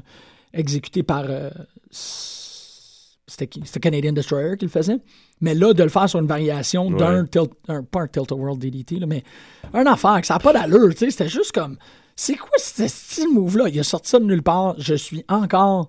exécuté 0.53 1.03
par. 1.03 1.25
euh, 1.29 1.51
c'était 3.27 3.47
Canadian 3.81 4.13
Destroyer 4.13 4.57
qui 4.59 4.67
le 4.67 4.71
faisait. 4.71 4.99
Mais 5.41 5.55
là, 5.55 5.73
de 5.73 5.83
le 5.83 5.89
faire 5.89 6.09
sur 6.09 6.19
une 6.21 6.27
variation 6.27 6.91
d'un 6.91 7.25
tilt, 7.25 7.51
un, 7.69 7.83
pas 7.83 8.01
un 8.03 8.07
Tilt-A-World 8.09 8.61
DDT, 8.61 8.97
là, 8.99 9.07
mais 9.07 9.23
un 9.73 9.87
affaire 9.87 10.21
que 10.21 10.27
ça 10.27 10.35
n'a 10.35 10.41
pas 10.41 10.53
d'allure, 10.53 10.91
tu 10.91 10.99
sais. 10.99 11.11
C'était 11.11 11.29
juste 11.29 11.53
comme. 11.53 11.77
C'est 12.15 12.35
quoi 12.37 12.51
ce 12.59 12.87
style 12.89 13.33
move-là? 13.33 13.69
Il 13.69 13.81
a 13.81 13.85
sorti 13.85 14.11
ça 14.11 14.19
de 14.19 14.25
nulle 14.25 14.43
part. 14.43 14.75
Je 14.79 14.95
suis 14.95 15.25
encore 15.29 15.89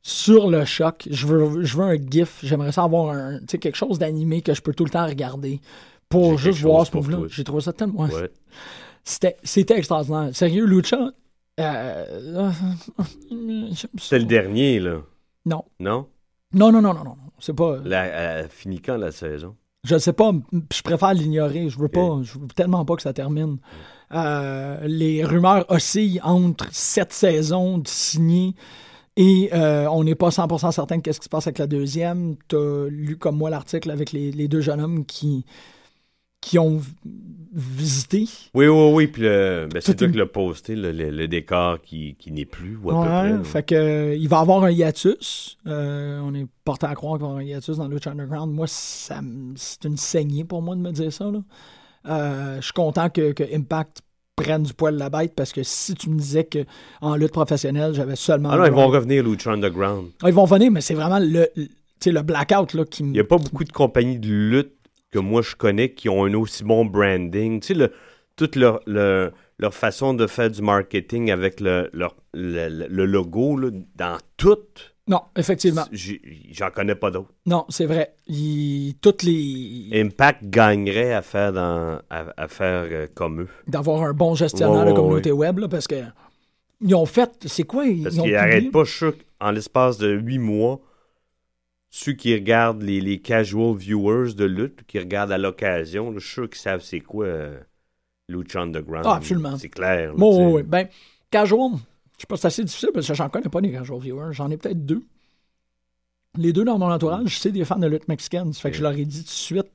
sur 0.00 0.48
le 0.48 0.64
choc. 0.64 1.08
Je 1.10 1.26
veux, 1.26 1.64
je 1.64 1.76
veux 1.76 1.84
un 1.84 1.96
GIF. 1.96 2.38
J'aimerais 2.42 2.72
ça 2.72 2.84
avoir 2.84 3.10
un, 3.14 3.40
quelque 3.46 3.74
chose 3.76 3.98
d'animé 3.98 4.40
que 4.42 4.54
je 4.54 4.62
peux 4.62 4.72
tout 4.72 4.84
le 4.84 4.90
temps 4.90 5.06
regarder 5.06 5.60
pour 6.08 6.38
juste 6.38 6.60
voir 6.60 6.86
ce 6.86 6.96
move-là. 6.96 7.18
J'ai 7.28 7.42
trouvé 7.44 7.62
ça 7.62 7.72
tellement. 7.72 8.02
ouais. 8.04 8.30
C'était, 9.04 9.36
c'était 9.42 9.78
extraordinaire. 9.78 10.30
Sérieux, 10.34 10.64
Lucha. 10.66 11.10
euh, 11.60 12.20
C'est 13.98 14.18
le 14.18 14.24
dernier, 14.24 14.80
là. 14.80 14.98
Non. 15.46 15.64
Non? 15.78 16.06
Non, 16.52 16.72
non, 16.72 16.82
non, 16.82 16.94
non, 16.94 17.04
non. 17.04 17.16
C'est 17.38 17.54
pas. 17.54 17.78
La, 17.84 18.04
elle 18.04 18.48
finit 18.48 18.80
quand 18.80 18.96
la 18.96 19.12
saison? 19.12 19.56
Je 19.84 19.96
sais 19.96 20.12
pas, 20.12 20.30
je 20.72 20.82
préfère 20.82 21.14
l'ignorer. 21.14 21.70
Je 21.70 21.78
veux 21.78 21.88
pas, 21.88 22.18
je 22.22 22.38
veux 22.38 22.46
tellement 22.48 22.84
pas 22.84 22.96
que 22.96 23.02
ça 23.02 23.14
termine. 23.14 23.56
Euh, 24.12 24.78
les 24.82 25.24
rumeurs 25.24 25.64
oscillent 25.70 26.20
entre 26.22 26.66
cette 26.70 27.12
saison 27.14 27.78
de 27.78 27.88
signer 27.88 28.54
et 29.16 29.48
euh, 29.54 29.86
on 29.88 30.04
n'est 30.04 30.16
pas 30.16 30.28
100% 30.30 30.72
certain 30.72 30.96
de 30.98 31.02
qu'est-ce 31.02 31.20
qui 31.20 31.24
se 31.24 31.30
passe 31.30 31.46
avec 31.46 31.58
la 31.58 31.66
deuxième. 31.66 32.36
T'as 32.48 32.88
lu 32.88 33.16
comme 33.16 33.36
moi 33.38 33.48
l'article 33.48 33.90
avec 33.90 34.12
les, 34.12 34.32
les 34.32 34.48
deux 34.48 34.60
jeunes 34.60 34.80
hommes 34.82 35.06
qui 35.06 35.46
qui 36.40 36.58
ont 36.58 36.80
visité. 37.52 38.26
Oui, 38.54 38.66
oui, 38.68 38.90
oui. 38.94 39.06
Puis 39.08 39.22
le, 39.22 39.68
ben, 39.72 39.80
c'est 39.82 39.94
toi 39.96 40.06
une- 40.06 40.12
qui 40.12 40.18
l'as 40.18 40.26
posté, 40.26 40.76
le, 40.76 40.92
le- 40.92 41.10
le 41.10 41.28
décor 41.28 41.80
qui, 41.82 42.14
qui 42.18 42.30
n'est 42.32 42.44
plus, 42.44 42.76
ou 42.82 42.90
à 42.90 42.94
Ouais, 42.94 43.30
peu 43.32 43.38
près. 43.42 43.50
fait 43.50 43.62
que 43.64 43.74
euh, 43.74 44.14
il 44.16 44.28
va 44.28 44.38
avoir 44.40 44.64
un 44.64 44.70
hiatus. 44.70 45.58
Euh, 45.66 46.20
on 46.22 46.34
est 46.34 46.46
porté 46.64 46.86
à 46.86 46.94
croire 46.94 47.14
qu'il 47.18 47.22
va 47.22 47.26
y 47.26 47.30
avoir 47.30 47.40
un 47.40 47.44
hiatus 47.44 47.76
dans 47.76 47.88
Lucha 47.88 48.10
Underground. 48.12 48.52
Moi, 48.52 48.66
ça 48.68 49.20
c'est 49.56 49.84
une 49.84 49.96
saignée 49.96 50.44
pour 50.44 50.62
moi 50.62 50.74
de 50.76 50.80
me 50.80 50.92
dire 50.92 51.12
ça. 51.12 51.30
là. 51.30 51.40
Euh, 52.08 52.56
je 52.60 52.64
suis 52.64 52.72
content 52.72 53.10
que, 53.10 53.32
que 53.32 53.42
Impact 53.54 54.02
prenne 54.36 54.62
du 54.62 54.72
poil 54.72 54.96
la 54.96 55.10
bête 55.10 55.34
parce 55.34 55.52
que 55.52 55.62
si 55.62 55.92
tu 55.94 56.08
me 56.08 56.16
disais 56.18 56.44
que 56.44 56.64
en 57.02 57.16
lutte 57.16 57.32
professionnelle, 57.32 57.92
j'avais 57.94 58.16
seulement. 58.16 58.50
Ah 58.52 58.56
non, 58.58 58.64
ils 58.64 58.72
vont 58.72 58.88
revenir 58.88 59.22
Lucha 59.22 59.50
Underground. 59.52 60.08
Ah, 60.22 60.28
ils 60.28 60.34
vont 60.34 60.46
venir, 60.46 60.70
mais 60.70 60.80
c'est 60.80 60.94
vraiment 60.94 61.18
le, 61.18 61.46
le, 61.56 62.22
blackout 62.22 62.72
là, 62.74 62.84
qui 62.86 63.02
Il 63.02 63.10
n'y 63.10 63.20
a 63.20 63.24
pas 63.24 63.36
beaucoup 63.36 63.64
de 63.64 63.72
compagnies 63.72 64.18
de 64.18 64.28
lutte 64.28 64.72
que 65.10 65.18
moi 65.18 65.42
je 65.42 65.54
connais 65.56 65.92
qui 65.92 66.08
ont 66.08 66.24
un 66.24 66.34
aussi 66.34 66.64
bon 66.64 66.84
branding. 66.84 67.60
Tu 67.60 67.68
sais, 67.68 67.74
le, 67.74 67.92
toute 68.36 68.56
leur, 68.56 68.80
leur, 68.86 69.32
leur 69.58 69.74
façon 69.74 70.14
de 70.14 70.26
faire 70.26 70.50
du 70.50 70.62
marketing 70.62 71.30
avec 71.30 71.60
le, 71.60 71.90
leur, 71.92 72.16
le, 72.34 73.04
logo 73.04 73.56
là, 73.56 73.70
dans 73.96 74.18
tout, 74.36 74.56
Non, 75.08 75.20
effectivement. 75.36 75.84
j'en 75.92 76.70
connais 76.70 76.94
pas 76.94 77.10
d'autres. 77.10 77.32
Non, 77.46 77.66
c'est 77.68 77.86
vrai. 77.86 78.14
Il- 78.28 78.94
toutes 79.02 79.22
les. 79.24 79.90
Impact 79.92 80.44
gagnerait 80.44 81.12
à 81.12 81.22
faire, 81.22 81.52
dans, 81.52 82.00
à, 82.08 82.24
à 82.36 82.48
faire 82.48 82.86
euh, 82.90 83.06
comme 83.14 83.42
eux. 83.42 83.48
D'avoir 83.66 84.02
un 84.04 84.12
bon 84.12 84.34
gestionnaire 84.34 84.84
de 84.84 84.90
ouais, 84.90 84.96
communauté 84.96 85.32
web 85.32 85.58
là, 85.58 85.68
parce 85.68 85.86
que. 85.86 85.96
Ils 86.82 86.94
ont 86.94 87.04
fait. 87.04 87.30
C'est 87.46 87.64
quoi? 87.64 87.84
Ils 87.84 88.04
Parce 88.04 88.16
qu'ils 88.16 88.32
n'arrêtent 88.32 88.70
pas, 88.72 88.84
je 88.84 89.06
qu'en 89.38 89.50
l'espace 89.50 89.98
de 89.98 90.08
huit 90.12 90.38
mois, 90.38 90.80
ceux 91.90 92.12
qui 92.12 92.32
regardent 92.34 92.82
les, 92.82 93.00
les 93.00 93.20
casual 93.20 93.76
viewers 93.76 94.34
de 94.34 94.44
lutte, 94.44 94.84
qui 94.86 94.98
regardent 94.98 95.32
à 95.32 95.38
l'occasion, 95.38 96.12
je 96.14 96.20
suis 96.20 96.32
sûr 96.34 96.48
qu'ils 96.48 96.60
savent 96.60 96.82
c'est 96.82 97.00
quoi 97.00 97.26
euh, 97.26 97.60
Lucha 98.28 98.60
Underground. 98.60 99.04
Ah, 99.08 99.16
absolument. 99.16 99.56
C'est 99.58 99.68
clair. 99.68 100.14
là, 100.14 100.14
oui, 100.16 100.52
oui. 100.52 100.62
Ben, 100.62 100.88
casual, 101.30 101.72
je 102.16 102.20
sais 102.22 102.26
pas, 102.28 102.36
c'est 102.36 102.46
assez 102.46 102.64
difficile 102.64 102.90
parce 102.94 103.06
que 103.08 103.14
j'en 103.14 103.28
connais 103.28 103.48
pas 103.48 103.60
des 103.60 103.72
casual 103.72 103.98
viewers. 104.00 104.32
J'en 104.32 104.50
ai 104.50 104.56
peut-être 104.56 104.84
deux. 104.86 105.02
Les 106.38 106.52
deux 106.52 106.64
dans 106.64 106.78
mon 106.78 106.90
entourage, 106.90 107.40
c'est 107.40 107.50
des 107.50 107.64
fans 107.64 107.78
de 107.78 107.88
lutte 107.88 108.06
mexicaine. 108.06 108.52
Ça 108.52 108.60
fait 108.62 108.70
que 108.70 108.76
je 108.76 108.82
leur 108.82 108.92
ai 108.92 109.04
dit 109.04 109.18
tout 109.20 109.24
de 109.24 109.28
suite 109.30 109.66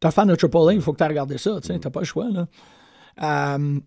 T'es 0.00 0.06
un 0.08 0.10
fan 0.10 0.26
de 0.26 0.34
Triple 0.34 0.56
A, 0.68 0.72
il 0.72 0.80
faut 0.80 0.92
que 0.92 0.98
tu 0.98 1.04
regardé 1.04 1.38
ça. 1.38 1.60
Tu 1.60 1.68
sais, 1.68 1.78
T'as 1.78 1.90
pas 1.90 2.00
le 2.00 2.06
choix. 2.06 2.28
Là. 2.30 2.48
Euh, 3.22 3.78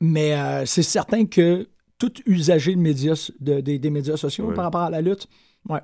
mais 0.00 0.34
euh, 0.38 0.66
c'est 0.66 0.82
certain 0.82 1.24
que 1.24 1.66
tout 1.98 2.12
usager 2.26 2.74
de 2.74 2.80
médias, 2.80 3.30
de- 3.40 3.60
des- 3.60 3.78
des 3.78 3.90
médias 3.90 4.16
sociaux 4.18 4.46
Ouais. 4.48 4.54
par 4.54 4.64
rapport 4.64 4.82
à 4.82 4.90
la 4.90 5.00
lutte, 5.00 5.26
ouais. 5.68 5.80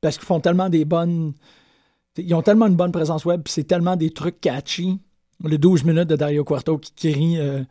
Parce 0.00 0.16
qu'ils 0.16 0.26
font 0.26 0.40
tellement 0.40 0.68
des 0.68 0.84
bonnes. 0.84 1.34
Ils 2.16 2.34
ont 2.34 2.42
tellement 2.42 2.66
une 2.66 2.76
bonne 2.76 2.92
présence 2.92 3.24
web, 3.24 3.42
puis 3.42 3.52
c'est 3.52 3.64
tellement 3.64 3.96
des 3.96 4.10
trucs 4.10 4.40
catchy. 4.40 4.98
Le 5.44 5.56
12 5.58 5.84
minutes 5.84 6.08
de 6.08 6.16
Dario 6.16 6.44
Cuarto 6.44 6.78
qui 6.78 6.92
crie 6.92 7.38
euh, 7.38 7.62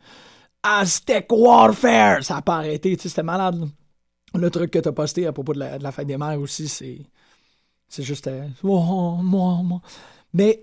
Aztec 0.62 1.26
Warfare! 1.30 2.22
Ça 2.24 2.34
n'a 2.36 2.42
pas 2.42 2.56
arrêté, 2.56 2.96
tu 2.96 3.02
sais, 3.04 3.08
c'était 3.10 3.22
malade. 3.22 3.60
là. 3.60 3.66
Le 4.40 4.50
truc 4.50 4.70
que 4.70 4.78
tu 4.78 4.88
as 4.88 4.92
posté 4.92 5.26
à 5.26 5.32
propos 5.32 5.52
de 5.54 5.58
la, 5.60 5.78
de 5.78 5.82
la 5.82 5.92
fête 5.92 6.06
des 6.06 6.16
mères 6.16 6.40
aussi, 6.40 6.68
c'est. 6.68 6.98
C'est 7.88 8.02
juste. 8.04 8.28
euh, 8.28 8.46
oh, 8.62 9.18
moi, 9.22 9.60
moi. 9.64 9.80
Mais 10.32 10.62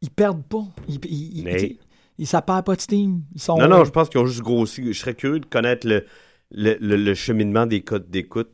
ils 0.00 0.10
perdent 0.10 0.44
pas. 0.44 0.64
Ils, 0.88 1.00
ils, 1.04 1.44
Mais- 1.44 2.24
ça 2.24 2.42
perd 2.42 2.64
pas 2.64 2.76
de 2.76 2.80
steam. 2.80 3.22
Ils 3.34 3.40
sont, 3.40 3.58
Non, 3.58 3.68
non, 3.68 3.80
euh, 3.80 3.84
je 3.84 3.90
pense 3.90 4.08
qu'ils 4.08 4.20
ont 4.20 4.26
juste 4.26 4.42
grossi. 4.42 4.92
Je 4.92 4.98
serais 4.98 5.14
curieux 5.14 5.40
de 5.40 5.46
connaître 5.46 5.86
le, 5.86 6.06
le, 6.52 6.76
le- 6.80 6.96
le 6.96 7.14
cheminement 7.14 7.66
des 7.66 7.82
codes 7.82 8.08
d'écoute. 8.10 8.50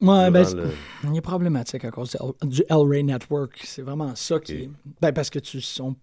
Ouais, 0.00 0.30
ben, 0.30 0.44
le- 0.54 0.70
Il 1.10 1.16
est 1.16 1.20
problématique 1.20 1.84
à 1.84 1.90
cause 1.90 2.16
du 2.44 2.62
L-Ray 2.68 3.02
Network. 3.02 3.60
C'est 3.64 3.82
vraiment 3.82 4.14
ça 4.14 4.38
qui 4.38 4.52
est. 4.52 4.70
Ben, 5.00 5.12
parce 5.12 5.28
que 5.30 5.38
tu. 5.40 5.60
sont- 5.60 5.96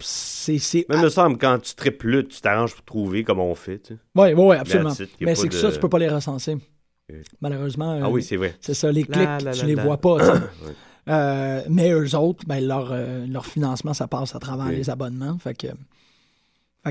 C'est. 0.00 0.58
c'est- 0.58 0.88
Même 0.88 1.02
me 1.02 1.08
semble, 1.08 1.36
quand 1.38 1.58
tu 1.58 1.74
triples, 1.74 2.24
tu 2.28 2.40
t'arranges 2.40 2.74
pour 2.74 2.84
trouver 2.84 3.24
comme 3.24 3.40
on 3.40 3.54
fait. 3.54 3.78
tu 3.80 3.94
sais. 3.94 4.00
Ouais, 4.14 4.32
ouais, 4.34 4.56
absolument. 4.56 4.94
Mais 5.20 5.34
c'est 5.34 5.48
que 5.48 5.52
de- 5.54 5.58
ça, 5.58 5.72
tu 5.72 5.78
peux 5.78 5.88
pas 5.88 5.98
les 5.98 6.08
recenser. 6.08 6.56
Malheureusement. 7.40 7.98
Ah 8.02 8.06
euh, 8.06 8.10
oui, 8.10 8.22
c'est 8.22 8.36
vrai. 8.36 8.54
C'est 8.60 8.74
ça, 8.74 8.92
les 8.92 9.02
La, 9.04 9.06
clics, 9.06 9.44
la, 9.44 9.52
tu 9.52 9.60
la, 9.62 9.66
les 9.66 9.74
la. 9.74 9.84
vois 9.84 9.96
pas. 9.98 10.18
tu 10.20 10.24
sais. 10.26 10.32
Ouais. 10.66 10.74
Euh, 11.14 11.62
mais 11.70 11.90
eux 11.90 12.14
autres, 12.16 12.44
ben, 12.46 12.62
leur, 12.66 12.90
euh, 12.92 13.26
leur 13.26 13.46
financement, 13.46 13.94
ça 13.94 14.06
passe 14.08 14.34
à 14.34 14.38
travers 14.38 14.68
les 14.68 14.90
abonnements. 14.90 15.38
Fait 15.38 15.54
que, 15.54 15.68
fait 15.68 15.72
que 15.72 15.78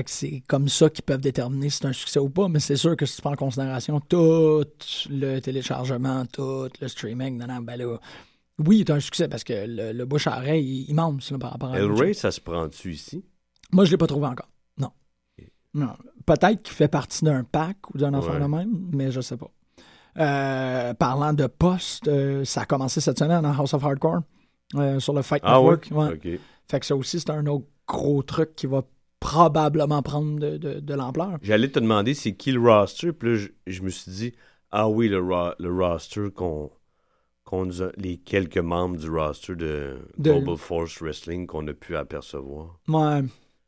c'est 0.06 0.42
comme 0.46 0.68
ça 0.68 0.90
qu'ils 0.90 1.04
peuvent 1.04 1.20
déterminer 1.20 1.70
si 1.70 1.78
c'est 1.78 1.86
un 1.86 1.92
succès 1.92 2.18
ou 2.20 2.28
pas. 2.30 2.48
Mais 2.48 2.60
c'est 2.60 2.76
sûr 2.76 2.96
que 2.96 3.04
si 3.06 3.16
tu 3.16 3.22
prends 3.22 3.32
en 3.32 3.36
considération 3.36 4.00
tout 4.00 4.64
le 5.10 5.38
téléchargement, 5.40 6.24
tout 6.26 6.68
le 6.80 6.88
streaming, 6.88 7.36
non, 7.38 7.46
non, 7.48 7.60
ben 7.60 7.76
là, 7.76 7.98
oui, 8.58 8.84
c'est 8.86 8.92
un 8.92 9.00
succès 9.00 9.28
parce 9.28 9.44
que 9.44 9.52
le, 9.66 9.92
le 9.92 10.04
bouche 10.04 10.26
à 10.26 10.36
oreille, 10.38 10.64
il, 10.64 10.90
il 10.90 10.94
monte 10.94 11.28
là, 11.30 11.38
par 11.38 11.52
rapport 11.52 11.72
à. 11.72 11.78
El 11.78 11.90
Ray, 11.92 12.14
ça 12.14 12.30
se 12.30 12.40
prend-tu 12.40 12.92
ici? 12.92 13.24
Moi, 13.72 13.84
je 13.84 13.90
l'ai 13.90 13.96
pas 13.96 14.06
trouvé 14.06 14.26
encore. 14.26 14.48
Non. 14.78 14.90
Non. 15.74 15.94
Peut-être 16.26 16.62
qu'il 16.62 16.74
fait 16.74 16.88
partie 16.88 17.24
d'un 17.24 17.44
pack 17.44 17.76
ou 17.94 17.98
d'un 17.98 18.14
enfant 18.14 18.32
Ouais. 18.32 18.40
de 18.40 18.44
même, 18.46 18.90
mais 18.92 19.10
je 19.10 19.20
sais 19.20 19.36
pas. 19.36 19.50
Euh, 20.18 20.94
parlant 20.94 21.32
de 21.32 21.46
poste, 21.46 22.08
euh, 22.08 22.44
ça 22.44 22.62
a 22.62 22.64
commencé 22.66 23.00
cette 23.00 23.18
semaine 23.18 23.44
en 23.46 23.52
House 23.56 23.74
of 23.74 23.84
Hardcore 23.84 24.20
euh, 24.74 24.98
sur 24.98 25.12
le 25.12 25.22
Fight 25.22 25.42
Ah? 25.44 25.54
Network. 25.58 25.88
ouais. 25.92 26.40
Fait 26.68 26.80
que 26.80 26.86
ça 26.86 26.96
aussi, 26.96 27.20
c'est 27.20 27.30
un 27.30 27.46
autre 27.46 27.66
gros 27.86 28.22
truc 28.22 28.54
qui 28.56 28.66
va 28.66 28.82
probablement 29.20 30.02
prendre 30.02 30.38
de, 30.38 30.56
de- 30.56 30.80
de 30.80 30.94
l'ampleur. 30.94 31.38
J'allais 31.42 31.68
te 31.68 31.78
demander 31.78 32.14
c'est 32.14 32.34
qui 32.34 32.52
le 32.52 32.60
roster, 32.60 33.12
puis 33.12 33.30
là, 33.30 33.36
je, 33.36 33.48
je 33.66 33.82
me 33.82 33.90
suis 33.90 34.10
dit, 34.10 34.32
ah 34.70 34.88
oui, 34.88 35.08
le, 35.08 35.18
ro- 35.20 35.54
le 35.58 35.72
roster 35.74 36.28
qu'on 36.34 36.70
nous 37.64 37.82
a- 37.82 37.90
les 37.96 38.18
quelques 38.18 38.58
membres 38.58 38.96
du 38.96 39.10
roster 39.10 39.54
de, 39.56 39.96
De- 40.18 40.32
Global 40.32 40.56
Force 40.56 41.00
Wrestling 41.00 41.46
qu'on 41.46 41.66
a 41.68 41.72
pu 41.74 41.96
apercevoir. 41.96 42.78
Ouais. 42.88 43.22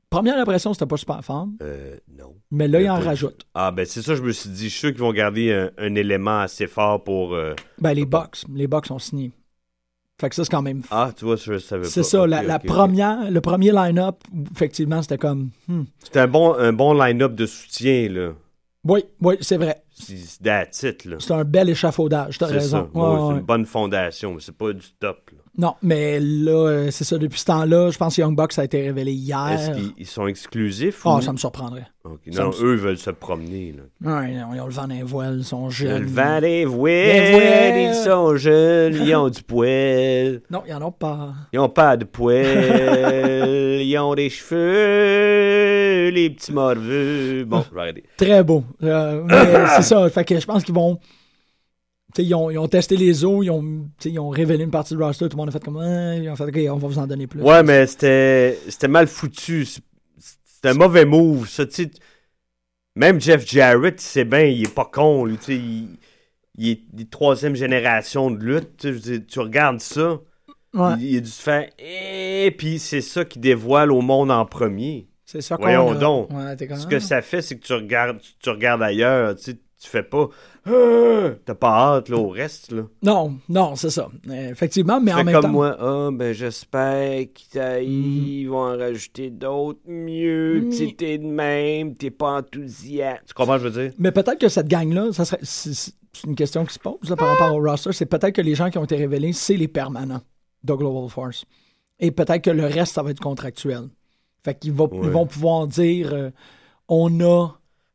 Première 0.09 0.39
impression, 0.39 0.75
c'était 0.75 0.87
pas 0.87 0.97
super 0.97 1.25
fort, 1.25 1.47
Euh, 1.63 1.97
non. 2.19 2.35
mais 2.51 2.67
là, 2.67 2.81
Il 2.83 2.91
en 2.91 2.99
rajoute. 2.99 3.47
Ah, 3.55 3.71
ben 3.71 3.87
c'est 3.87 4.03
ça, 4.03 4.17
je 4.17 4.23
me 4.23 4.33
suis 4.33 4.51
dit, 4.51 4.65
je 4.65 4.71
suis 4.71 4.79
sûr 4.81 4.91
qu'ils 4.91 4.99
vont 5.01 5.13
garder 5.13 5.53
un, 5.53 5.71
un 5.79 5.95
élément 5.95 6.41
assez 6.41 6.67
fort 6.67 7.05
pour. 7.05 7.33
euh, 7.35 7.55
Ben, 7.79 7.93
les 7.93 8.07
box, 8.07 8.45
les 8.53 8.67
box 8.67 8.89
sont 8.89 8.99
signés. 8.99 9.31
Fait 10.21 10.29
que 10.29 10.35
ça, 10.35 10.45
c'est 10.45 10.51
quand 10.51 10.61
même. 10.61 10.83
Ah, 10.91 11.13
tu 11.17 11.25
vois, 11.25 11.37
je 11.37 11.57
savais 11.57 11.85
pas. 11.85 11.89
c'est 11.89 12.03
ça, 12.03 12.27
la, 12.27 12.59
première, 12.59 13.31
le 13.31 13.41
premier 13.41 13.73
line-up, 13.73 14.17
effectivement, 14.53 15.01
c'était 15.01 15.17
comme. 15.17 15.49
hmm. 15.67 15.85
C'est 16.03 16.19
un 16.19 16.29
bon, 16.29 16.55
un 16.59 16.75
bon 16.75 16.93
line-up 16.93 17.35
de 17.35 17.47
soutien, 17.47 18.07
là. 18.11 18.33
Oui, 18.85 19.05
oui, 19.23 19.37
c'est 19.41 19.57
vrai. 19.57 19.83
C'est 20.01 21.33
un 21.33 21.45
bel 21.45 21.69
échafaudage, 21.71 22.39
t'as 22.39 22.47
raison. 22.47 22.89
ça. 22.93 22.99
Ouais, 22.99 23.07
Ouais, 23.09 23.19
c'est 23.29 23.35
une 23.41 23.47
bonne 23.47 23.67
fondation, 23.67 24.33
mais 24.35 24.41
c'est 24.41 24.57
pas 24.57 24.73
du 24.73 24.87
top. 24.99 25.31
là. 25.33 25.39
Non, 25.59 25.75
mais 25.83 26.21
là, 26.21 26.53
euh, 26.69 26.91
c'est 26.91 27.03
ça, 27.05 27.19
depuis 27.19 27.39
ce 27.41 27.45
temps-là, 27.47 27.91
je 27.91 27.99
pense 27.99 28.15
que 28.17 28.21
Young 28.23 28.37
Bucks 28.37 28.57
a 28.59 28.65
été 28.65 28.81
révélé 28.83 29.13
hier. 29.13 29.49
Est-ce 29.53 29.71
qu'ils 29.73 29.93
ils 29.99 30.07
sont 30.07 30.27
exclusifs 30.29 31.03
Ah, 31.05 31.17
ou... 31.17 31.21
ça 31.21 31.33
me 31.33 31.37
surprendrait. 31.39 31.87
Ça 32.33 32.45
Non, 32.45 32.49
me- 32.51 32.65
eux 32.65 32.75
veulent 32.77 32.97
se 32.97 33.11
promener. 33.11 33.75
Là. 33.77 34.21
Ouais, 34.21 34.33
non, 34.33 34.55
ils 34.55 34.61
ont 34.61 34.67
le 34.67 34.73
vent 34.73 34.87
d'un 34.89 35.05
voile, 35.05 35.37
ils 35.39 35.45
sont 35.45 35.69
jeunes. 35.69 36.03
Le 36.03 36.09
vent 36.09 36.41
des 36.41 36.61
Des 36.61 36.65
voiles, 36.65 37.31
voiles. 37.33 37.81
ils 37.91 37.95
sont 38.05 38.37
jeunes, 38.37 38.95
ils 39.05 39.15
ont 39.15 39.29
du 39.29 39.43
poil. 39.43 40.41
Non, 40.51 40.63
ils 40.67 40.73
en 40.73 40.83
ont 40.83 40.93
pas. 40.93 41.35
Ils 41.53 41.59
ont 41.59 41.69
pas 41.69 41.97
de 41.99 42.05
poil, 42.05 42.47
ils 43.83 43.99
ont 43.99 44.15
des 44.15 44.31
cheveux, 44.31 46.11
les 46.11 46.31
petits 46.31 46.53
morveux. 46.53 47.45
Bon, 47.45 47.65
je 47.69 47.75
vais 47.75 47.81
arrêter. 47.81 48.05
Très 48.17 48.43
beau. 48.43 48.65
Euh, 48.83 49.27
ça, 49.91 50.09
fait 50.11 50.25
que 50.25 50.41
je 50.41 50.47
pense 50.47 50.65
qu'ils 50.65 50.75
vont. 50.75 50.99
ils 52.19 52.35
ont, 52.35 52.51
ils 52.51 52.59
ont 52.59 52.69
testé 52.69 52.97
les 52.97 53.25
eaux, 53.25 53.43
ils 53.43 53.51
ont, 53.51 53.89
ils 54.05 54.19
ont 54.19 54.31
révélé 54.31 54.65
une 54.65 54.71
partie 54.71 54.95
du 54.97 55.03
roster, 55.03 55.29
tout 55.29 55.37
le 55.37 55.41
monde 55.43 55.49
a 55.51 55.53
fait 55.53 55.63
comme. 55.65 55.77
Ah, 55.79 56.17
ils 56.17 56.29
ont 56.31 56.37
fait, 56.37 56.45
OK, 56.45 56.59
on 56.73 56.77
va 56.77 56.89
vous 56.89 56.99
en 56.99 57.07
donner 57.07 57.27
plus. 57.27 57.41
Ouais, 57.43 57.63
mais 57.63 57.87
c'était 57.87 58.59
c'était 58.69 58.89
mal 58.89 59.07
foutu. 59.07 59.65
C'est- 59.65 59.83
C'était 60.19 60.69
un 60.71 60.75
mauvais 60.75 61.05
move, 61.07 61.49
ça, 61.49 61.65
tu 61.67 61.85
sais. 61.85 61.91
Même 62.97 63.21
Jeff 63.21 63.47
Jarrett, 63.47 64.01
il 64.03 64.05
sait 64.05 64.25
bien, 64.25 64.43
il 64.43 64.65
est 64.67 64.75
pas 64.75 64.85
con, 64.85 65.25
lui, 65.25 65.39
tu 65.39 65.45
sais. 65.45 65.57
Il, 65.57 65.89
il 66.59 66.69
est 66.71 66.83
de 66.93 67.05
troisième 67.05 67.55
génération 67.55 68.31
de 68.31 68.45
lutte. 68.45 68.77
tu 68.79 68.93
dire, 68.99 69.21
regardes 69.37 69.81
ça, 69.81 70.19
Ouais, 70.75 70.93
il, 70.99 71.07
il 71.13 71.17
a 71.17 71.21
dû 71.21 71.31
se 71.31 71.41
faire. 71.43 71.69
Et 71.79 72.55
puis 72.59 72.79
c'est 72.79 73.01
ça 73.01 73.25
qui 73.25 73.39
dévoile 73.39 73.91
au 73.91 74.03
monde 74.03 74.31
en 74.31 74.45
premier. 74.45 75.09
c'est 75.25 75.41
ça 75.41 75.57
qu'on 75.57 75.63
Voyons 75.63 75.93
a. 75.93 75.95
donc. 75.95 76.31
Ouais, 76.31 76.57
Ce 76.77 76.87
que 76.87 76.99
ça 76.99 77.23
fait, 77.23 77.41
c'est 77.41 77.57
que 77.59 77.65
tu 77.65 77.73
regardes, 77.73 78.21
tu, 78.21 78.33
tu 78.39 78.51
regardes 78.51 78.83
ailleurs, 78.83 79.35
tu 79.37 79.43
sais. 79.53 79.59
Tu 79.83 79.89
fais 79.89 80.03
pas. 80.03 80.29
Ah! 80.67 81.31
T'as 81.47 81.55
pas 81.55 81.71
hâte 81.97 82.11
là, 82.11 82.19
au 82.19 82.29
reste. 82.29 82.71
Là. 82.71 82.83
Non, 83.03 83.37
non, 83.49 83.77
c'est 83.77 83.89
ça. 83.89 84.09
Euh, 84.29 84.51
Effectivement, 84.51 85.01
mais 85.01 85.11
Tu 85.13 85.15
en 85.15 85.19
fais 85.19 85.25
même 85.25 85.35
comme 85.37 85.43
temps. 85.45 85.49
moi, 85.49 85.77
ah, 85.81 86.11
ben 86.13 86.35
j'espère 86.35 87.25
qu'ils 87.33 88.49
vont 88.51 88.59
en 88.59 88.77
rajouter 88.77 89.31
d'autres 89.31 89.81
mieux. 89.89 90.61
Mhm. 90.63 90.71
Tu 90.71 90.95
t'es 90.95 91.17
de 91.17 91.27
même, 91.27 91.95
t'es 91.95 92.11
pas 92.11 92.39
enthousiaste. 92.39 93.23
Tu 93.29 93.35
comprends 93.35 93.59
ce 93.59 93.65
que 93.65 93.69
je 93.71 93.73
veux 93.79 93.83
dire? 93.89 93.95
Mais 93.99 94.13
peut-être 94.13 94.39
que 94.39 94.49
cette 94.49 94.69
gang-là, 94.69 95.13
ça 95.13 95.25
serait. 95.25 95.41
C'est 95.43 95.93
une 96.27 96.35
question 96.35 96.65
qui 96.67 96.75
se 96.75 96.79
pose 96.79 97.09
là, 97.09 97.17
par 97.17 97.29
rapport 97.29 97.55
au 97.57 97.63
roster. 97.63 97.93
C'est 97.93 98.05
peut-être 98.07 98.35
que 98.35 98.43
les 98.43 98.55
gens 98.55 98.69
qui 98.69 98.77
ont 98.79 98.85
été 98.85 98.97
révélés, 98.97 99.33
c'est 99.33 99.57
les 99.57 99.69
permanents 99.69 100.21
de 100.65 100.75
Global 100.75 101.09
Force. 101.09 101.45
Et 102.01 102.11
peut-être 102.11 102.43
que 102.43 102.51
le 102.51 102.67
reste, 102.67 102.95
ça 102.95 103.03
va 103.03 103.11
être 103.13 103.21
contractuel. 103.21 103.85
Fait 104.45 104.59
qu'ils 104.59 104.73
Ouais. 104.73 104.87
vont 105.09 105.27
pouvoir 105.27 105.67
dire 105.69 106.13
euh, 106.13 106.31
on 106.89 107.21
a. 107.21 107.49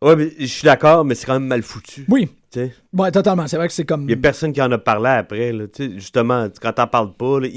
Ouais, 0.06 0.16
mais 0.16 0.30
je 0.38 0.46
suis 0.46 0.66
d'accord, 0.66 1.04
mais 1.04 1.16
c'est 1.16 1.26
quand 1.26 1.34
même 1.34 1.48
mal 1.48 1.64
foutu. 1.64 2.06
Oui, 2.10 2.30
Tu 2.52 2.60
sais, 2.60 2.72
ouais, 2.94 3.12
totalement. 3.12 3.48
C'est 3.48 3.58
vrai 3.58 3.68
que 3.68 3.74
c'est 3.74 3.86
comme. 3.86 4.04
il 4.04 4.12
y 4.12 4.14
a 4.14 4.18
personne 4.18 4.54
qui 4.54 4.62
en 4.62 4.72
a 4.72 4.78
parlé 4.78 5.10
après, 5.10 5.52
là. 5.52 5.66
Justement, 5.96 6.48
quand 6.62 6.74
t'en 6.74 6.86
parles 6.86 7.14
pas, 7.14 7.40
là, 7.40 7.48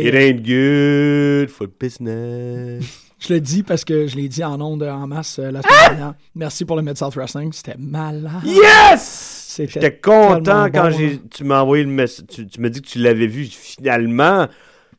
It 0.00 0.14
ain't 0.14 0.42
good 0.42 1.50
for 1.50 1.66
business. 1.80 2.84
Je 3.18 3.34
le 3.34 3.40
dis 3.40 3.62
parce 3.62 3.84
que 3.84 4.08
je 4.08 4.16
l'ai 4.16 4.28
dit 4.28 4.42
en 4.42 4.60
ondes 4.60 4.82
en 4.82 5.06
masse 5.06 5.38
euh, 5.38 5.52
la 5.52 5.62
semaine 5.62 5.90
dernière. 5.90 6.14
Merci 6.34 6.64
pour 6.64 6.74
le 6.74 6.82
Mid-South 6.82 7.14
Wrestling. 7.14 7.52
C'était 7.52 7.76
malade. 7.78 8.42
Yes! 8.44 9.60
J'étais 9.68 9.96
content 9.96 10.66
quand 10.72 10.90
bon, 10.90 10.98
j'ai, 10.98 11.20
tu 11.30 11.44
m'as 11.44 11.60
envoyé 11.60 11.84
le 11.84 11.90
message. 11.90 12.26
Tu, 12.28 12.48
tu 12.48 12.60
m'as 12.60 12.68
dit 12.68 12.82
que 12.82 12.88
tu 12.88 12.98
l'avais 12.98 13.28
vu. 13.28 13.44
Finalement, 13.46 14.48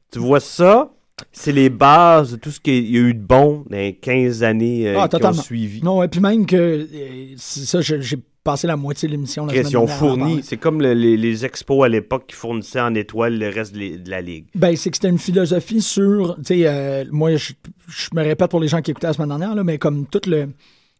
tu 0.09 0.19
vois 0.19 0.39
ça, 0.39 0.89
c'est 1.31 1.51
les 1.51 1.69
bases 1.69 2.31
de 2.31 2.35
tout 2.37 2.51
ce 2.51 2.59
qu'il 2.59 2.89
y 2.89 2.97
a 2.97 3.01
eu 3.01 3.13
de 3.13 3.19
bon 3.23 3.65
dans 3.69 3.77
les 3.77 3.93
15 3.95 4.43
années 4.43 4.87
euh, 4.87 4.99
Ah, 4.99 5.07
qui 5.07 5.23
ont 5.25 5.33
suivi. 5.33 5.81
Non, 5.83 6.01
et 6.03 6.07
puis 6.07 6.19
même 6.19 6.45
que. 6.45 6.55
euh, 6.55 7.33
c'est 7.37 7.65
ça, 7.65 7.81
j'ai 7.81 8.17
passé 8.43 8.67
la 8.67 8.75
moitié 8.75 9.07
de 9.07 9.13
l'émission 9.13 9.45
la 9.45 9.53
Chris, 9.53 9.59
semaine 9.61 9.71
ils 9.71 9.77
ont 9.77 9.85
dernière 9.85 10.01
à 10.03 10.05
en 10.05 10.09
fourni. 10.09 10.23
parler. 10.31 10.41
C'est 10.43 10.57
comme 10.57 10.81
le- 10.81 10.93
les, 10.93 11.15
les 11.15 11.45
expos 11.45 11.85
à 11.85 11.87
l'époque 11.87 12.25
qui 12.27 12.35
fournissaient 12.35 12.81
en 12.81 12.93
étoiles 12.95 13.37
le 13.39 13.47
reste 13.49 13.73
de, 13.73 13.79
les- 13.79 13.97
de 13.97 14.09
la 14.09 14.21
ligue. 14.21 14.45
Ben, 14.55 14.75
c'est 14.75 14.89
que 14.89 14.97
c'était 14.97 15.09
une 15.09 15.19
philosophie 15.19 15.81
sur. 15.81 16.35
Tu 16.37 16.43
sais, 16.45 16.61
euh, 16.65 17.05
moi, 17.11 17.35
je, 17.35 17.53
je 17.87 18.09
me 18.13 18.21
répète 18.23 18.49
pour 18.49 18.59
les 18.59 18.67
gens 18.67 18.81
qui 18.81 18.91
écoutaient 18.91 19.07
la 19.07 19.13
semaine 19.13 19.29
dernière, 19.29 19.55
là, 19.55 19.63
mais 19.63 19.77
comme 19.77 20.07
toute 20.07 20.25
le, 20.27 20.49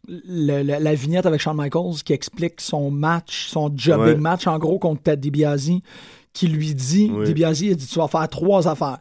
le- 0.07 0.61
le- 0.63 0.79
la 0.79 0.93
vignette 0.95 1.25
avec 1.25 1.41
Shawn 1.41 1.57
Michaels 1.57 2.01
qui 2.05 2.13
explique 2.13 2.61
son 2.61 2.91
match, 2.91 3.47
son 3.49 3.71
jobbing 3.75 4.05
Ouais. 4.05 4.15
match, 4.15 4.47
en 4.47 4.57
gros, 4.59 4.79
contre 4.79 5.01
Ted 5.01 5.17
DiBiase, 5.19 5.71
qui 6.33 6.47
lui 6.47 6.73
dit. 6.73 7.11
DiBiase, 7.25 7.61
il 7.61 7.75
dit 7.75 7.87
Tu 7.87 7.99
vas 7.99 8.07
faire 8.07 8.27
trois 8.29 8.67
affaires. 8.69 8.99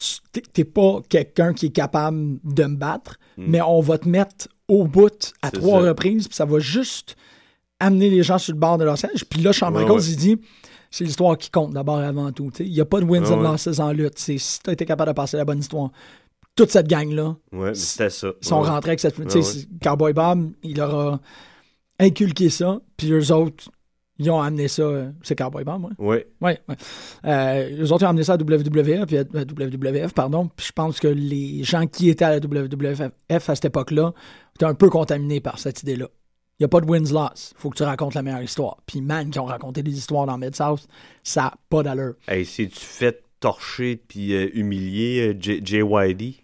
Tu- 0.00 0.40
t'es- 0.42 0.64
pas 0.64 1.00
quelqu'un 1.08 1.52
qui 1.52 1.66
est 1.66 1.70
capable 1.70 2.38
de 2.42 2.64
me 2.64 2.76
battre, 2.76 3.18
mais 3.36 3.60
on 3.60 3.80
va 3.80 3.98
te 3.98 4.08
mettre 4.08 4.48
au 4.66 4.84
bout 4.86 5.32
à 5.42 5.50
trois 5.50 5.82
ça. 5.82 5.88
reprises, 5.88 6.26
puis 6.26 6.34
ça 6.36 6.44
va 6.46 6.58
juste 6.58 7.16
amener 7.78 8.08
les 8.10 8.22
gens 8.22 8.38
sur 8.38 8.54
le 8.54 8.58
bord 8.58 8.78
de 8.78 8.84
leur 8.84 8.96
siège. 8.96 9.24
Puis 9.26 9.40
là, 9.42 9.52
Shawn 9.52 9.74
Michaels, 9.74 9.92
ouais. 9.98 10.04
il 10.08 10.16
dit 10.16 10.36
c'est 10.90 11.04
l'histoire 11.04 11.36
qui 11.38 11.50
compte 11.50 11.72
d'abord 11.72 12.00
et 12.00 12.06
avant 12.06 12.32
tout. 12.32 12.50
Il 12.60 12.70
n'y 12.72 12.80
a 12.80 12.84
pas 12.84 13.00
de 13.00 13.04
wins 13.04 13.22
Ouais, 13.24 13.32
and 13.32 13.42
losses 13.42 13.78
en 13.78 13.92
lutte. 13.92 14.18
C'est 14.18 14.38
si 14.38 14.60
tu 14.62 14.70
as 14.70 14.72
été 14.72 14.84
capable 14.86 15.10
de 15.10 15.14
passer 15.14 15.36
la 15.36 15.44
bonne 15.44 15.60
histoire. 15.60 15.90
Toute 16.56 16.70
cette 16.70 16.88
gang-là, 16.88 17.36
c'était 17.74 18.10
ça. 18.10 18.28
ils 18.40 18.46
sont 18.48 18.60
rentrés 18.62 18.90
avec 18.90 19.00
cette. 19.00 19.16
Cowboy 19.82 20.12
Bob, 20.12 20.50
il 20.62 20.76
leur 20.78 20.94
a 20.98 21.20
inculqué 21.98 22.48
ça, 22.50 22.80
puis 22.96 23.12
eux 23.12 23.32
autres, 23.32 23.70
ils 24.20 24.30
ont 24.30 24.40
amené 24.40 24.68
ça. 24.68 24.82
euh, 24.82 25.10
C'est 25.22 25.34
Cowboy 25.36 25.64
Bob, 25.64 25.84
ouais. 25.98 26.26
Ouais, 26.40 26.60
ouais. 26.68 26.76
Euh, 27.24 27.82
eux 27.84 27.92
autres, 27.92 28.02
ils 28.02 28.06
ont 28.06 28.10
amené 28.10 28.22
ça 28.24 28.34
à 28.34 28.36
WWE, 28.36 29.06
puis 29.06 29.16
à 29.18 29.20
à 29.20 29.42
WWF, 29.44 30.12
pardon. 30.14 30.48
Puis 30.54 30.66
je 30.66 30.72
pense 30.72 31.00
que 31.00 31.08
les 31.08 31.64
gens 31.64 31.86
qui 31.86 32.08
étaient 32.10 32.24
à 32.24 32.30
la 32.30 32.38
WWF 32.38 33.00
à 33.30 33.54
cette 33.54 33.64
époque-là 33.64 34.12
étaient 34.54 34.66
un 34.66 34.74
peu 34.74 34.90
contaminés 34.90 35.40
par 35.40 35.58
cette 35.58 35.82
idée-là. 35.82 36.06
Il 36.58 36.62
n'y 36.62 36.66
a 36.66 36.68
pas 36.68 36.82
de 36.82 36.86
wins-loss. 36.86 37.52
Il 37.56 37.60
faut 37.60 37.70
que 37.70 37.76
tu 37.78 37.82
racontes 37.84 38.12
la 38.14 38.22
meilleure 38.22 38.42
histoire. 38.42 38.76
Puis, 38.84 39.00
man, 39.00 39.30
qui 39.30 39.38
ont 39.38 39.46
raconté 39.46 39.82
des 39.82 39.96
histoires 39.96 40.26
dans 40.26 40.36
Mid-South, 40.36 40.86
ça 41.22 41.40
n'a 41.42 41.54
pas 41.70 41.82
d'allure. 41.82 42.14
Hey, 42.28 42.44
c'est-tu 42.44 42.78
fait 42.78 43.24
torcher 43.40 43.96
puis 43.96 44.34
euh, 44.34 44.50
humilier 44.52 45.28
euh, 45.32 45.36
J- 45.40 45.62
JYD? 45.64 46.34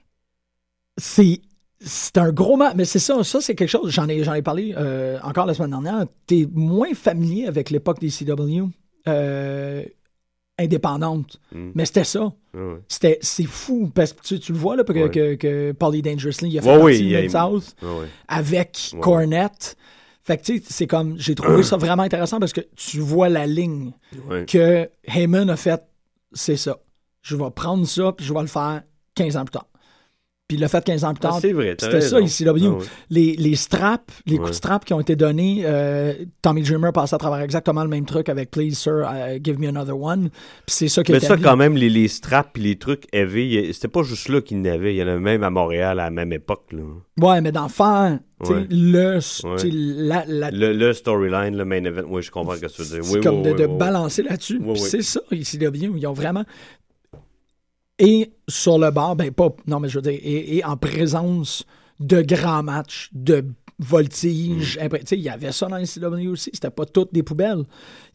C'est. 0.96 1.40
C'est 1.80 2.16
un 2.18 2.32
gros 2.32 2.56
match, 2.56 2.74
mais 2.76 2.84
c'est 2.86 2.98
ça, 2.98 3.22
ça 3.22 3.40
c'est 3.40 3.54
quelque 3.54 3.68
chose, 3.68 3.90
j'en 3.90 4.08
ai, 4.08 4.24
j'en 4.24 4.32
ai 4.34 4.42
parlé 4.42 4.74
euh, 4.76 5.18
encore 5.22 5.44
la 5.46 5.52
semaine 5.54 5.70
dernière, 5.70 6.06
t'es 6.26 6.48
moins 6.52 6.94
familier 6.94 7.46
avec 7.46 7.68
l'époque 7.70 8.00
des 8.00 8.08
CW. 8.08 8.64
Euh, 9.08 9.82
indépendante. 10.58 11.38
Mm. 11.52 11.70
Mais 11.74 11.84
c'était 11.84 12.04
ça. 12.04 12.32
Ah 12.54 12.58
ouais. 12.58 12.78
C'était, 12.88 13.18
c'est 13.20 13.44
fou, 13.44 13.90
parce 13.94 14.12
que 14.14 14.22
tu, 14.22 14.40
tu 14.40 14.52
le 14.52 14.58
vois, 14.58 14.74
là, 14.76 14.84
que, 14.84 14.92
Ouais. 14.92 15.10
que, 15.10 15.34
que 15.34 15.72
Paulie 15.72 16.02
Dangerously, 16.02 16.48
il 16.48 16.58
a 16.58 16.62
fait 16.62 16.76
Ouais, 16.78 16.92
partie 16.92 17.10
de 17.10 18.04
avec. 18.28 18.94
Cornette. 19.00 19.76
Fait 20.24 20.38
que, 20.38 20.42
tu 20.42 20.56
sais, 20.58 20.64
c'est 20.68 20.86
comme, 20.86 21.14
j'ai 21.18 21.34
trouvé 21.34 21.62
ça 21.62 21.76
vraiment 21.76 22.02
intéressant 22.02 22.40
parce 22.40 22.52
que 22.52 22.62
tu 22.74 22.98
vois 22.98 23.28
la 23.28 23.46
ligne 23.46 23.92
que 24.48 24.88
Heyman 25.06 25.50
a 25.50 25.56
fait, 25.56 25.86
c'est 26.32 26.56
ça. 26.56 26.78
Je 27.22 27.36
vais 27.36 27.50
prendre 27.54 27.86
ça, 27.86 28.12
puis 28.12 28.24
je 28.26 28.32
vais 28.34 28.40
le 28.40 28.46
faire 28.46 28.82
15 29.14 29.36
ans 29.36 29.44
plus 29.44 29.52
tard. 29.52 29.66
Puis 30.48 30.58
il 30.58 30.60
l'a 30.60 30.68
fait 30.68 30.84
15 30.84 31.02
ans 31.02 31.12
plus 31.12 31.18
Ah, 31.24 31.28
tard. 31.30 31.38
c'est 31.40 31.52
vrai, 31.52 31.74
C'était 31.76 32.00
ça, 32.00 32.20
ici. 32.20 32.44
Ah 32.48 32.52
les, 33.10 33.34
les 33.34 33.56
straps, 33.56 34.12
les 34.26 34.36
coups 34.36 34.50
de 34.50 34.54
strap 34.54 34.84
qui 34.84 34.94
ont 34.94 35.00
été 35.00 35.16
donnés, 35.16 35.62
euh, 35.64 36.12
Tommy 36.40 36.62
Dreamer 36.62 36.92
passait 36.92 37.16
à 37.16 37.18
travers 37.18 37.40
exactement 37.40 37.82
le 37.82 37.88
même 37.88 38.04
truc 38.04 38.28
avec 38.28 38.52
Please 38.52 38.74
Sir, 38.74 39.00
uh, 39.10 39.40
Give 39.42 39.58
Me 39.58 39.66
Another 39.68 40.00
One. 40.00 40.28
Puis 40.30 40.36
c'est 40.68 40.88
ça 40.88 41.02
qui 41.02 41.10
Mais 41.10 41.18
ça, 41.18 41.36
quand 41.36 41.56
même, 41.56 41.76
les, 41.76 41.90
les 41.90 42.06
straps 42.06 42.56
les 42.58 42.76
trucs 42.78 43.08
heavy, 43.12 43.72
c'était 43.74 43.88
pas 43.88 44.04
juste 44.04 44.28
là 44.28 44.40
qu'il 44.40 44.58
y 44.58 44.60
en 44.60 44.72
avait. 44.72 44.94
Il 44.94 44.98
y 44.98 45.02
en 45.02 45.08
avait 45.08 45.18
même 45.18 45.42
à 45.42 45.50
Montréal 45.50 45.98
à 45.98 46.04
la 46.04 46.10
même 46.10 46.32
époque. 46.32 46.66
Là. 46.70 46.82
Ouais, 47.20 47.40
mais 47.40 47.50
d'en 47.50 47.68
faire, 47.68 48.20
Ouais. 48.38 48.66
le, 48.70 49.18
Ouais. 49.44 49.56
la, 49.72 50.24
la- 50.26 50.50
Le, 50.50 50.74
le 50.74 50.92
storyline, 50.92 51.56
le 51.56 51.64
main 51.64 51.82
event, 51.82 52.02
oui, 52.06 52.20
je 52.22 52.30
comprends 52.30 52.54
ce 52.54 52.60
que 52.60 52.66
tu 52.66 52.82
veux 52.82 52.88
dire. 52.96 53.02
c'est 53.04 53.14
Oui, 53.16 53.20
comme 53.22 53.40
oui, 53.40 53.52
de, 53.54 53.56
de 53.56 53.66
balancer 53.66 54.22
là-dessus. 54.22 54.60
C'est 54.76 55.00
ça, 55.02 55.20
ici, 55.32 55.56
W. 55.56 55.90
Ils 55.96 56.06
ont 56.06 56.12
vraiment. 56.12 56.44
Et 57.98 58.30
sur 58.48 58.78
le 58.78 58.90
bar, 58.90 59.16
ben 59.16 59.30
pas. 59.32 59.54
Non, 59.66 59.80
mais 59.80 59.88
je 59.88 59.98
veux 59.98 60.02
dire, 60.02 60.18
et, 60.22 60.58
et 60.58 60.64
en 60.64 60.76
présence 60.76 61.64
de 62.00 62.20
grands 62.22 62.62
matchs, 62.62 63.08
de 63.12 63.44
voltiges. 63.78 64.78
Mm. 64.78 64.82
impré- 64.86 65.00
Tu 65.00 65.06
sais, 65.06 65.16
il 65.18 65.22
y 65.22 65.28
avait 65.28 65.52
ça 65.52 65.66
dans 65.66 65.76
les 65.76 65.86
CW 65.86 66.28
aussi. 66.28 66.50
C'était 66.52 66.70
pas 66.70 66.84
toutes 66.86 67.12
des 67.14 67.22
poubelles. 67.22 67.64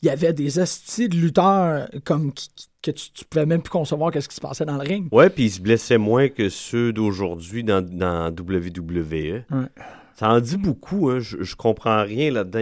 Il 0.02 0.08
y 0.08 0.10
avait 0.10 0.34
des 0.34 0.60
astis 0.60 1.08
de 1.10 1.16
lutteurs 1.18 1.88
comme 2.04 2.32
qui- 2.34 2.50
qui- 2.56 2.68
que 2.84 2.92
tu, 2.92 3.12
tu 3.12 3.26
pouvais 3.26 3.46
même 3.46 3.62
plus 3.62 3.70
concevoir 3.70 4.12
qu'est-ce 4.12 4.28
qui 4.28 4.36
se 4.36 4.42
passait 4.42 4.66
dans 4.66 4.74
le 4.78 4.82
ring. 4.88 5.08
Ouais, 5.12 5.30
puis 5.30 5.46
ils 5.46 5.52
se 5.52 5.62
blessaient 5.62 6.00
moins 6.00 6.30
que 6.30 6.50
ceux 6.50 6.92
d'aujourd'hui 6.92 7.64
dans, 7.64 7.82
dans 7.86 8.32
WWE. 8.32 9.44
Ouais. 9.52 9.68
Ça 10.16 10.30
en 10.32 10.40
dit 10.40 10.58
beaucoup, 10.58 11.10
hein. 11.10 11.20
Je, 11.20 11.44
je 11.44 11.56
comprends 11.56 12.04
rien 12.04 12.32
là-dedans. 12.32 12.60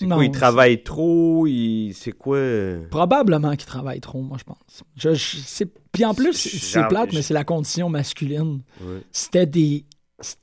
Il 0.00 0.08
C'est 0.08 0.08
quoi, 0.08 0.28
travaillent 0.32 0.82
trop? 0.82 1.46
ils- 1.46 1.92
C'est 1.94 2.12
quoi? 2.12 2.38
Probablement 2.90 3.54
qu'ils 3.54 3.66
travaillent 3.66 4.00
trop, 4.00 4.20
moi, 4.22 4.36
je 4.38 4.44
pense. 4.44 4.82
Je, 4.96 5.14
je- 5.14 5.36
c'est- 5.36 5.68
Puis 5.92 6.04
en 6.04 6.14
plus, 6.14 6.32
c'est 6.32 6.80
plate, 6.88 7.12
mais 7.12 7.22
c'est 7.22 7.34
la 7.34 7.44
condition 7.44 7.88
masculine. 7.88 8.60
Ouais. 8.80 9.02
C'était 9.12 9.46
des. 9.46 9.84
c'est- 10.20 10.36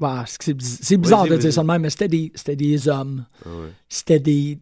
bah, 0.00 0.24
c'est 0.26 0.42
c'est 0.42 0.54
biz- 0.54 0.78
c'est 0.82 0.96
bizarre 0.96 1.22
de 1.24 1.36
dire 1.40 1.52
ça 1.52 1.62
de 1.62 1.66
même, 1.68 1.82
mais 1.82 1.90
c'était 1.90 2.08
des, 2.08 2.32
c'était 2.34 2.56
des 2.56 2.88
hommes. 2.88 3.24
Ah 3.44 3.48
ouais. 3.48 3.68
C'était 3.88 4.18
des. 4.18 4.58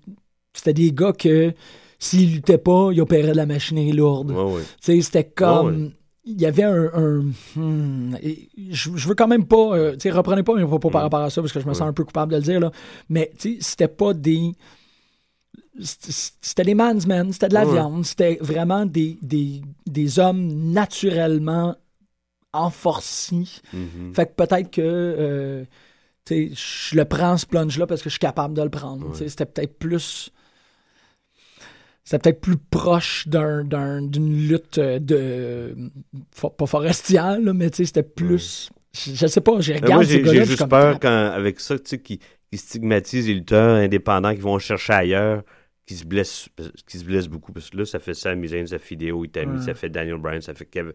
C'était 0.52 0.74
des 0.74 0.92
gars 0.92 1.12
que 1.12 1.52
s'ils 1.98 2.34
luttaient 2.34 2.58
pas, 2.58 2.90
ils 2.92 3.00
opéraient 3.00 3.32
de 3.32 3.36
la 3.36 3.46
machinerie 3.46 3.92
lourde. 3.92 4.32
C'était 4.78 5.24
comme. 5.24 5.92
Il 6.26 6.40
y 6.40 6.46
avait 6.46 6.62
un. 6.62 6.90
un- 6.94 7.22
hmm, 7.56 8.16
je, 8.70 8.90
je 8.96 9.08
veux 9.08 9.14
quand 9.14 9.28
même 9.28 9.44
pas. 9.46 9.76
euh, 9.76 9.92
tu 9.92 10.00
sais, 10.00 10.10
reprenez 10.10 10.42
pas 10.42 10.54
mes 10.54 10.64
propos 10.64 10.88
par 10.90 11.02
Mm. 11.02 11.04
rapport 11.04 11.20
à 11.20 11.30
ça 11.30 11.42
parce 11.42 11.52
que 11.52 11.60
je 11.60 11.66
me 11.68 11.74
sens 11.74 11.86
un 11.88 11.92
peu 11.92 12.04
coupable 12.04 12.32
de 12.32 12.36
le 12.38 12.42
dire, 12.42 12.60
là. 12.60 12.70
Mais, 13.10 13.30
tu 13.38 13.54
sais, 13.54 13.58
c'était 13.60 13.88
pas 13.88 14.14
des. 14.14 14.52
C'était 16.40 16.62
des 16.64 16.74
man's 16.74 17.06
men, 17.06 17.32
c'était 17.32 17.48
de 17.48 17.54
la 17.54 17.64
viande, 17.64 18.04
c'était 18.04 18.38
vraiment 18.40 18.86
des, 18.86 19.18
des, 19.22 19.60
des 19.86 20.18
hommes 20.20 20.70
naturellement 20.72 21.74
enforcis. 22.52 23.60
Mhm. 23.72 24.14
Fait 24.14 24.26
que 24.26 24.32
peut-être 24.34 24.70
que. 24.70 24.80
euh, 24.82 25.64
tu 26.24 26.54
sais, 26.54 26.90
je 26.90 26.96
le 26.96 27.04
prends 27.04 27.36
ce 27.36 27.44
plunge-là 27.44 27.86
parce 27.86 28.00
que 28.02 28.08
je 28.08 28.14
suis 28.14 28.18
capable 28.20 28.54
de 28.54 28.62
le 28.62 28.70
prendre. 28.70 29.04
Ouais. 29.06 29.12
Tu 29.12 29.18
sais, 29.18 29.28
C'était 29.28 29.46
peut-être 29.46 29.78
plus. 29.78 30.30
C'était 32.04 32.18
peut-être 32.18 32.40
plus 32.42 32.56
proche 32.58 33.26
d'un, 33.28 33.64
d'un- 33.64 34.02
d'une 34.02 34.46
lutte 34.46 34.76
euh, 34.78 34.98
de. 34.98 35.74
Pas 36.58 36.66
forestière, 36.66 37.40
là, 37.40 37.52
mais 37.54 37.70
tu 37.70 37.78
sais, 37.78 37.84
c'était 37.86 38.02
plus. 38.02 38.70
Je, 38.92 39.12
je 39.14 39.26
sais 39.26 39.40
pas, 39.40 39.58
j'ai 39.60 39.74
regardé 39.76 40.04
j'ai 40.24 40.44
juste 40.44 40.68
peur 40.68 41.00
quand, 41.00 41.08
avec 41.32 41.60
ça, 41.60 41.78
tu 41.78 41.84
sais, 41.86 41.98
qui, 41.98 42.18
qui 42.50 42.58
stigmatise 42.58 43.26
les 43.26 43.34
lutteurs 43.34 43.76
indépendants 43.76 44.34
qui 44.34 44.40
vont 44.40 44.58
chercher 44.58 44.92
ailleurs, 44.92 45.42
qui 45.86 45.94
se 45.96 46.04
blessent, 46.04 46.48
qui 46.86 46.98
se 46.98 47.04
blessent 47.04 47.28
beaucoup. 47.28 47.52
Parce 47.52 47.70
que 47.70 47.78
là, 47.78 47.84
ça 47.86 47.98
fait 47.98 48.14
Sami 48.14 48.48
Zayn, 48.48 48.66
ça 48.66 48.78
fait 48.78 48.94
Hideo 48.94 49.24
Itami, 49.24 49.58
Ouais. 49.58 49.64
ça 49.64 49.74
fait 49.74 49.88
Daniel 49.88 50.18
Bryan, 50.18 50.40
ça 50.42 50.52
fait 50.54 50.66
Kevin. 50.66 50.92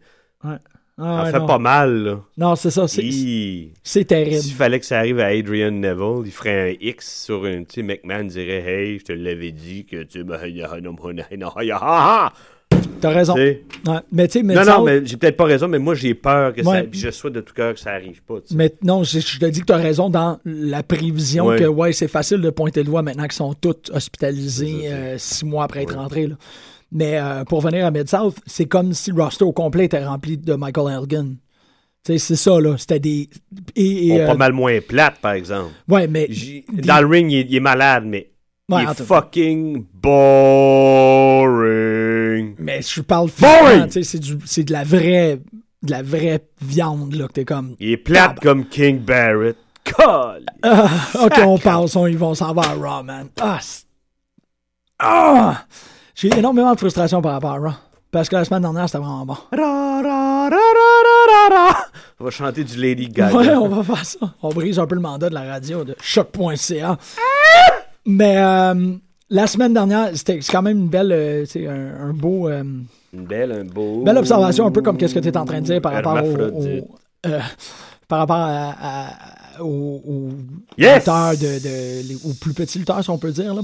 Ah, 1.02 1.24
ouais, 1.24 1.32
fait 1.32 1.40
non. 1.40 1.46
pas 1.48 1.60
mal, 1.60 2.04
là. 2.04 2.20
Non, 2.38 2.56
c'est 2.56 2.72
ça, 2.72 2.88
c'est, 2.88 3.10
c'est 3.84 4.06
terrible. 4.06 4.42
S'il 4.42 4.54
fallait 4.54 4.80
que 4.80 4.86
ça 4.86 4.98
arrive 5.00 5.20
à 5.20 5.28
Adrian 5.28 5.72
Neville, 5.72 6.24
il 6.26 6.32
ferait 6.32 6.72
un 6.72 6.76
X 6.82 7.24
sur 7.26 7.46
une. 7.46 7.66
Tu 7.66 7.76
sais, 7.76 7.84
McMahon 7.84 8.26
dirait 8.26 8.64
Hey, 8.64 9.00
je 9.00 9.06
te 9.06 9.14
l'avais 9.14 9.52
dit 9.52 9.86
que 9.86 10.04
tu. 10.04 10.24
T'as 13.02 13.10
raison. 13.12 13.34
Ouais, 13.36 13.62
mais 14.12 14.28
mais 14.44 14.54
Non, 14.56 14.66
non, 14.66 14.84
mais 14.84 15.06
j'ai 15.06 15.16
peut-être 15.18 15.38
pas 15.38 15.46
raison, 15.46 15.68
mais 15.68 15.80
moi, 15.80 15.96
j'ai 15.96 16.14
peur 16.14 16.54
que 16.54 16.62
Ouais. 16.62 16.82
ça. 16.82 16.84
Puis 16.84 17.00
je 17.00 17.10
souhaite 17.12 17.34
de 17.34 17.42
tout 17.42 17.54
cœur 17.54 17.74
que 17.74 17.80
ça 17.80 17.92
arrive 17.92 18.22
pas. 18.24 18.36
Mais 18.54 18.74
non, 18.84 19.04
je, 19.04 19.20
je 19.20 19.40
te 19.40 19.46
dis 19.46 19.62
que 19.62 19.66
tu 19.66 19.74
as 19.74 19.78
raison 19.78 20.10
dans 20.10 20.40
la 20.46 20.84
prévision 20.84 21.48
Ouais. 21.48 21.58
que 21.60 21.64
ouais, 21.66 21.94
c'est 21.94 22.08
facile 22.10 22.42
de 22.42 22.50
pointer 22.50 22.82
le 22.82 22.88
doigt 22.88 23.02
maintenant 23.02 23.24
qu'ils 23.24 23.32
sont 23.34 23.54
tous 23.54 23.90
hospitalisés 23.94 24.82
euh, 24.92 25.16
six 25.18 25.46
mois 25.46 25.64
après 25.64 25.84
être 25.84 25.96
rentrés. 25.96 26.28
là. 26.28 26.36
Mais 26.92 27.20
euh, 27.20 27.44
pour 27.44 27.62
venir 27.62 27.86
à 27.86 27.92
Mid-South, 27.92 28.38
c'est 28.48 28.66
comme 28.66 28.94
si 28.94 29.12
le 29.12 29.22
roster 29.22 29.44
au 29.46 29.52
complet 29.52 29.86
était 29.86 30.04
rempli 30.04 30.38
de 30.38 30.54
Michael 30.56 30.92
Elgin. 30.94 31.36
Tu 32.04 32.14
sais, 32.14 32.18
c'est 32.18 32.36
ça, 32.36 32.60
là. 32.60 32.78
C'était 32.78 33.00
des. 33.00 33.30
Et, 33.76 34.08
et, 34.08 34.10
Bon, 34.18 34.20
euh, 34.22 34.28
pas 34.28 34.36
mal 34.36 34.54
moins 34.54 34.80
plate, 34.82 35.20
par 35.20 35.34
exemple. 35.34 35.72
Ouais, 35.88 36.08
mais. 36.08 36.28
Des- 36.28 36.64
Dans 36.82 37.00
le 37.02 37.08
ring, 37.08 37.32
il 37.32 37.38
est, 37.40 37.42
il 37.50 37.56
est 37.58 37.60
malade, 37.60 38.06
mais 38.08 38.32
Ouais, 38.70 38.84
il 38.84 38.90
est 38.90 39.04
fucking 39.04 39.86
boring. 41.50 42.56
Mais 42.60 42.82
je 42.82 43.02
parle 43.02 43.30
c'est 43.90 44.20
du- 44.20 44.38
c'est 44.46 44.64
de 44.64 44.72
la 44.72 44.84
vraie. 44.84 45.40
De 45.82 45.92
la 45.92 46.02
vraie 46.04 46.42
viande, 46.62 47.14
là, 47.16 47.28
que 47.30 47.34
t'es 47.34 47.46
comme. 47.46 47.76
Il 47.80 47.92
est 47.92 47.98
plate 47.98 48.34
Ah, 48.38 48.40
comme 48.42 48.66
King 48.68 49.00
Barrett. 49.00 49.56
Colle. 49.86 50.46
Ah, 50.62 50.90
ok, 51.24 51.40
on 51.46 51.58
passe, 51.58 51.96
on, 51.96 52.06
ils 52.06 52.18
vont 52.18 52.36
s'en 52.36 52.54
va 52.54 52.64
à 52.64 52.74
Raw, 52.74 53.02
man. 53.04 53.30
Ah, 53.40 53.60
ah! 55.00 55.66
J'ai 56.22 56.28
énormément 56.38 56.74
de 56.74 56.80
frustration 56.80 57.22
par 57.22 57.34
rapport 57.34 57.52
à 57.52 57.58
Raw. 57.60 57.72
Parce 58.12 58.28
que 58.28 58.36
la 58.36 58.44
semaine 58.44 58.62
dernière, 58.64 58.88
c'était 58.90 58.98
vraiment 58.98 59.26
bon. 59.26 59.36
Ra, 59.56 60.02
ra, 60.02 60.50
ra. 60.50 61.86
On 62.20 62.24
va 62.26 62.32
chanter 62.32 62.64
du 62.64 62.76
Lady 62.78 63.08
Gaga. 63.08 63.38
Ouais, 63.38 63.50
on 63.56 63.70
va 63.70 63.84
faire 63.84 64.04
ça. 64.06 64.18
On 64.42 64.50
brise 64.50 64.80
un 64.80 64.88
peu 64.88 64.96
le 64.96 65.02
mandat 65.02 65.30
de 65.30 65.36
la 65.36 65.44
radio 65.44 65.84
de 65.84 65.96
choc.ca. 66.02 66.98
Mais 68.06 68.38
euh, 68.38 68.94
la 69.30 69.48
semaine 69.48 69.74
dernière, 69.74 70.10
c'était 70.16 70.40
quand 70.40 70.64
même 70.64 70.80
une 70.80 70.90
belle, 70.90 71.12
euh, 71.14 71.46
un, 71.56 72.10
un 72.10 72.14
beau, 72.14 72.50
euh, 72.50 72.64
Une 73.14 73.26
belle, 73.26 73.52
un 73.52 73.64
beau. 73.64 74.04
belle 74.04 74.18
observation, 74.18 74.66
un 74.66 74.72
peu 74.72 74.82
comme 74.82 74.98
qu'est-ce 74.98 75.14
que 75.14 75.20
tu 75.20 75.28
es 75.28 75.38
en 75.38 75.46
train 75.46 75.62
de 75.62 75.66
dire 75.66 75.82
par 75.82 75.94
rapport 75.94 76.18
au, 76.24 76.98
euh, 77.28 77.40
par 78.08 78.20
rapport 78.20 78.38
à, 78.38 78.72
à- 78.72 79.62
aux, 79.62 80.02
aux 80.08 80.30
Yes! 80.78 80.98
lutteurs, 81.00 81.32
de, 81.34 81.38
de- 81.60 82.08
les- 82.08 82.16
aux 82.26 82.34
plus 82.34 82.54
petits 82.54 82.80
lutteurs, 82.80 83.04
si 83.04 83.10
on 83.12 83.18
peut 83.20 83.32
dire. 83.32 83.54
Là. 83.54 83.62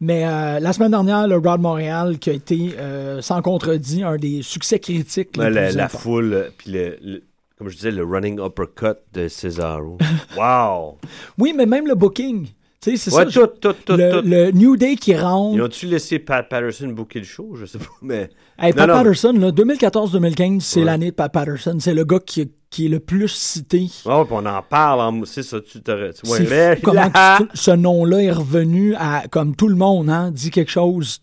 Mais 0.00 0.24
euh, 0.26 0.60
la 0.60 0.72
semaine 0.72 0.92
dernière, 0.92 1.26
le 1.26 1.40
de 1.40 1.60
Montréal, 1.62 2.18
qui 2.18 2.30
a 2.30 2.32
été, 2.32 2.74
euh, 2.78 3.20
sans 3.20 3.42
contredit, 3.42 4.04
un 4.04 4.16
des 4.16 4.42
succès 4.42 4.78
critiques. 4.78 5.30
Ouais, 5.36 5.50
la, 5.50 5.72
la 5.72 5.88
foule, 5.88 6.32
euh, 6.34 6.48
puis 6.56 6.70
le, 6.70 6.96
le- 7.02 7.22
comme 7.58 7.68
je 7.68 7.74
disais, 7.74 7.90
le 7.90 8.04
running 8.04 8.38
uppercut 8.40 8.96
de 9.12 9.26
Cesaro. 9.26 9.98
wow! 10.38 10.98
Oui, 11.38 11.52
mais 11.56 11.66
même 11.66 11.88
le 11.88 11.96
booking. 11.96 12.46
Tu 12.80 12.96
sais, 12.96 13.10
c'est 13.10 13.12
Ouais, 13.16 13.28
ça. 13.28 13.40
tout, 13.40 13.48
tout, 13.60 13.74
tout, 13.84 13.96
le, 13.96 14.52
New 14.52 14.76
Day 14.76 14.94
qui 14.94 15.16
rentre. 15.16 15.56
Ils 15.56 15.62
ont-tu 15.62 15.86
laissé 15.86 16.20
Pat 16.20 16.48
Patterson 16.48 16.86
booker 16.90 17.18
le 17.18 17.24
show? 17.24 17.56
Je 17.56 17.66
sais 17.66 17.78
pas, 17.78 17.86
mais. 18.00 18.30
Hey, 18.56 18.72
Pat 18.72 18.86
Non. 18.88 18.94
Patterson, 18.94 19.32
là, 19.32 19.50
2014-2015, 19.50 20.60
c'est 20.60 20.78
Ouais. 20.78 20.86
l'année 20.86 21.10
de 21.10 21.16
Pat 21.16 21.32
Patterson. 21.32 21.76
C'est 21.80 21.94
le 21.94 22.04
gars 22.04 22.20
qui, 22.24 22.48
qui 22.70 22.86
est 22.86 22.88
le 22.88 23.00
plus 23.00 23.28
cité. 23.28 23.86
Puis 24.24 24.34
on 24.34 24.46
en 24.46 24.62
parle, 24.62 25.00
en- 25.00 25.24
c'est 25.24 25.42
ça, 25.42 25.58
tu 25.60 25.80
tu- 25.82 25.90
Ouais, 25.90 26.38
mais 26.50 26.78
comment 26.82 27.10
ce 27.54 27.70
nom-là 27.70 28.22
est 28.22 28.30
revenu 28.32 28.94
à, 28.96 29.24
comme 29.30 29.56
tout 29.56 29.68
le 29.68 29.76
monde, 29.76 30.10
hein, 30.10 30.30
dit 30.30 30.50
quelque 30.50 30.70
chose. 30.70 31.20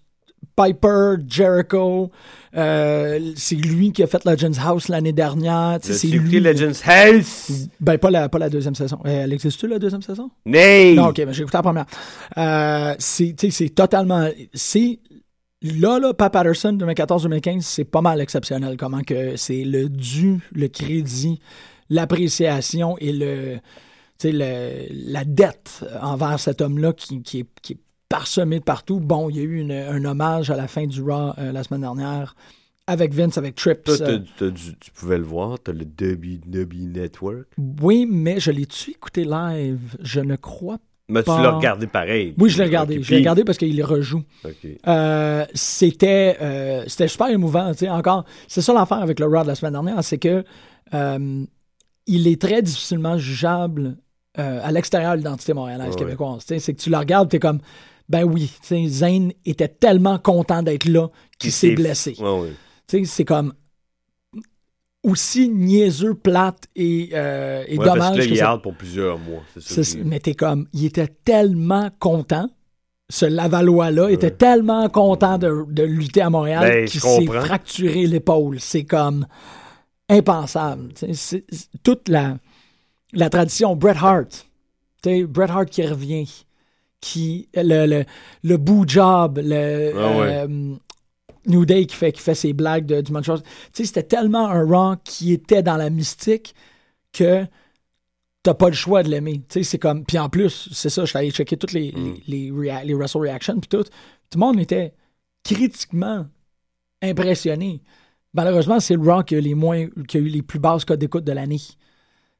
Piper, 0.56 1.16
Jericho, 1.28 2.12
euh, 2.56 3.20
c'est 3.36 3.56
lui 3.56 3.92
qui 3.92 4.02
a 4.04 4.08
fait 4.08 4.24
Legends 4.24 4.58
House 4.66 4.88
l'année 4.88 5.12
dernière. 5.12 5.80
C'est 5.82 6.08
lui. 6.08 6.40
Legends 6.40 6.72
House? 6.86 7.52
Ben, 7.82 7.98
pas 7.98 8.10
la, 8.10 8.30
pas 8.30 8.38
la 8.40 8.50
deuxième 8.50 8.76
saison. 8.76 9.00
Euh, 9.06 9.24
elle 9.26 9.34
existe-tu, 9.34 9.68
la 9.68 9.80
deuxième 9.80 10.02
saison? 10.02 10.32
Nay! 10.46 10.94
Non, 10.96 11.08
ok, 11.08 11.18
mais 11.28 11.34
j'ai 11.34 11.42
écouté 11.42 11.58
la 11.58 11.64
première. 11.64 11.86
Euh, 12.38 12.96
c'est 13.00 13.36
totalement. 13.76 14.30
C'est. 14.54 15.00
Là, 15.80 16.00
là, 16.00 16.14
Pat 16.14 16.32
Patterson, 16.32 16.74
2014-2015, 16.74 17.62
c'est 17.62 17.84
pas 17.86 18.02
mal 18.02 18.22
exceptionnel. 18.22 18.78
Comment 18.78 19.02
que 19.02 19.36
c'est 19.36 19.64
le 19.64 19.90
dû, 19.90 20.40
le 20.54 20.68
crédit, 20.68 21.40
l'appréciation 21.90 22.98
et 23.00 23.12
le, 23.12 23.58
tu 24.20 24.32
le- 24.32 24.86
la 25.12 25.24
dette 25.26 25.84
envers 26.02 26.40
cet 26.40 26.62
homme-là 26.62 26.94
qui, 26.94 27.22
qui 27.22 27.40
est, 27.40 27.46
qui 27.62 27.74
est 27.74 27.80
parsemé 28.10 28.60
de 28.60 28.64
partout. 28.64 29.00
Bon, 29.00 29.30
il 29.30 29.38
y 29.38 29.40
a 29.40 29.44
eu 29.44 29.60
une- 29.60 29.72
un 29.72 30.06
hommage 30.06 30.50
à 30.52 30.56
la 30.56 30.68
fin 30.68 30.86
du 30.86 31.02
Raw 31.02 31.34
euh, 31.38 31.52
la 31.52 31.64
semaine 31.64 31.82
dernière 31.82 32.36
avec 32.88 33.14
Vince, 33.16 33.38
avec 33.40 33.56
Trips. 33.56 33.84
Toi, 33.84 33.98
t'as- 33.98 34.12
euh, 34.12 34.20
t'as 34.38 34.52
tu 34.52 34.92
pouvais 34.94 35.18
le 35.18 35.24
voir, 35.24 35.58
t'as 35.60 35.74
le 35.74 35.86
WWE 35.86 36.88
Network. 36.94 37.48
oui, 37.82 38.06
mais 38.10 38.40
je 38.40 38.52
l'ai-tu 38.52 38.92
écouté 38.92 39.24
live? 39.26 39.98
Je 40.02 40.20
ne 40.20 40.36
crois 40.36 40.78
Mais 41.08 41.22
tu 41.24 41.30
l'as 41.30 41.52
regardé 41.52 41.88
pareil? 41.88 42.34
Oui, 42.38 42.50
je 42.50 42.58
l'ai 42.58 42.66
regardé. 42.66 43.02
Je 43.02 43.12
l'ai 43.12 43.18
regardé 43.18 43.44
parce 43.44 43.58
qu'il 43.58 43.84
rejoue. 43.84 44.24
Euh, 44.88 45.46
c'était 45.54 46.38
euh, 46.42 46.84
c'était 46.88 47.08
super 47.08 47.28
émouvant. 47.28 47.74
tu 47.74 47.88
Encore, 47.88 48.26
c'est 48.48 48.62
ça 48.62 48.74
l'affaire 48.74 48.98
avec 49.00 49.20
le 49.20 49.28
Raw 49.28 49.44
de 49.44 49.48
la 49.48 49.56
semaine 49.56 49.74
dernière, 49.74 50.04
c'est 50.04 50.18
que 50.18 50.44
euh, 50.94 51.46
il 52.08 52.28
est 52.28 52.42
très 52.42 52.62
difficilement 52.62 53.18
jugeable 53.18 53.98
à 54.38 54.70
l'extérieur 54.70 55.14
de 55.14 55.20
l'identité 55.20 55.54
montréalaise 55.54 55.96
québécoise. 55.96 56.46
Tu 56.46 56.60
C'est 56.60 56.74
que 56.74 56.82
tu 56.82 56.90
le 56.90 56.98
regardes, 56.98 57.30
t'es 57.30 57.40
comme, 57.40 57.62
ben 58.10 58.24
oui, 58.26 58.52
tu 58.68 58.88
Zane 58.90 59.32
était 59.46 59.70
tellement 59.70 60.20
content 60.20 60.62
d'être 60.62 60.90
là 60.90 61.08
qu'il 61.40 61.54
s'est 61.54 61.74
blessé. 61.74 62.18
Ouais. 62.20 62.52
Tu 62.86 63.06
c'est 63.06 63.24
comme 63.24 63.54
aussi 65.06 65.50
niaiseux, 65.50 66.14
plate 66.16 66.66
et, 66.76 67.10
euh, 67.14 67.64
et 67.68 67.78
Ouais, 67.78 67.86
parce 67.86 67.98
dommage 67.98 68.14
que 68.14 68.20
là, 68.20 68.26
que 68.26 68.32
il 68.32 68.38
ça- 68.38 68.60
pour 68.62 68.74
plusieurs 68.74 69.20
mois. 69.20 69.42
C'est 69.60 69.84
ça. 69.84 69.98
mais 70.04 70.20
t'es 70.20 70.34
comme, 70.34 70.68
il 70.74 70.86
était 70.86 71.08
tellement 71.24 71.90
content. 72.00 72.50
Ce 73.10 73.26
Lavallois-là 73.26 74.10
était 74.10 74.32
tellement 74.32 74.90
content 74.90 75.38
de, 75.38 75.66
de 75.70 75.84
lutter 75.84 76.22
à 76.22 76.30
Montréal 76.32 76.62
Ben, 76.68 76.88
qu'il 76.88 77.00
s'est 77.00 77.26
fracturé 77.28 78.08
l'épaule. 78.08 78.60
C'est 78.60 78.84
comme 78.84 79.28
impensable. 80.10 80.90
Toute 81.84 82.10
la, 82.10 82.38
la 83.14 83.30
tradition. 83.30 83.76
Bret 83.76 83.96
Hart. 84.02 84.48
Bret 85.06 85.50
Hart 85.52 85.70
qui 85.70 85.86
revient. 85.86 86.28
Qui, 87.02 87.48
le, 87.54 87.86
le, 87.86 88.04
le 88.44 88.58
bout 88.58 88.86
job, 88.88 89.40
le, 89.44 89.92
Ah 89.96 90.18
ouais. 90.18 90.46
euh, 90.50 90.76
New 91.48 91.66
Day 91.66 91.86
qui 91.86 91.96
fait, 91.96 92.12
qui 92.12 92.22
fait 92.22 92.36
ses 92.36 92.54
blagues 92.54 92.86
de, 92.86 93.02
du 93.02 93.12
choses. 93.24 93.44
Tu 93.44 93.50
sais, 93.74 93.86
c'était 93.86 94.04
tellement 94.04 94.48
un 94.50 94.66
Raw 94.66 94.96
qui 95.04 95.32
était 95.34 95.64
dans 95.64 95.78
la 95.78 95.90
mystique 95.90 96.54
que 97.14 97.46
t'as 98.44 98.54
pas 98.54 98.68
le 98.70 98.76
choix 98.76 99.04
de 99.04 99.10
l'aimer. 99.10 99.40
Tu 99.50 99.60
sais, 99.60 99.64
c'est 99.64 99.80
comme. 99.80 100.04
Puis 100.06 100.18
en 100.20 100.30
plus, 100.30 100.70
c'est 100.72 100.90
ça, 100.90 101.04
je 101.04 101.10
suis 101.10 101.18
allé 101.18 101.32
checker 101.32 101.58
toutes 101.58 101.74
les, 101.74 101.92
Mm. 101.92 102.14
les, 102.28 102.52
les, 102.52 102.52
rea- 102.52 102.84
les 102.84 102.94
Wrestle 102.94 103.20
Reactions, 103.20 103.60
puis 103.60 103.68
tout. 103.70 103.84
Tout 103.84 103.90
le 104.36 104.40
monde 104.40 104.60
était 104.60 104.94
critiquement 105.44 106.28
impressionné. 107.02 107.82
Malheureusement, 108.34 108.80
c'est 108.80 108.96
le 108.96 109.02
Raw 109.02 109.24
qui 109.24 109.36
a, 109.36 109.40
les 109.42 109.56
moins, 109.56 109.88
qui 110.08 110.18
a 110.18 110.20
eu 110.20 110.28
les 110.28 110.42
plus 110.42 110.60
basses 110.60 110.84
codes 110.86 111.00
d'écoute 111.00 111.24
de 111.24 111.32
l'année. 111.32 111.62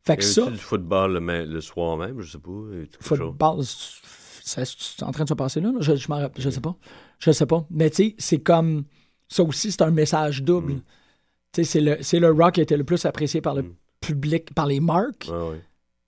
Fait 0.04 0.18
que 0.18 0.24
ça, 0.24 0.50
du 0.52 0.58
football 0.58 1.14
le, 1.18 1.62
soir 1.62 1.98
même, 1.98 2.22
je 2.22 2.32
sais 2.32 2.38
pas. 2.38 2.52
football, 3.00 3.64
c'est 4.46 5.04
en 5.04 5.12
train 5.12 5.24
de 5.24 5.30
se 5.30 5.34
passer 5.34 5.60
là, 5.62 5.70
là? 5.72 5.78
Je, 5.82 5.96
je, 5.96 6.08
m'en 6.10 6.18
rappelle- 6.20 6.42
je 6.42 6.50
sais 6.50 6.62
pas. 6.62 6.76
Je 7.20 7.32
sais 7.32 7.46
pas. 7.46 7.66
Mais 7.72 7.90
tu 7.90 7.96
sais, 8.10 8.16
c'est 8.18 8.40
comme. 8.40 8.84
Ça 9.28 9.44
aussi, 9.44 9.72
c'est 9.72 9.82
un 9.82 9.90
message 9.92 10.44
double. 10.44 10.74
Mm. 10.74 10.82
Tu 11.52 11.64
sais, 11.64 11.72
c'est 11.72 11.82
le, 11.82 11.98
c'est 12.02 12.20
le 12.20 12.32
rock 12.32 12.54
qui 12.54 12.60
a 12.60 12.64
été 12.64 12.78
le 12.78 12.84
plus 12.84 13.04
apprécié 13.06 13.42
par 13.42 13.56
le 13.56 13.64
Mm. 13.64 13.74
public, 14.02 14.54
par 14.54 14.68
les 14.68 14.80
marques, 14.80 15.30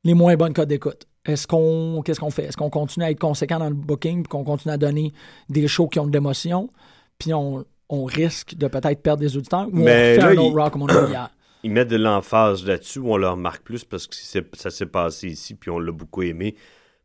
les 0.04 0.14
moins 0.14 0.36
bonnes 0.36 0.54
codes 0.54 0.70
d'écoute. 0.70 1.08
Est-ce 1.26 1.48
qu'on. 1.48 2.02
Qu'est-ce 2.06 2.20
qu'on 2.20 2.30
fait? 2.30 2.44
Est-ce 2.46 2.58
qu'on 2.58 2.70
continue 2.70 3.06
à 3.06 3.12
être 3.12 3.20
conséquent 3.20 3.60
dans 3.60 3.70
le 3.70 3.76
booking, 3.76 4.24
puis 4.24 4.30
qu'on 4.30 4.44
continue 4.44 4.74
à 4.74 4.78
donner 4.78 5.12
des 5.50 5.68
shows 5.68 5.88
qui 5.88 6.00
ont 6.00 6.06
de 6.08 6.14
l'émotion, 6.14 6.70
puis 7.18 7.34
on, 7.34 7.66
on 7.90 8.06
risque 8.06 8.56
de 8.56 8.68
peut-être 8.68 9.02
perdre 9.02 9.22
des 9.22 9.36
auditeurs, 9.36 9.68
ou 9.68 9.72
Mais 9.74 9.82
on 9.82 9.86
fait 9.88 10.18
là, 10.18 10.28
un 10.28 10.38
autre 10.38 10.52
il- 10.54 10.60
rock 10.62 10.74
comme 10.74 10.84
on 10.84 10.88
a 10.88 11.08
hier? 11.10 11.30
Ils 11.64 11.72
mettent 11.72 11.88
de 11.90 11.98
l'emphase 11.98 12.64
là-dessus, 12.66 13.00
on 13.00 13.18
le 13.18 13.28
remarque 13.28 13.64
plus 13.64 13.84
parce 13.84 14.06
que 14.08 14.16
ça 14.54 14.70
s'est 14.70 14.86
passé 14.86 15.28
ici, 15.30 15.56
puis 15.56 15.72
on 15.72 15.80
l'a 15.80 15.92
beaucoup 15.92 16.22
aimé. 16.22 16.56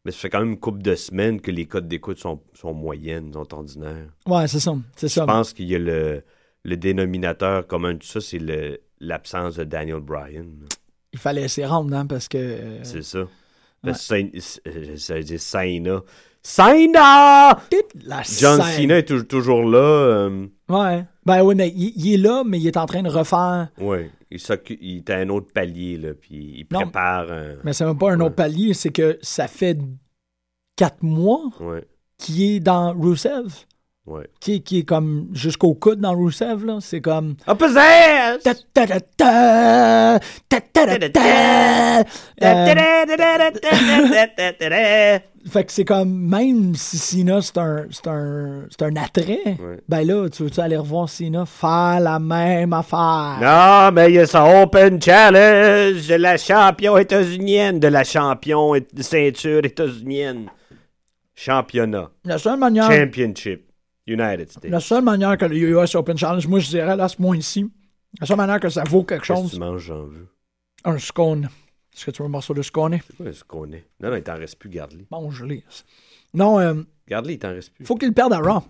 Mais 0.04 0.10
ça 0.10 0.18
fait 0.18 0.30
quand 0.30 0.40
même 0.40 0.50
une 0.50 0.58
couple 0.60 0.82
de 0.82 0.94
semaines 0.96 1.40
que 1.40 1.50
les 1.52 1.66
codes 1.66 1.86
d'écoute 1.86 2.18
sont, 2.18 2.40
sont 2.54 2.74
moyennes, 2.74 3.32
sont 3.32 3.54
ordinaires. 3.54 4.08
Ouais, 4.26 4.48
c'est 4.48 4.58
ça. 4.60 4.74
C'est 4.96 5.08
ça. 5.08 5.20
Je 5.22 5.26
pense 5.26 5.52
qu'il 5.52 5.66
y 5.70 5.76
a 5.76 5.78
le, 5.78 6.22
le 6.64 6.76
dénominateur 6.76 7.66
commun 7.66 7.94
de 7.94 7.98
tout 7.98 8.06
ça, 8.08 8.20
c'est 8.20 8.40
l'absence 9.00 9.56
de 9.56 9.64
Daniel 9.64 10.00
Bryan. 10.00 10.46
Il 11.12 11.18
fallait 11.18 11.46
s'y 11.46 11.64
rendre, 11.64 11.94
hein, 11.94 12.06
parce 12.06 12.26
que. 12.26 12.38
euh, 12.38 12.80
C'est 12.82 13.02
ça. 13.02 13.26
Euh, 13.86 13.92
ça 13.92 15.14
veut 15.14 15.22
dire 15.24 15.40
Saina. 15.40 16.02
Saina! 16.42 17.60
la 18.04 18.22
John. 18.22 18.60
Cena 18.62 18.98
est 18.98 19.04
tou- 19.08 19.22
toujours 19.24 19.62
là. 19.64 19.78
euh, 19.78 20.46
Ouais. 20.68 21.04
Ben 21.24 21.42
oui, 21.42 21.54
mais 21.54 21.68
il, 21.68 21.92
il 21.96 22.14
est 22.14 22.16
là, 22.18 22.42
mais 22.44 22.58
il 22.58 22.66
est 22.66 22.76
en 22.76 22.86
train 22.86 23.02
de 23.02 23.08
refaire. 23.08 23.68
ouais. 23.78 24.10
Il, 24.30 24.40
il 24.80 24.96
est 24.98 25.10
à 25.10 25.16
un 25.18 25.28
autre 25.28 25.52
palier, 25.52 25.98
là, 25.98 26.14
puis 26.18 26.54
il 26.56 26.66
Non. 26.72 26.80
prépare 26.80 27.30
un... 27.30 27.56
Mais 27.64 27.74
c'est 27.74 27.84
même 27.84 27.98
pas 27.98 28.12
un 28.12 28.18
Ouais. 28.18 28.24
autre 28.26 28.34
palier, 28.34 28.72
c'est 28.72 28.88
que 28.90 29.18
ça 29.20 29.46
fait 29.46 29.76
quatre 30.74 31.02
mois 31.02 31.50
Ouais, 31.60 31.84
qu'il 32.16 32.40
est 32.42 32.60
dans 32.60 32.92
Rusev. 32.98 33.52
ouais. 34.06 34.26
Qui, 34.40 34.62
qui 34.62 34.78
est 34.78 34.84
comme 34.84 35.28
jusqu'au 35.34 35.74
coude 35.74 36.00
dans 36.00 36.16
Rusev, 36.16 36.64
là. 36.64 36.78
C'est 36.80 37.02
comme. 37.02 37.36
Opposite! 37.46 38.40
Ta- 38.42 38.54
fait 45.48 45.64
que 45.64 45.72
c'est 45.72 45.84
comme, 45.84 46.12
même 46.12 46.74
si 46.74 46.98
Cena, 46.98 47.42
c'est 47.42 47.58
un, 47.58 47.86
c'est 47.90 48.06
un, 48.08 48.66
c'est 48.70 48.82
un 48.82 48.96
attrait, 48.96 49.40
Ouais. 49.44 49.80
ben 49.88 50.06
là, 50.06 50.28
tu 50.28 50.44
veux-tu 50.44 50.60
aller 50.60 50.76
revoir 50.76 51.08
Cena 51.08 51.44
faire 51.46 52.00
la 52.00 52.18
même 52.18 52.72
affaire? 52.72 53.38
Non, 53.40 53.92
mais 53.92 54.10
il 54.10 54.14
y 54.14 54.18
a 54.18 54.26
sa 54.26 54.62
Open 54.62 55.00
Challenge 55.02 56.06
de 56.06 56.14
la 56.14 56.36
champion 56.36 56.96
états-unienne, 56.98 57.80
de 57.80 57.88
la 57.88 58.04
champion 58.04 58.74
et- 58.74 58.86
de 58.92 59.02
ceinture 59.02 59.64
états-unienne. 59.64 60.46
Championnat. 61.34 62.10
La 62.24 62.38
seule 62.38 62.58
manière. 62.58 62.90
Championship. 62.90 63.68
United 64.06 64.50
States. 64.50 64.70
La 64.70 64.80
seule 64.80 65.04
manière 65.04 65.36
que 65.38 65.44
le 65.44 65.56
US 65.56 65.94
Open 65.94 66.18
Challenge, 66.18 66.46
moi 66.48 66.58
je 66.58 66.68
dirais 66.68 66.96
là, 66.96 67.04
à 67.04 67.08
ce 67.08 67.16
point-ci, 67.16 67.70
la 68.20 68.26
seule 68.26 68.36
manière 68.36 68.58
que 68.60 68.68
ça 68.68 68.82
vaut 68.84 69.04
quelque 69.04 69.20
que 69.20 69.26
chose, 69.26 69.52
tu 69.52 69.58
manges, 69.60 69.82
j'en 69.82 70.02
veux. 70.04 70.26
un 70.84 70.98
scone. 70.98 71.48
Est-ce 71.94 72.06
que 72.06 72.10
tu 72.10 72.22
veux 72.22 72.26
un 72.26 72.30
morceau 72.30 72.54
de 72.54 72.62
scone? 72.62 72.98
C'est 73.18 73.42
quoi? 73.44 73.66
Non, 73.66 73.78
non, 74.10 74.16
il 74.16 74.22
t'en 74.22 74.36
reste 74.36 74.58
plus, 74.58 74.70
garde-les. 74.70 75.06
Mange-les. 75.10 75.62
Non, 76.34 76.58
euh, 76.58 76.74
Garde-les, 77.08 77.34
il 77.34 77.38
t'en 77.38 77.50
reste 77.50 77.72
plus. 77.74 77.84
faut 77.84 77.96
qu'il 77.96 78.12
perde 78.14 78.32
à 78.32 78.38
Raw. 78.38 78.62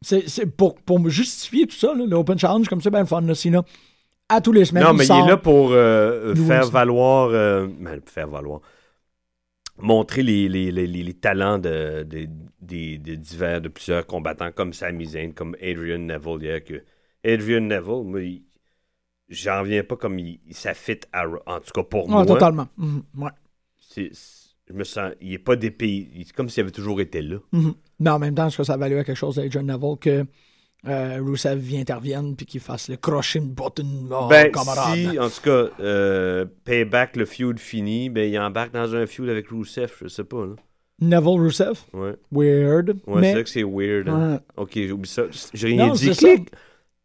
C'est 0.00 0.28
c'est 0.28 0.46
pour, 0.46 0.74
pour 0.74 0.98
me 0.98 1.08
justifier 1.10 1.66
tout 1.66 1.76
ça, 1.76 1.94
là, 1.94 2.04
le 2.04 2.16
Open 2.16 2.36
Challenge, 2.38 2.68
comme 2.68 2.80
ça, 2.80 2.90
ben 2.90 3.00
le 3.00 3.06
fun, 3.06 3.20
là, 3.20 3.34
sinon, 3.36 3.62
à 4.28 4.40
tous 4.40 4.50
les 4.50 4.64
semaines, 4.64 4.82
Non, 4.82 4.92
mais 4.94 5.06
il 5.06 5.12
est 5.12 5.28
là 5.28 5.36
pour 5.36 5.70
euh, 5.72 6.34
Nous 6.34 6.44
faire 6.46 6.68
valoir. 6.68 7.28
euh, 7.30 7.68
ben, 7.78 8.00
faire 8.06 8.26
valoir. 8.28 8.60
Montrer 9.78 10.22
les, 10.22 10.48
les, 10.48 10.70
les, 10.70 10.86
les- 10.86 11.14
talents 11.14 11.58
de, 11.58 12.02
de- 12.02 12.28
des- 12.60 12.98
de 12.98 13.14
divers, 13.14 13.60
de 13.60 13.68
plusieurs 13.68 14.06
combattants 14.06 14.52
comme 14.52 14.72
Sami 14.72 15.06
Zayn, 15.06 15.32
comme 15.32 15.56
Adrian 15.62 15.98
Neville. 15.98 16.42
hier, 16.42 16.62
que 16.64 16.82
Adrian 17.24 17.60
Neville, 17.62 18.04
moi, 18.04 18.22
il- 18.22 18.42
j'en 19.28 19.60
reviens 19.60 19.82
pas 19.84 19.96
comme 19.96 20.18
il, 20.18 20.38
s'affitte 20.50 21.08
à. 21.12 21.24
En 21.46 21.60
tout 21.60 21.70
cas, 21.74 21.82
pour 21.82 22.06
Ouais, 22.06 22.12
moi. 22.12 22.26
totalement. 22.26 22.68
Mhm, 22.76 23.02
ouais. 23.18 23.30
c'est- 23.78 24.10
je 24.68 24.72
me 24.74 24.84
sens. 24.84 25.12
Il 25.20 25.32
est 25.34 25.38
pas 25.38 25.56
dépaysé. 25.56 26.08
C'est 26.24 26.32
comme 26.34 26.48
s'il 26.48 26.62
avait 26.62 26.70
toujours 26.70 27.00
été 27.00 27.20
là. 27.20 27.36
Mhm. 27.52 27.74
Mais 28.00 28.10
en 28.10 28.18
même 28.18 28.34
temps, 28.34 28.46
est-ce 28.46 28.56
que 28.58 28.64
ça 28.64 28.76
valait 28.76 29.04
quelque 29.04 29.14
chose 29.16 29.36
d'Adrian 29.36 29.62
Neville 29.64 29.96
que 30.00 30.24
euh, 30.88 31.18
Rusev 31.22 31.58
vient 31.58 31.80
intervienne 31.80 32.34
puis 32.36 32.46
qu'il 32.46 32.60
fasse 32.60 32.88
le 32.88 32.96
crushing 32.96 33.54
button 33.54 34.08
oh, 34.10 34.26
ben, 34.28 34.50
camarade. 34.50 34.96
si, 34.96 35.18
en 35.18 35.28
tout 35.28 35.40
cas, 35.42 35.68
euh, 35.80 36.44
Payback, 36.64 37.16
le 37.16 37.24
feud 37.26 37.58
fini, 37.58 38.08
ben, 38.08 38.28
il 38.32 38.38
embarque 38.38 38.72
dans 38.72 38.94
un 38.94 39.06
feud 39.06 39.28
avec 39.28 39.48
Rusev, 39.48 39.92
je 40.00 40.08
sais 40.08 40.24
pas, 40.24 40.44
là. 40.46 40.54
Neville 41.00 41.40
Rusev, 41.40 41.78
Ouais. 41.92 42.14
weird. 42.32 42.96
Ouais, 43.06 43.20
mais... 43.20 43.26
c'est 43.28 43.32
vrai 43.34 43.44
que 43.44 43.50
c'est 43.50 43.62
weird. 43.64 44.08
hein. 44.08 44.32
Ouais. 44.34 44.38
Ok, 44.56 44.78
j'oublie 44.86 45.08
ça. 45.08 45.22
J'ai 45.52 45.68
rien 45.68 45.88
Non, 45.88 45.92
dit. 45.94 46.14
c'est 46.14 46.14
ça. 46.14 46.28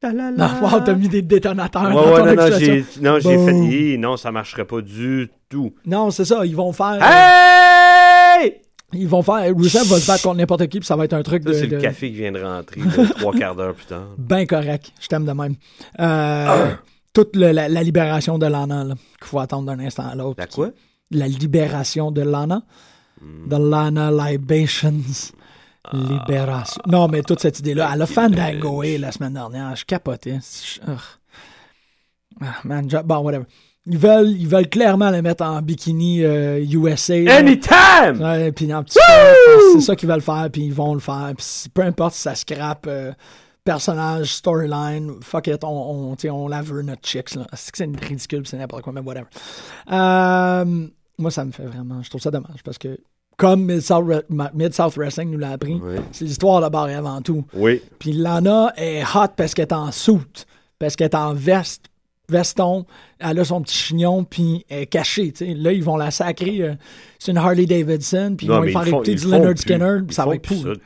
Non, 0.03 0.45
wow, 0.61 0.79
t'as 0.85 0.93
mis 0.93 1.09
des 1.09 1.21
détonateurs 1.23 1.83
Ouais, 1.83 1.93
dans 1.93 2.11
ouais, 2.11 2.35
ton 2.35 2.41
non, 2.43 2.49
non, 2.49 2.57
j'ai, 2.59 2.85
non, 3.01 3.19
j'ai 3.19 3.29
fait. 3.45 3.51
Boom. 3.51 3.71
Hi, 3.71 3.97
non, 3.97 4.15
ça 4.15 4.31
marcherait 4.31 4.65
pas 4.65 4.81
du 4.81 5.29
tout. 5.49 5.73
Non, 5.85 6.11
c'est 6.11 6.25
ça, 6.25 6.45
ils 6.45 6.55
vont 6.55 6.71
faire... 6.71 6.99
Hey! 7.01 8.57
Ils 8.93 9.07
vont 9.07 9.23
faire... 9.23 9.53
Rusev 9.55 9.83
va 9.87 9.99
se 9.99 10.05
battre 10.07 10.21
contre 10.23 10.37
n'importe 10.37 10.67
qui 10.67 10.79
puis 10.79 10.85
ça 10.87 10.95
va 10.95 11.05
être 11.05 11.13
un 11.13 11.23
truc 11.23 11.43
Ça, 11.43 11.49
de... 11.49 11.53
c'est 11.55 11.67
de- 11.67 11.75
le 11.77 11.81
café 11.81 12.09
qui 12.11 12.17
vient 12.17 12.31
de 12.31 12.41
rentrer 12.41 12.79
trois 13.17 13.33
quarts 13.33 13.55
d'heure 13.55 13.73
plus 13.73 13.85
tard. 13.87 14.05
Ben 14.19 14.45
correct, 14.45 14.91
je 14.99 15.07
t'aime 15.07 15.25
de 15.25 15.31
même. 15.31 15.55
Euh, 15.99 16.71
Toute 17.13 17.35
le- 17.35 17.51
la, 17.51 17.67
la 17.67 17.81
libération 17.83 18.37
de 18.37 18.45
Lana, 18.45 18.83
là, 18.83 18.93
qu'il 18.93 19.27
faut 19.27 19.39
attendre 19.39 19.65
d'un 19.65 19.79
instant 19.83 20.07
à 20.07 20.13
l'autre. 20.15 20.35
La 20.37 20.45
quoi? 20.45 20.69
La 21.09 21.27
libération 21.27 22.11
de 22.11 22.21
Lana. 22.21 22.61
Hmm. 23.19 23.49
The 23.49 23.59
Lana 23.59 24.11
Libations. 24.11 25.33
Libération. 25.93 26.81
Non, 26.87 27.07
mais 27.07 27.21
toute 27.21 27.39
cette 27.39 27.59
idée-là. 27.59 27.91
Elle 27.93 28.01
a 28.01 28.05
fandangoé 28.05 28.97
la 28.97 29.11
semaine 29.11 29.33
dernière. 29.33 29.75
Je 29.75 29.85
capotais. 29.85 30.39
Ah, 32.41 32.55
man, 32.63 32.87
bon, 33.05 33.17
whatever. 33.19 33.45
Ils 33.89 33.97
veulent, 33.97 34.31
ils 34.31 34.47
veulent 34.47 34.67
clairement 34.69 35.09
le 35.11 35.21
mettre 35.21 35.45
en 35.45 35.61
bikini 35.61 36.21
euh, 36.23 36.59
USA. 36.59 37.17
là. 37.21 37.37
Anytime! 37.37 38.21
Ouais, 38.21 38.51
puis 38.51 38.73
en 38.73 38.83
petit 38.83 38.99
c'est 39.73 39.81
ça 39.81 39.95
qu'ils 39.95 40.09
veulent 40.09 40.21
faire, 40.21 40.49
puis 40.51 40.63
ils 40.65 40.73
vont 40.73 40.93
le 40.93 40.99
faire. 40.99 41.31
Puis 41.37 41.69
peu 41.73 41.83
importe 41.83 42.15
si 42.15 42.21
ça 42.21 42.35
scrape 42.35 42.85
euh, 42.89 43.13
personnage, 43.63 44.33
storyline, 44.33 45.13
fuck 45.21 45.47
it, 45.47 45.63
on, 45.63 46.15
on, 46.21 46.29
on 46.31 46.47
la 46.49 46.61
veut 46.61 46.81
notre 46.81 47.07
chicks. 47.07 47.29
C'est 47.53 47.71
que 47.71 47.77
c'est 47.77 48.05
ridicule, 48.05 48.45
c'est 48.45 48.57
n'importe 48.57 48.83
quoi, 48.83 48.91
mais 48.91 48.99
whatever. 49.01 49.27
Euh, 49.89 50.87
moi, 51.17 51.31
ça 51.31 51.45
me 51.45 51.51
fait 51.51 51.65
vraiment, 51.65 52.03
je 52.03 52.09
trouve 52.09 52.21
ça 52.21 52.29
dommage, 52.29 52.61
parce 52.65 52.77
que 52.77 52.99
comme 53.37 53.65
Mid-South 53.65 54.95
Wrestling 54.97 55.29
nous 55.31 55.37
l'a 55.37 55.51
appris, 55.51 55.79
Oui. 55.83 55.95
c'est 56.11 56.25
l'histoire 56.25 56.61
de 56.61 56.69
barre 56.69 56.85
avant 56.89 57.21
tout. 57.21 57.45
Oui. 57.53 57.81
Puis 57.99 58.11
Lana 58.13 58.73
est 58.75 59.03
hot 59.03 59.27
parce 59.37 59.53
qu'elle 59.53 59.67
est 59.67 59.73
en 59.73 59.91
soute, 59.91 60.45
parce 60.79 60.95
qu'elle 60.95 61.05
est 61.11 61.15
en 61.15 61.33
veste, 61.33 61.85
veston, 62.29 62.85
elle 63.19 63.39
a 63.39 63.45
son 63.45 63.61
petit 63.61 63.75
chignon, 63.77 64.23
puis 64.23 64.65
elle 64.69 64.79
est 64.81 64.85
cachée. 64.87 65.33
Là, 65.39 65.71
ils 65.71 65.83
vont 65.83 65.97
la 65.97 66.11
sacrer. 66.11 66.61
euh, 66.61 66.73
c'est 67.19 67.31
une 67.31 67.37
Harley 67.37 67.65
Davidson, 67.65 68.33
puis 68.37 68.47
ils 68.47 68.51
vont 68.51 68.61
lui 68.61 68.73
faire 68.73 68.87
écouter 68.87 69.15
du 69.15 69.25
Leonard 69.25 69.53
plus. 69.53 69.57
Skinner, 69.61 69.99
puis 70.05 70.15
ça 70.15 70.25
va 70.25 70.35
être 70.35 70.47
cool. 70.47 70.77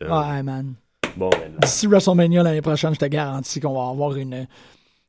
Ouais, 0.00 0.42
man. 0.42 0.74
Bon, 1.16 1.30
ben. 1.30 1.52
D'ici 1.62 1.86
WrestleMania 1.86 2.42
l'année 2.42 2.60
prochaine, 2.62 2.94
je 2.94 2.98
te 2.98 3.04
garantis 3.06 3.60
qu'on 3.60 3.72
va 3.74 3.88
avoir 3.90 4.14
une, 4.16 4.46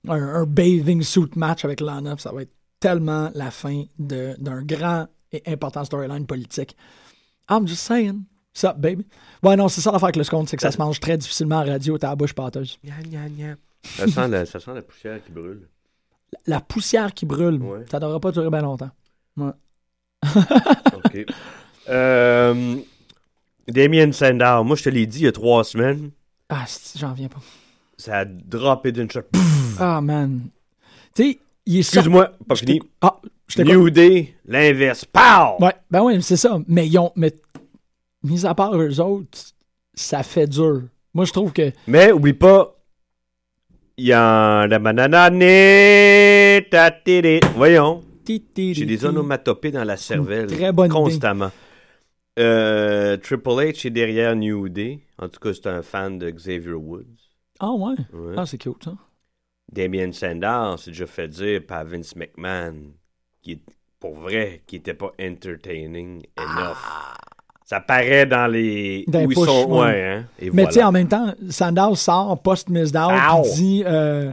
un, 0.07 0.13
un 0.35 0.45
bathing 0.45 1.01
suit 1.01 1.29
match 1.35 1.65
avec 1.65 1.81
Lana. 1.81 2.15
puis 2.15 2.21
Ça 2.21 2.31
va 2.31 2.43
être 2.43 2.51
tellement 2.79 3.29
la 3.35 3.51
fin 3.51 3.83
de- 3.99 4.35
d'un 4.39 4.61
grand 4.63 5.07
et 5.31 5.43
important 5.51 5.83
storyline 5.83 6.25
politique. 6.25 6.75
I'm 7.49 7.67
just 7.67 7.81
saying. 7.83 8.23
Ça, 8.53 8.73
baby. 8.73 9.05
Ouais, 9.43 9.55
non, 9.57 9.67
c'est 9.67 9.81
ça 9.81 9.91
l'affaire 9.91 10.05
avec 10.05 10.15
le 10.15 10.23
scone, 10.23 10.47
c'est 10.47 10.55
que 10.55 10.61
ça 10.61 10.71
se 10.71 10.77
mange 10.77 10.99
très 11.01 11.17
difficilement 11.17 11.57
en 11.57 11.65
radio, 11.65 11.97
t'as 11.97 12.09
la 12.09 12.15
bouche 12.15 12.33
pâteuse. 12.33 12.79
Ça 13.83 14.07
sent, 14.07 14.27
la, 14.29 14.45
ça 14.45 14.59
sent 14.59 14.73
la 14.73 14.81
poussière 14.81 15.23
qui 15.23 15.31
brûle. 15.31 15.67
La 16.47 16.59
poussière 16.61 17.13
qui 17.13 17.25
brûle, 17.25 17.61
Ouais. 17.61 17.85
ça 17.91 17.99
devrait 17.99 18.19
pas 18.19 18.31
durer 18.31 18.49
bien 18.49 18.61
longtemps. 18.61 18.89
OK. 20.25 21.25
Euh, 21.89 22.77
Damien 23.67 24.11
Sandow, 24.11 24.63
moi, 24.63 24.75
je 24.75 24.83
te 24.83 24.89
l'ai 24.89 25.05
dit 25.05 25.19
il 25.19 25.25
y 25.25 25.27
a 25.27 25.31
trois 25.31 25.63
semaines, 25.63 26.11
Ah, 26.49 26.65
j'en 26.97 27.13
viens 27.13 27.27
pas. 27.27 27.39
ça 27.97 28.19
a 28.19 28.25
droppé 28.25 28.91
d'une 28.91 29.09
shot. 29.11 29.21
Ah, 29.79 30.01
man. 30.01 30.41
Tu 31.13 31.23
sais, 31.31 31.39
est 31.67 31.81
sorti- 31.83 31.97
Excuse-moi, 31.97 32.31
pas 32.47 32.55
Je 32.55 32.59
fini. 32.59 32.81
Ah, 33.01 33.19
je. 33.47 33.61
New 33.63 33.89
Day, 33.89 34.35
l'inverse. 34.45 35.05
Pow! 35.05 35.57
Ouais, 35.59 35.73
ben 35.89 36.03
oui, 36.03 36.21
c'est 36.21 36.37
ça. 36.37 36.59
Mais 36.67 36.87
ils 36.87 36.97
ont. 36.99 37.11
Mais, 37.15 37.33
mis 38.23 38.45
à 38.45 38.53
part 38.55 38.75
eux 38.75 38.99
autres, 38.99 39.39
ça 39.93 40.23
fait 40.23 40.47
dur. 40.47 40.83
Moi, 41.13 41.25
je 41.25 41.31
trouve 41.31 41.53
que. 41.53 41.71
Mais 41.87 42.11
oublie 42.11 42.33
pas, 42.33 42.75
il 43.97 44.07
y 44.07 44.13
a 44.13 44.67
la 44.67 44.79
bananane, 44.79 45.39
ta. 46.69 46.91
Voyons, 47.55 48.03
j'ai 48.27 48.85
des 48.85 49.05
onomatopées 49.05 49.71
dans 49.71 49.83
la 49.83 49.97
cervelle. 49.97 50.47
Très 50.47 50.71
bonne 50.71 50.87
idée. 50.91 50.93
Constamment. 50.93 51.51
Euh, 52.37 53.15
Triple 53.17 53.49
H 53.49 53.87
est 53.87 53.91
derrière 53.91 54.35
New 54.35 54.67
Day. 54.67 54.99
En 55.17 55.29
tout 55.29 55.39
cas, 55.39 55.53
c'est 55.53 55.67
un 55.67 55.81
fan 55.81 56.17
de 56.19 56.29
Xavier 56.29 56.73
Woods. 56.73 57.05
Ah, 57.59 57.71
ouais. 57.71 57.95
Ouais. 58.13 58.33
Ah, 58.35 58.45
c'est 58.45 58.57
cute, 58.57 58.83
ça. 58.83 58.93
Damien 59.71 60.11
Sandow 60.11 60.77
s'est 60.77 60.91
déjà 60.91 61.07
fait 61.07 61.27
dire 61.27 61.61
par 61.65 61.83
Vince 61.85 62.15
McMahon, 62.15 62.75
qui 63.41 63.53
est, 63.53 63.61
pour 63.99 64.15
vrai, 64.15 64.61
qui 64.67 64.77
était 64.77 64.93
pas 64.93 65.11
entertaining 65.21 66.21
enough. 66.37 66.77
Ça 67.65 67.79
paraît 67.79 68.27
dans 68.27 68.45
les. 68.47 69.05
Ah. 69.07 69.11
Dans 69.11 69.19
les 69.21 69.25
où 69.25 69.31
ils 69.31 69.35
sont. 69.45 69.65
ouais. 69.71 69.79
Ouais, 69.79 70.03
hein. 70.03 70.25
Et 70.39 70.51
Mais 70.51 70.65
tu 70.67 70.73
sais, 70.73 70.83
en 70.83 70.91
même 70.91 71.07
temps, 71.07 71.33
Sandow 71.49 71.95
sort 71.95 72.39
post-Miss 72.41 72.89
Out 72.91 72.95
Ow! 73.11 73.41
puis 73.41 73.51
dit 73.55 73.83
euh, 73.87 74.31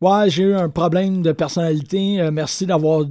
Ouais, 0.00 0.30
j'ai 0.30 0.44
eu 0.44 0.54
un 0.54 0.68
problème 0.68 1.22
de 1.22 1.32
personnalité. 1.32 2.20
euh, 2.20 2.30
merci 2.30 2.66
d'avoir 2.66 3.02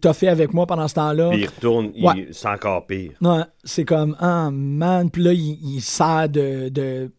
toffé 0.00 0.28
avec 0.28 0.54
moi 0.54 0.66
pendant 0.66 0.86
ce 0.86 0.94
temps-là. 0.94 1.30
Puis 1.30 1.40
il 1.40 1.46
retourne, 1.46 1.90
il- 1.96 2.06
Ouais. 2.06 2.28
c'est 2.30 2.46
encore 2.48 2.86
pire. 2.86 3.10
Non, 3.20 3.44
c'est 3.64 3.84
comme 3.84 4.16
Ah, 4.20 4.50
man. 4.52 5.10
Puis 5.10 5.22
là, 5.24 5.32
il, 5.32 5.58
il 5.74 5.80
sert 5.80 6.28
de, 6.28 6.68
de. 6.68 7.10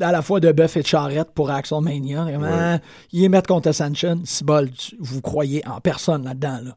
À 0.00 0.12
la 0.12 0.22
fois 0.22 0.40
de 0.40 0.50
bœuf 0.52 0.76
et 0.76 0.82
de 0.82 0.86
charrette 0.86 1.30
pour 1.34 1.50
Axelmania. 1.50 2.22
Vraiment, 2.22 2.46
Ouais. 2.46 2.78
Il 3.12 3.24
est 3.24 3.28
mettre 3.28 3.48
contre 3.48 3.68
Ascension. 3.68 4.20
Si 4.24 4.44
bol, 4.44 4.70
vous 4.98 5.20
croyez 5.20 5.66
en 5.66 5.80
personne 5.80 6.24
là-dedans. 6.24 6.60
Là. 6.64 6.76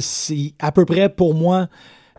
C'est 0.00 0.54
à 0.60 0.72
peu 0.72 0.84
près 0.84 1.08
pour 1.08 1.34
moi 1.34 1.68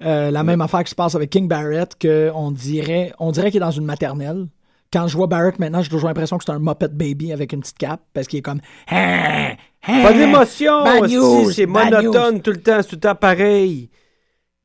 euh, 0.01 0.29
la 0.29 0.43
même 0.43 0.59
affaire 0.61 0.83
qui 0.83 0.89
se 0.91 0.95
passe 0.95 1.15
avec 1.15 1.29
King 1.29 1.47
Barrett, 1.47 1.95
qu'on 2.01 2.51
dirait, 2.51 3.13
on 3.19 3.31
dirait 3.31 3.49
qu'il 3.49 3.57
est 3.61 3.65
dans 3.65 3.71
une 3.71 3.85
maternelle. 3.85 4.47
Quand 4.91 5.07
je 5.07 5.15
vois 5.17 5.27
Barrett 5.27 5.57
maintenant, 5.57 5.81
j'ai 5.81 5.89
toujours 5.89 6.07
l'impression 6.09 6.37
que 6.37 6.43
c'est 6.45 6.51
un 6.51 6.59
Muppet 6.59 6.89
Baby 6.89 7.31
avec 7.33 7.53
une 7.53 7.61
petite 7.61 7.77
cape, 7.77 8.01
parce 8.13 8.27
qu'il 8.27 8.39
est 8.39 8.41
comme. 8.41 8.59
Hein, 8.89 9.55
hein, 9.87 10.03
Pas 10.03 10.13
d'émotion, 10.13 10.83
hostie, 10.83 11.15
news, 11.15 11.51
c'est 11.51 11.65
monotone 11.65 12.41
tout 12.41 12.51
le 12.51 12.61
temps, 12.61 12.77
c'est 12.81 12.89
tout 12.89 12.95
le 12.95 13.01
temps 13.01 13.15
pareil. 13.15 13.89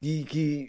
Qui, 0.02 0.24
qui- 0.24 0.68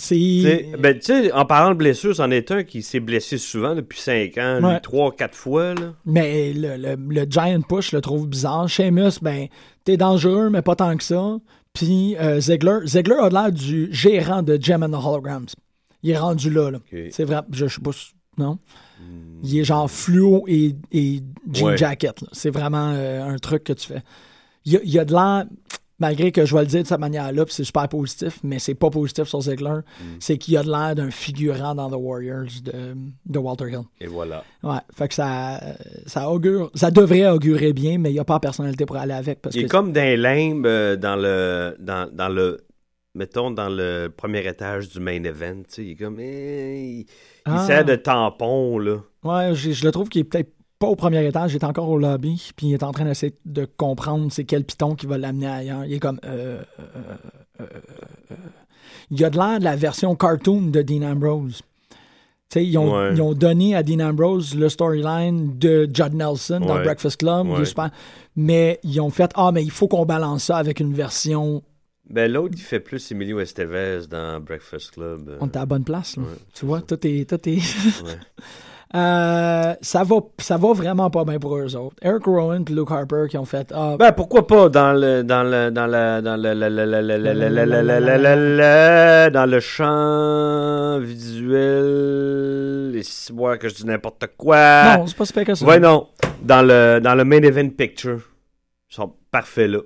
C'est. 0.00 0.70
ben, 0.78 0.94
tu 0.98 1.06
sais, 1.06 1.32
en 1.32 1.44
parlant 1.44 1.72
de 1.72 1.76
blessures, 1.78 2.14
c'en 2.14 2.30
est 2.30 2.50
un 2.52 2.62
qui 2.62 2.82
s'est 2.82 3.00
blessé 3.00 3.36
souvent 3.36 3.74
depuis 3.74 3.98
5 4.00 4.38
ans, 4.38 4.60
Ouais. 4.62 4.74
lui, 4.74 4.80
3 4.80 5.12
quatre 5.16 5.34
fois. 5.34 5.74
Là. 5.74 5.92
Mais 6.06 6.52
le, 6.52 6.76
le, 6.76 6.96
le 6.96 7.26
Giant 7.28 7.60
Push, 7.62 7.90
je 7.90 7.96
le 7.96 8.00
trouve 8.02 8.28
bizarre. 8.28 8.68
Sheamus, 8.68 9.18
ben, 9.20 9.48
t'es 9.84 9.96
dangereux, 9.96 10.50
mais 10.50 10.62
pas 10.62 10.76
tant 10.76 10.96
que 10.96 11.02
ça. 11.02 11.38
Puis 11.72 12.16
euh, 12.16 12.40
Ziggler, 12.40 12.78
Ziggler 12.86 13.16
a 13.20 13.28
l'air 13.28 13.52
du 13.52 13.88
gérant 13.92 14.42
de 14.42 14.56
Gem 14.60 14.82
and 14.84 14.90
the 14.90 15.04
Holograms. 15.04 15.46
Il 16.04 16.10
est 16.10 16.18
rendu 16.18 16.48
là. 16.50 16.70
là. 16.70 16.78
C'est 17.10 17.24
vrai, 17.24 17.40
je, 17.52 17.66
sais 17.66 17.80
pas 17.80 17.90
Non? 18.38 18.58
Il 19.42 19.58
est 19.58 19.64
genre 19.64 19.90
fluo 19.90 20.44
et, 20.46 20.76
et 20.92 21.20
jean 21.52 21.66
Ouais. 21.66 21.76
jacket. 21.76 22.24
C'est 22.32 22.50
vraiment 22.50 22.92
euh, 22.94 23.28
un 23.28 23.36
truc 23.38 23.64
que 23.64 23.72
tu 23.72 23.86
fais. 23.88 24.02
Il 24.64 24.72
y 24.72 24.76
a, 24.76 24.80
il 24.84 24.98
a 24.98 25.04
de 25.04 25.12
l'air, 25.12 25.44
malgré 25.98 26.30
que 26.32 26.44
je 26.44 26.54
vais 26.54 26.60
le 26.62 26.66
dire 26.68 26.82
de 26.82 26.86
cette 26.86 27.00
manière-là, 27.00 27.44
puis 27.44 27.54
c'est 27.54 27.64
super 27.64 27.88
positif, 27.88 28.38
mais 28.44 28.58
c'est 28.58 28.74
pas 28.74 28.88
positif 28.90 29.24
sur 29.24 29.40
Ziggler, 29.40 29.80
c'est 30.20 30.38
qu'il 30.38 30.54
y 30.54 30.56
a 30.56 30.62
de 30.62 30.70
l'air 30.70 30.94
d'un 30.94 31.10
figurant 31.10 31.74
dans 31.74 31.90
The 31.90 31.96
Warriors 31.98 32.62
de, 32.64 32.94
de 33.26 33.38
Walter 33.38 33.68
Hill. 33.70 33.82
Et 34.00 34.06
voilà. 34.06 34.44
Ouais, 34.62 34.78
fait 34.94 35.08
que 35.08 35.14
ça, 35.14 35.60
ça 36.06 36.30
augure, 36.30 36.70
ça 36.74 36.90
devrait 36.90 37.28
augurer 37.28 37.72
bien, 37.72 37.98
mais 37.98 38.10
il 38.10 38.14
n'y 38.14 38.18
a 38.20 38.24
pas 38.24 38.34
la 38.34 38.40
personnalité 38.40 38.86
pour 38.86 38.96
aller 38.96 39.14
avec. 39.14 39.42
Parce 39.42 39.54
Il 39.56 39.64
est 39.64 39.68
comme 39.68 39.92
d'un 39.92 40.16
limbe 40.16 40.66
euh, 40.66 40.96
dans 40.96 41.16
le. 41.16 41.76
Dans, 41.80 42.08
dans 42.12 42.28
le 42.28 42.58
mettons, 43.14 43.50
dans 43.50 43.68
le 43.68 44.08
premier 44.16 44.46
étage 44.46 44.90
du 44.90 45.00
main 45.00 45.24
event. 45.24 45.62
tu 45.66 45.74
sais, 45.74 45.84
Il 45.84 45.90
est 45.92 45.96
comme. 45.96 46.20
eh, 46.20 46.80
il, 46.80 46.98
il 47.00 47.06
Ah. 47.46 47.66
sert 47.66 47.84
de 47.84 47.96
tampon, 47.96 48.78
là. 48.78 48.98
Ouais, 49.24 49.54
j'ai- 49.54 49.72
je 49.72 49.84
le 49.84 49.90
trouve 49.90 50.08
qu'il 50.08 50.20
est 50.20 50.24
peut-être 50.24 50.52
pas 50.78 50.86
au 50.86 50.96
premier 50.96 51.26
étage, 51.26 51.52
il 51.52 51.56
est 51.56 51.64
encore 51.64 51.88
au 51.88 51.98
lobby, 51.98 52.50
puis 52.56 52.68
il 52.68 52.74
est 52.74 52.82
en 52.82 52.92
train 52.92 53.04
d'essayer 53.04 53.34
de 53.44 53.66
comprendre 53.76 54.30
c'est 54.30 54.44
quel 54.44 54.64
piton 54.64 54.94
qui 54.94 55.06
va 55.06 55.18
l'amener 55.18 55.46
ailleurs. 55.48 55.84
Il 55.84 55.94
est 55.94 55.98
comme. 56.00 56.20
euh, 56.24 56.62
euh, 56.78 56.82
euh, 57.60 57.64
euh. 58.30 58.34
Il 59.10 59.24
a 59.24 59.30
de 59.30 59.36
l'air 59.38 59.58
de 59.58 59.64
la 59.64 59.74
version 59.76 60.14
cartoon 60.14 60.62
de 60.70 60.82
Dean 60.82 61.02
Ambrose. 61.02 61.62
Tu 61.90 61.96
sais, 62.60 62.64
ils, 62.66 62.78
ont, 62.78 62.94
Ouais. 62.96 63.12
ils 63.14 63.20
ont 63.22 63.34
donné 63.34 63.74
à 63.74 63.82
Dean 63.82 64.00
Ambrose 64.00 64.54
le 64.54 64.68
storyline 64.68 65.58
de 65.58 65.88
Judd 65.92 66.14
Nelson 66.14 66.60
dans 66.60 66.76
Ouais. 66.76 66.82
Breakfast 66.84 67.18
Club. 67.18 67.48
Ouais. 67.48 67.64
super. 67.64 67.90
Mais 68.36 68.78
ils 68.84 69.00
ont 69.00 69.10
fait 69.10 69.30
Ah, 69.34 69.50
mais 69.52 69.62
il 69.64 69.70
faut 69.70 69.88
qu'on 69.88 70.06
balance 70.06 70.44
ça 70.44 70.56
avec 70.58 70.80
une 70.80 70.94
version. 70.94 71.62
Ben, 72.08 72.30
l'autre, 72.32 72.54
il 72.56 72.62
fait 72.62 72.80
plus 72.80 73.10
Emilio 73.12 73.40
Estevez 73.40 74.06
dans 74.08 74.40
Breakfast 74.40 74.92
Club. 74.92 75.28
euh, 75.28 75.36
On 75.40 75.46
est 75.48 75.56
à 75.56 75.60
la 75.60 75.66
bonne 75.66 75.84
place. 75.84 76.16
Là. 76.16 76.22
Ouais, 76.22 76.28
tu 76.54 76.64
vois, 76.64 76.80
tout 76.80 76.98
est. 77.06 77.28
Tout 77.28 77.48
est... 77.48 77.58
Ça 78.92 80.02
va 80.04 80.16
ça 80.38 80.56
va 80.56 80.72
vraiment 80.72 81.10
pas 81.10 81.24
bien 81.24 81.38
pour 81.38 81.56
eux 81.56 81.76
autres. 81.76 81.96
Eric 82.02 82.24
Rowan 82.24 82.64
Luke 82.68 82.90
Harper 82.90 83.26
qui 83.28 83.36
ont 83.36 83.44
fait 83.44 83.72
ben 83.98 84.12
pourquoi 84.12 84.46
pas 84.46 84.68
dans 84.68 84.92
le 84.92 85.22
dans 85.22 85.42
le 85.42 85.70
dans 85.70 85.86
le 85.86 86.20
dans 86.22 86.36
le 86.36 86.58
dans 89.30 89.46
le 89.46 89.60
champ 89.60 90.98
visuel 91.00 92.92
et 92.96 93.02
si 93.02 93.32
moi 93.32 93.58
que 93.58 93.68
je 93.68 93.74
dis 93.74 93.84
n'importe 93.84 94.26
quoi. 94.36 94.96
Non, 94.96 95.06
c'est 95.06 95.16
pas 95.16 95.24
super 95.26 95.44
que 95.44 95.54
ça. 95.54 95.64
Ouais 95.66 95.78
non, 95.78 96.08
dans 96.42 96.62
le 96.62 97.00
dans 97.00 97.14
le 97.14 97.24
main 97.24 97.42
event 97.42 97.68
picture. 97.70 98.20
Ils 98.90 98.94
sont 98.94 99.12
parfaits 99.30 99.70
là. 99.70 99.80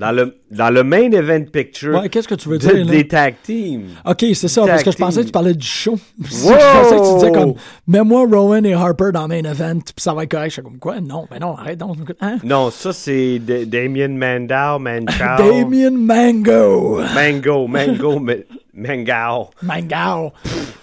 Dans 0.00 0.10
le 0.10 0.36
dans 0.50 0.70
le 0.70 0.82
main 0.82 1.12
event 1.12 1.44
picture 1.52 1.94
Ouais, 2.00 2.08
qu'est-ce 2.08 2.26
que 2.26 2.34
tu 2.34 2.48
veux 2.48 2.58
de- 2.58 2.66
dire? 2.66 2.84
là? 2.84 2.90
des 2.90 3.06
tag 3.06 3.36
teams. 3.44 3.90
Ok, 4.04 4.24
c'est 4.34 4.48
ça, 4.48 4.66
parce 4.66 4.82
que 4.82 4.90
je 4.90 4.96
pensais 4.96 5.20
que 5.20 5.26
tu 5.26 5.30
parlais 5.32 5.54
du 5.54 5.64
show. 5.64 5.96
je 6.20 6.24
pensais 6.24 6.96
que 6.96 7.08
tu 7.10 7.14
disais 7.14 7.30
comme 7.30 7.54
Mets-moi 7.86 8.26
Rowan 8.28 8.66
et 8.66 8.74
Harper 8.74 9.10
dans 9.14 9.28
main 9.28 9.44
event, 9.44 9.78
puis 9.78 9.94
ça 9.98 10.12
va 10.12 10.24
être 10.24 10.32
correct. 10.32 10.48
Je 10.48 10.54
suis 10.54 10.62
comme 10.62 10.80
quoi? 10.80 11.00
Non, 11.00 11.28
ben 11.30 11.38
non, 11.40 11.54
arrête 11.56 11.78
donc. 11.78 11.96
Hein? 12.20 12.38
Non, 12.42 12.72
ça 12.72 12.92
c'est 12.92 13.38
Da- 13.38 13.64
Damien 13.66 14.08
Mandau, 14.08 14.80
Manchow. 14.80 15.38
Damien 15.38 15.90
Mango! 15.92 17.00
Mango, 17.14 17.68
Mango, 17.68 18.18
Ma- 18.18 18.32
Mangao. 18.74 19.50
Mango! 19.62 20.32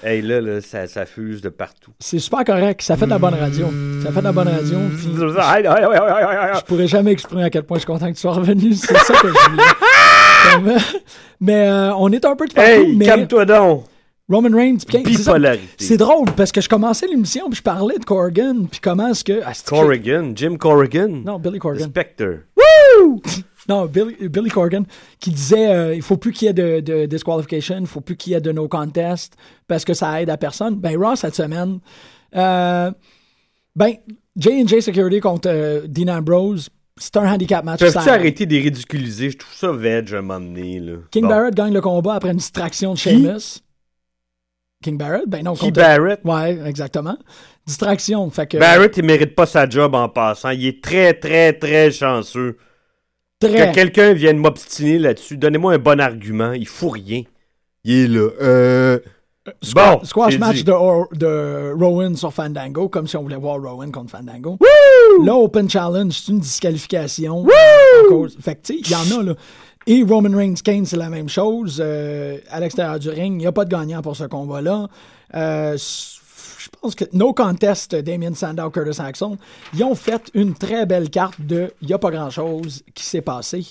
Hey, 0.03 0.21
là, 0.21 0.39
là 0.41 0.61
ça, 0.61 0.87
ça 0.87 1.05
fuse 1.05 1.41
de 1.41 1.49
partout. 1.49 1.91
C'est 1.99 2.19
super 2.19 2.43
correct, 2.43 2.81
ça 2.81 2.95
fait 2.95 3.05
de 3.05 3.11
la 3.11 3.19
bonne 3.19 3.33
radio. 3.33 3.67
Ça 4.03 4.11
fait 4.11 4.19
de 4.19 4.25
la 4.25 4.31
bonne 4.31 4.47
radio, 4.47 4.77
puis 4.97 5.09
je 5.17 6.65
pourrais 6.65 6.87
jamais 6.87 7.11
exprimer 7.11 7.43
à 7.43 7.49
quel 7.49 7.63
point 7.63 7.77
je 7.77 7.81
suis 7.81 7.87
content 7.87 8.07
que 8.07 8.15
tu 8.15 8.21
sois 8.21 8.33
revenu. 8.33 8.73
C'est 8.73 8.97
ça 8.97 9.13
que 9.13 9.27
je 9.27 9.49
voulais. 10.61 10.77
Mais 11.39 11.67
euh, 11.67 11.93
on 11.95 12.11
est 12.11 12.23
un 12.23 12.35
peu 12.35 12.47
de 12.47 12.53
partout, 12.53 12.69
Hey, 12.69 12.95
mais 12.95 13.05
calme-toi 13.05 13.45
donc. 13.45 13.85
Roman 14.29 14.55
Reigns, 14.55 14.77
c'est 15.77 15.97
drôle 15.97 16.31
parce 16.37 16.53
que 16.53 16.61
je 16.61 16.69
commençais 16.69 17.05
l'émission 17.07 17.49
puis 17.49 17.57
je 17.57 17.63
parlais 17.63 17.97
de 17.97 18.05
Corrigan 18.05 18.65
puis 18.69 18.79
comment 18.79 19.09
est-ce 19.09 19.25
que 19.25 19.41
ah, 19.43 19.51
Corrigan, 19.65 20.31
Jim 20.35 20.55
Corrigan. 20.57 21.21
non 21.25 21.37
Billy 21.37 21.59
Corgan 21.59 21.89
Spectre. 21.89 22.43
Non 23.69 23.85
Billy, 23.85 24.15
Billy 24.29 24.49
Corgan 24.49 24.83
qui 25.19 25.29
disait 25.31 25.69
euh, 25.71 25.95
il 25.95 26.01
faut 26.01 26.17
plus 26.17 26.31
qu'il 26.31 26.47
y 26.47 26.49
ait 26.49 26.53
de, 26.53 26.79
de 26.79 27.05
disqualification 27.05 27.77
il 27.79 27.87
faut 27.87 28.01
plus 28.01 28.15
qu'il 28.17 28.33
y 28.33 28.35
ait 28.35 28.41
de 28.41 28.51
no 28.51 28.67
contest 28.67 29.35
parce 29.67 29.85
que 29.85 29.93
ça 29.93 30.21
aide 30.21 30.29
à 30.29 30.37
personne 30.37 30.75
ben 30.75 30.97
Raw 30.97 31.15
cette 31.15 31.35
semaine 31.35 31.79
euh, 32.35 32.91
ben 33.75 33.93
J&J 34.35 34.81
Security 34.81 35.19
contre 35.19 35.49
euh, 35.49 35.81
Dean 35.87 36.07
Ambrose 36.17 36.69
c'est 36.97 37.17
un 37.17 37.31
handicap 37.31 37.63
match 37.63 37.83
ça- 37.85 38.13
arrêter 38.13 38.45
de 38.45 38.53
les 38.53 38.61
ridiculiser? 38.61 39.31
Je 39.31 39.37
trouve 39.37 39.53
ça 39.53 39.71
veg 39.71 40.13
à 40.13 40.17
un 40.17 40.21
moment 40.21 40.39
donné, 40.39 40.79
là. 40.79 40.93
King 41.09 41.23
Bon. 41.23 41.29
Barrett 41.29 41.55
gagne 41.55 41.73
le 41.73 41.81
combat 41.81 42.15
après 42.15 42.29
une 42.31 42.37
distraction 42.37 42.93
de? 42.93 42.97
Sheamus 42.99 43.61
King 44.83 44.97
Barrett? 44.97 45.23
Ben 45.27 45.43
non 45.43 45.55
contre- 45.55 45.71
Barrett? 45.73 46.19
Ouais, 46.23 46.59
exactement. 46.67 47.17
Distraction. 47.65 48.29
Fait 48.29 48.45
que. 48.45 48.57
Barrett, 48.57 48.95
il 48.97 49.05
mérite 49.05 49.33
pas 49.35 49.45
sa 49.47 49.67
job 49.67 49.95
en 49.95 50.09
passant. 50.09 50.49
Il 50.49 50.65
est 50.67 50.83
très, 50.83 51.13
très, 51.13 51.53
très 51.53 51.89
chanceux. 51.91 52.57
Très. 53.47 53.69
Que 53.69 53.73
quelqu'un 53.75 54.13
vienne 54.13 54.37
m'obstiner 54.37 54.99
là-dessus, 54.99 55.37
donnez-moi 55.37 55.73
un 55.73 55.77
bon 55.79 55.99
argument. 55.99 56.53
Il 56.53 56.67
fout 56.67 56.91
rien. 56.93 57.23
Il 57.83 57.91
est 57.93 58.07
là. 58.07 58.29
Euh... 58.41 58.99
Squash, 59.63 59.97
Bon, 59.99 60.05
squash 60.05 60.37
match 60.37 60.63
de, 60.63 60.71
Or- 60.71 61.07
de 61.13 61.73
Rowan 61.75 62.15
sur 62.15 62.31
Fandango, 62.31 62.89
comme 62.89 63.07
si 63.07 63.17
on 63.17 63.23
voulait 63.23 63.35
voir 63.37 63.59
Rowan 63.59 63.91
contre 63.91 64.11
Fandango. 64.11 64.59
Là, 65.25 65.33
Open 65.35 65.67
Challenge, 65.67 66.13
c'est 66.13 66.31
une 66.31 66.39
disqualification. 66.39 67.45
cause- 68.07 68.37
Fait 68.39 68.55
que, 68.55 68.61
tu 68.61 68.73
sais, 68.75 68.79
il 68.85 68.91
y 68.91 68.95
en 68.95 69.19
a, 69.19 69.23
là. 69.23 69.33
Et 69.87 70.03
Roman 70.07 70.37
Reigns 70.37 70.53
Kane, 70.63 70.85
c'est 70.85 70.95
la 70.95 71.09
même 71.09 71.27
chose. 71.27 71.81
Euh, 71.83 72.37
à 72.51 72.59
l'extérieur 72.59 72.99
du 72.99 73.09
ring, 73.09 73.33
il 73.33 73.37
n'y 73.39 73.47
a 73.47 73.51
pas 73.51 73.65
de 73.65 73.71
gagnant 73.71 74.03
pour 74.03 74.15
ce 74.15 74.25
combat-là. 74.25 74.87
Euh, 75.33 75.75
pense 76.80 76.95
que 76.95 77.05
No 77.13 77.34
Contest, 77.34 77.95
Damien 77.95 78.34
Sandow, 78.34 78.69
Curtis 78.69 79.01
Axel, 79.01 79.38
ils 79.74 79.84
ont 79.84 79.95
fait 79.95 80.30
une 80.34 80.53
très 80.53 80.86
belle 80.86 81.09
carte 81.09 81.39
de 81.41 81.74
il 81.82 81.88
n'y 81.88 81.93
a 81.93 81.97
pas 81.99 82.11
grand-chose 82.11 82.84
qui 82.93 83.03
s'est 83.05 83.22
passé. 83.22 83.65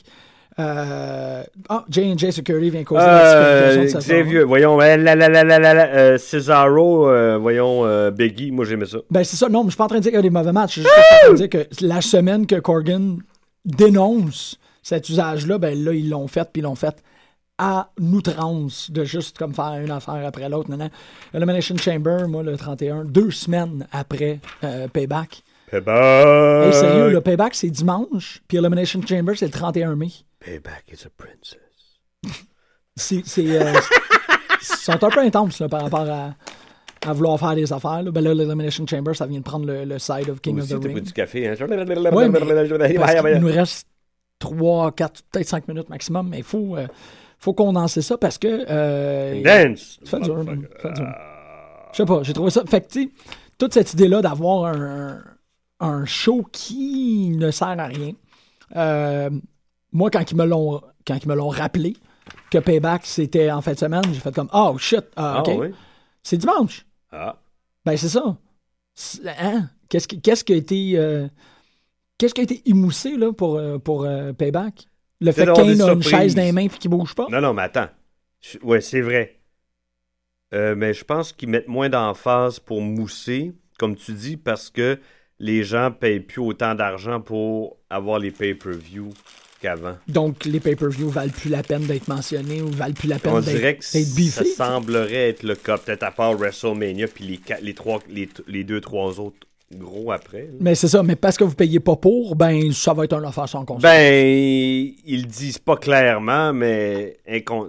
Euh, 0.59 1.43
Ah, 1.69 1.85
J&J 1.89 2.33
Security 2.33 2.71
vient 2.71 2.85
causer 2.85 3.01
la 3.07 3.25
Euh, 3.25 3.77
de 3.83 3.87
sa 3.87 4.01
soirée. 4.01 4.23
Xavier, 4.23 4.43
voyons, 4.43 4.81
euh, 4.81 4.97
la, 4.97 5.15
la, 5.15 5.29
la, 5.29 5.45
la, 5.45 5.59
la, 5.59 5.75
la, 5.75 5.87
euh, 5.89 6.19
Cesaro, 6.19 7.09
euh, 7.09 7.39
voyons, 7.39 8.11
Biggie, 8.11 8.51
moi 8.51 8.65
j'aimais 8.65 8.87
ça. 8.87 8.99
Ben, 9.11 9.25
c'est 9.25 9.37
ça. 9.37 9.49
Non, 9.49 9.61
mais 9.63 9.67
je 9.69 9.71
suis 9.75 9.79
pas 9.79 9.85
en 9.85 9.89
train 9.89 9.99
de 9.99 10.03
dire 10.03 10.11
qu'il 10.11 10.17
y 10.19 10.19
a 10.19 10.23
des 10.23 10.31
mauvais 10.31 10.53
matchs. 10.53 10.77
Je 10.77 10.81
suis 10.81 10.83
juste 10.83 10.95
en 10.99 11.25
train 11.27 11.33
de 11.33 11.37
dire 11.37 11.49
que 11.49 11.85
la 11.87 12.01
semaine 12.01 12.47
que 12.47 12.57
Corgan 12.57 13.19
dénonce 13.65 14.59
cet 14.83 15.09
usage-là, 15.09 15.59
ben 15.59 15.83
là, 15.83 15.93
ils 15.93 16.09
l'ont 16.09 16.27
fait, 16.29 16.49
puis 16.53 16.61
ils 16.61 16.65
l'ont 16.65 16.75
fait 16.75 16.97
à 17.63 17.91
outrance 18.01 18.91
de 18.91 19.05
juste 19.05 19.37
comme 19.37 19.53
faire 19.55 19.75
une 19.85 19.91
affaire 19.91 20.25
après 20.27 20.49
l'autre. 20.49 20.71
Elimination 21.35 21.77
Chamber, 21.77 22.27
moi, 22.27 22.43
le 22.43 22.57
31, 22.57 23.05
deux 23.05 23.31
semaines 23.31 23.87
après 23.93 24.41
euh, 24.65 24.89
Payback. 24.89 25.43
Payback. 25.71 26.67
Hey, 26.67 26.73
sérieux, 26.73 27.11
le 27.11 27.21
Payback, 27.21 27.55
c'est 27.55 27.69
dimanche, 27.69 28.43
puis 28.49 28.57
Elimination 28.57 29.03
Chamber, 29.07 29.35
c'est 29.37 29.45
le 29.45 29.53
31 29.53 29.95
mai. 29.95 30.09
Payback 30.41 30.85
is 30.91 31.05
a 31.07 31.11
princess. 31.17 31.59
C'est. 32.97 33.23
c'est, 33.25 33.63
euh, 33.63 33.73
sont 34.61 34.93
un 35.05 35.09
peu 35.11 35.21
intenses 35.21 35.61
là, 35.61 35.69
par 35.69 35.83
rapport 35.83 36.09
à, 36.11 36.35
à 37.07 37.13
vouloir 37.13 37.39
faire 37.39 37.55
des 37.55 37.73
affaires. 37.73 38.03
Là. 38.03 38.11
Ben 38.11 38.23
là, 38.23 38.35
l'Elimination 38.35 38.87
Chamber, 38.87 39.15
ça 39.15 39.27
vient 39.27 39.39
de 39.39 39.45
prendre 39.45 39.65
le, 39.67 39.85
le 39.85 39.99
side 39.99 40.29
of 40.29 40.41
King 40.41 40.61
Aussi, 40.61 40.75
of 40.75 40.81
the 40.81 40.85
Ring. 40.87 41.01
du 41.01 41.13
café, 41.13 41.49
hein? 41.49 41.55
Ouais, 41.61 42.29
mais 42.29 42.95
parce 42.99 43.15
qu'il 43.23 43.39
nous 43.41 43.47
reste 43.53 43.87
3, 44.39 44.93
4, 44.93 45.23
peut-être 45.31 45.49
5 45.49 45.69
minutes 45.69 45.89
maximum, 45.89 46.29
mais 46.29 46.39
il 46.39 46.45
faut, 46.45 46.77
euh, 46.77 46.87
faut 47.41 47.53
condenser 47.55 48.03
ça 48.03 48.17
parce 48.17 48.39
que. 48.39 48.65
Euh, 48.69 49.43
Dance! 49.43 49.99
fait 50.05 50.21
dur, 50.21 50.45
man. 50.45 50.67
Ça 50.81 50.89
fait 50.89 50.95
dur. 50.95 51.09
Je 51.93 51.97
sais 51.97 52.05
pas, 52.07 52.23
j'ai 52.23 52.33
trouvé 52.33 52.51
ça. 52.51 52.63
Fait 52.67 52.81
que, 52.83 52.89
tu 52.93 53.03
sais, 53.05 53.11
toute 53.59 53.75
cette 53.75 53.93
idée-là 53.95 54.23
d'avoir 54.23 54.67
un, 54.67 55.19
un 55.81 56.05
show 56.05 56.47
qui 56.53 57.31
ne 57.37 57.51
sert 57.51 57.69
à 57.81 57.87
rien. 57.87 58.13
euh, 58.77 59.31
moi, 59.93 60.09
quand 60.11 60.31
ils 60.31 60.37
me 60.37 60.45
l'ont 60.45 60.81
quand 61.07 61.17
ils 61.21 61.29
me 61.29 61.35
l'ont 61.35 61.49
rappelé 61.49 61.97
que 62.51 62.59
Payback 62.59 63.07
c'était 63.07 63.51
en 63.51 63.61
fin 63.61 63.73
de 63.73 63.79
semaine, 63.79 64.03
j'ai 64.13 64.21
fait 64.21 64.33
comme 64.35 64.49
Oh 64.53 64.77
shit, 64.79 65.05
ah, 65.17 65.37
Ah, 65.39 65.41
ok. 65.41 65.51
oui? 65.59 65.69
C'est 66.23 66.37
dimanche. 66.37 66.87
Ah. 67.11 67.37
Ben, 67.85 67.97
c'est 67.97 68.09
ça. 68.11 68.37
Hein? 69.41 69.69
Qu'est-ce 69.89 70.07
qui, 70.07 70.21
qu'est-ce 70.21 70.45
qui 70.45 70.53
a 70.53 70.57
été. 70.57 70.93
euh, 70.97 71.27
qu'est-ce 72.19 72.35
qui 72.35 72.41
a 72.43 72.45
été 72.45 72.63
émoussé 72.67 73.17
là, 73.17 73.33
pour, 73.33 73.57
euh, 73.57 73.79
pour 73.79 74.05
euh, 74.05 74.33
Payback? 74.33 74.87
Le 75.21 75.33
fait 75.33 75.47
Kane 75.47 75.81
a 75.81 75.93
une 75.93 76.03
chaise 76.03 76.35
dans 76.35 76.43
les 76.43 76.53
mains 76.53 76.63
et 76.63 76.69
qu'il 76.69 76.91
bouge 76.91 77.15
pas? 77.15 77.27
Non, 77.31 77.41
non, 77.41 77.53
mais 77.53 77.63
attends. 77.63 77.89
Ouais, 78.63 78.81
c'est 78.81 79.03
vrai. 79.03 79.37
Euh, 80.53 80.75
mais 80.75 80.95
je 80.95 81.05
pense 81.05 81.33
qu'ils 81.33 81.49
mettent 81.49 81.69
moins 81.69 81.89
d'emphase 81.89 82.59
pour 82.59 82.81
mousser, 82.81 83.53
comme 83.79 83.95
tu 83.97 84.13
dis, 84.13 84.37
parce 84.37 84.71
que 84.71 84.99
les 85.39 85.63
gens 85.63 85.93
payent 85.93 86.21
plus 86.21 86.41
autant 86.41 86.75
d'argent 86.75 87.21
pour 87.21 87.79
avoir 87.89 88.19
les 88.19 88.31
pay-per-view 88.31 89.11
qu'avant. 89.61 89.97
Donc, 90.09 90.45
les 90.45 90.59
pay-per-view 90.59 91.09
valent 91.09 91.33
plus 91.33 91.51
la 91.51 91.63
peine 91.63 91.87
d'être 91.87 92.09
mentionnés 92.09 92.63
ou 92.63 92.69
valent 92.71 92.95
plus 92.95 93.09
la 93.09 93.19
peine 93.19 93.33
On 93.33 93.41
d'être, 93.41 93.55
dirait 93.55 93.77
que 93.77 93.85
ça 93.85 94.45
semblerait 94.45 95.29
être 95.31 95.43
le 95.43 95.55
cas, 95.55 95.79
peut-être 95.79 96.03
à 96.03 96.11
part 96.11 96.35
WrestleMania, 96.35 97.07
puis 97.09 97.25
les, 97.25 97.37
quatre- 97.39 97.63
les, 97.63 97.75
trois, 97.75 98.01
les, 98.09 98.29
les 98.47 98.65
deux, 98.65 98.81
trois 98.81 99.21
autres 99.21 99.47
gros 99.75 100.11
après. 100.13 100.43
là. 100.43 100.59
Mais 100.61 100.75
c'est 100.75 100.89
ça, 100.89 101.03
mais 101.03 101.17
parce 101.17 101.37
que 101.37 101.45
vous 101.45 101.55
payez 101.55 101.81
pas 101.81 101.97
pour, 101.97 102.37
ben, 102.37 102.73
ça 102.73 102.93
va 102.93 103.05
être 103.05 103.13
un 103.15 103.25
affaire 103.25 103.49
sans 103.49 103.65
conscience. 103.65 103.83
Ben, 103.83 104.93
ils 105.05 105.23
le 105.23 105.27
disent 105.29 105.59
pas 105.59 105.77
clairement, 105.77 106.53
mais 106.53 107.17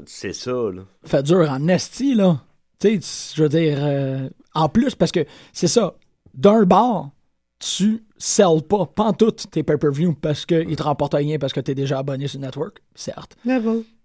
c'est 0.05 0.33
ça, 0.33 0.51
là. 0.51 0.81
fait 1.03 1.23
dur 1.23 1.47
en 1.49 1.67
esti, 1.67 2.15
là. 2.15 2.41
Tu 2.79 2.99
sais, 2.99 3.33
je 3.35 3.43
veux 3.43 3.49
dire, 3.49 3.77
euh, 3.81 4.29
en 4.55 4.67
plus, 4.69 4.95
parce 4.95 5.11
que 5.11 5.25
c'est 5.53 5.67
ça, 5.67 5.93
d'un 6.33 6.63
bar, 6.63 7.11
tu 7.59 8.03
sell 8.17 8.61
pas, 8.67 8.87
pantoute 8.87 9.45
tes 9.51 9.61
pay-per-view 9.61 10.15
parce 10.19 10.45
qu'ils 10.47 10.75
te 10.75 10.83
rapportent 10.83 11.13
rien 11.13 11.37
parce 11.37 11.53
que 11.53 11.59
t'es 11.59 11.75
déjà 11.75 11.99
abonné 11.99 12.27
sur 12.27 12.39
le 12.39 12.45
network, 12.45 12.81
certes. 12.95 13.35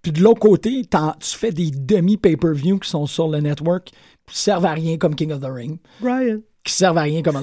Puis 0.03 0.12
de 0.12 0.22
l'autre 0.22 0.40
côté, 0.40 0.82
tu 0.82 1.36
fais 1.36 1.53
des 1.53 1.70
demi-pay-per-view 1.70 2.78
qui 2.78 2.88
sont 2.88 3.07
sur 3.07 3.28
le 3.28 3.40
network 3.40 3.90
qui 4.26 4.38
servent 4.38 4.66
à 4.66 4.72
rien 4.72 4.99
comme 4.99 5.14
King 5.14 5.32
of 5.32 5.40
the 5.40 5.49
Ring, 5.51 5.78
Brian. 6.01 6.40
Qui 6.67 6.73
servent 6.73 6.99
à 6.99 7.03
rien 7.03 7.23
comme 7.23 7.37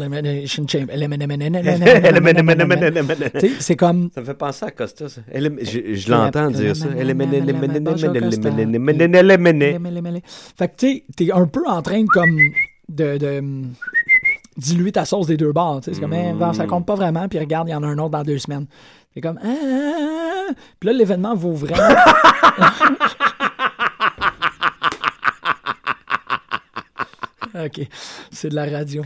c'est 3.60 3.76
comme 3.78 4.10
Ça 4.14 4.20
me 4.22 4.26
fait 4.26 4.34
penser 4.34 4.66
à 4.66 4.72
Costa, 4.72 5.08
ça. 5.08 5.22
Je, 5.34 6.12
l'entends 6.12 6.52
dire 6.52 6.76
ça. 6.76 6.88
Fait 10.58 10.68
que 10.68 10.76
tu 10.78 11.04
t'es 11.16 11.32
un 11.32 11.48
peu 11.48 11.64
en 11.68 11.82
train 11.82 12.04
comme 12.06 12.38
de, 12.90 13.40
hum, 13.40 13.74
diluer 14.58 14.92
ta 14.92 15.06
sauce 15.06 15.28
des 15.28 15.38
deux 15.38 15.54
bords. 15.54 15.80
C'est 15.84 15.98
comme, 16.00 16.14
eh, 16.14 16.34
ben, 16.34 16.52
ça 16.54 16.66
compte 16.66 16.86
pas 16.86 16.96
vraiment, 16.96 17.30
puis 17.30 17.40
regarde, 17.40 17.70
il 17.70 17.72
y 17.72 17.76
en 17.76 17.84
a 17.84 17.88
un 17.88 17.98
autre 17.98 18.12
dans 18.12 18.24
deux 18.24 18.40
semaines. 18.40 18.66
C'est 19.14 19.22
comme, 19.22 19.40
ah, 19.42 19.48
ah, 19.48 20.50
ah. 20.50 20.54
Puis 20.80 20.88
là, 20.88 20.94
l'événement 20.94 21.34
vaut 21.34 21.54
vraiment. 21.54 21.96
OK, 27.66 27.88
c'est 28.32 28.50
de 28.50 28.56
la 28.56 28.66
radio. 28.66 29.04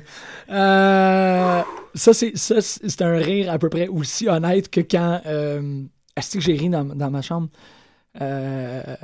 Euh, 0.49 1.61
ça, 1.93 2.13
c'est 2.13 3.01
un 3.01 3.17
rire 3.17 3.51
à 3.51 3.59
peu 3.59 3.69
près 3.69 3.87
aussi 3.87 4.27
honnête 4.27 4.69
que 4.69 4.81
quand. 4.81 5.21
Euh, 5.25 5.83
est-ce 6.15 6.37
que 6.37 6.39
j'ai 6.39 6.53
ri 6.53 6.69
dans, 6.69 7.11
ma 7.11 7.21
chambre? 7.21 7.49
Euh, 8.21 8.95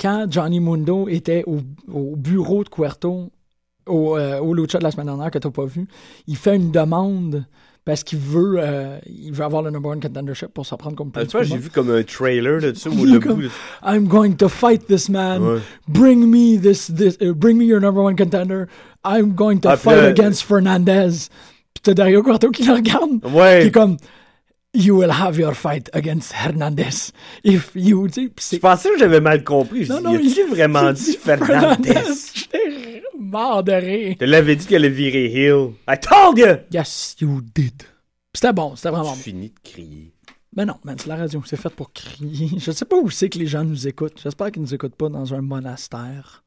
quand 0.00 0.26
Johnny 0.30 0.60
Mundo 0.60 1.08
était 1.08 1.44
au, 1.46 1.60
au 1.92 2.16
bureau 2.16 2.64
de 2.64 2.70
Cuerto, 2.70 3.30
au, 3.86 4.18
au 4.18 4.54
Lucha 4.54 4.78
de 4.78 4.84
la 4.84 4.90
semaine 4.90 5.06
dernière 5.06 5.30
que 5.30 5.38
tu 5.38 5.46
n'as 5.46 5.52
pas 5.52 5.66
vu, 5.66 5.86
il 6.26 6.36
fait 6.36 6.56
une 6.56 6.70
demande 6.70 7.44
parce 7.90 8.04
qu'il 8.04 8.18
veut, 8.20 8.54
euh, 8.58 8.98
il 9.06 9.32
veut 9.32 9.44
avoir 9.44 9.62
le 9.62 9.70
number 9.70 9.90
one 9.90 10.00
contendership 10.00 10.48
pour 10.54 10.64
s'en 10.64 10.76
prendre 10.76 10.94
comme 10.96 11.10
Ah, 11.14 11.24
peu 11.24 11.42
j'ai 11.42 11.56
vu 11.56 11.70
comme 11.70 11.90
un 11.90 12.02
trailer 12.04 12.60
de 12.60 12.72
ça 12.74 12.88
où 12.88 13.04
le 13.04 13.18
comme- 13.20 13.40
bout. 13.40 13.50
I'm 13.84 14.06
going 14.06 14.34
to 14.36 14.48
fight 14.48 14.86
this 14.86 15.08
man. 15.08 15.42
Ouais. 15.42 15.58
Bring 15.88 16.26
me 16.30 16.56
this, 16.60 16.86
this, 16.94 17.16
uh, 17.20 17.32
bring 17.34 17.56
me 17.58 17.64
your 17.64 17.80
number 17.80 18.00
one 18.02 18.14
contender. 18.14 18.68
I'm 19.04 19.34
going 19.34 19.58
to 19.62 19.70
Ah, 19.70 19.76
fight 19.76 19.96
là- 19.96 20.06
against 20.08 20.42
Fernandez. 20.44 21.28
Puis 21.74 21.82
t'as 21.82 21.94
Dario 21.94 22.22
Cuarto 22.22 22.50
qui 22.50 22.62
le 22.64 22.74
regarde. 22.74 23.24
Ouais. 23.34 23.62
Qui 23.62 23.66
est 23.68 23.70
comme, 23.72 23.96
you 24.72 24.96
will 24.98 25.10
have 25.10 25.36
your 25.38 25.54
fight 25.54 25.90
against 25.92 26.32
Hernandez. 26.32 27.10
If 27.42 27.72
you, 27.74 28.06
Je 28.08 28.56
pensais 28.58 28.90
que 28.90 28.98
j'avais 28.98 29.20
mal 29.20 29.42
compris. 29.42 29.84
Je 29.84 29.92
Non, 29.92 30.00
non, 30.00 30.18
il- 30.20 30.46
vraiment 30.48 30.92
dit 30.92 31.18
Fernandez? 31.20 31.94
J'étais 32.34 32.58
mort 33.30 33.62
de 33.64 33.72
rire. 33.72 34.16
Je 34.20 34.24
l'avais 34.26 34.56
dit 34.56 34.66
qu'elle 34.66 34.84
allait 34.84 34.94
virer 34.94 35.24
heel. 35.26 35.70
I 35.88 35.96
told 36.00 36.36
you! 36.38 36.56
Yes, 36.72 37.16
you 37.20 37.40
did. 37.54 37.82
C'était 38.34 38.52
bon, 38.52 38.76
c'était 38.76 38.90
vraiment 38.90 39.10
bon. 39.10 39.14
finis 39.16 39.50
de 39.50 39.70
crier. 39.70 40.12
Mais 40.56 40.64
non, 40.66 40.74
man, 40.84 40.96
c'est 40.98 41.06
la 41.08 41.16
radio, 41.16 41.42
c'est 41.46 41.56
fait 41.56 41.70
pour 41.70 41.92
crier. 41.92 42.50
Je 42.58 42.70
sais 42.72 42.84
pas 42.84 42.96
où 42.96 43.08
c'est 43.10 43.28
que 43.28 43.38
les 43.38 43.46
gens 43.46 43.64
nous 43.64 43.86
écoutent. 43.86 44.20
J'espère 44.22 44.50
qu'ils 44.50 44.62
nous 44.62 44.74
écoutent 44.74 44.96
pas 44.96 45.08
dans 45.08 45.32
un 45.34 45.40
monastère. 45.40 46.42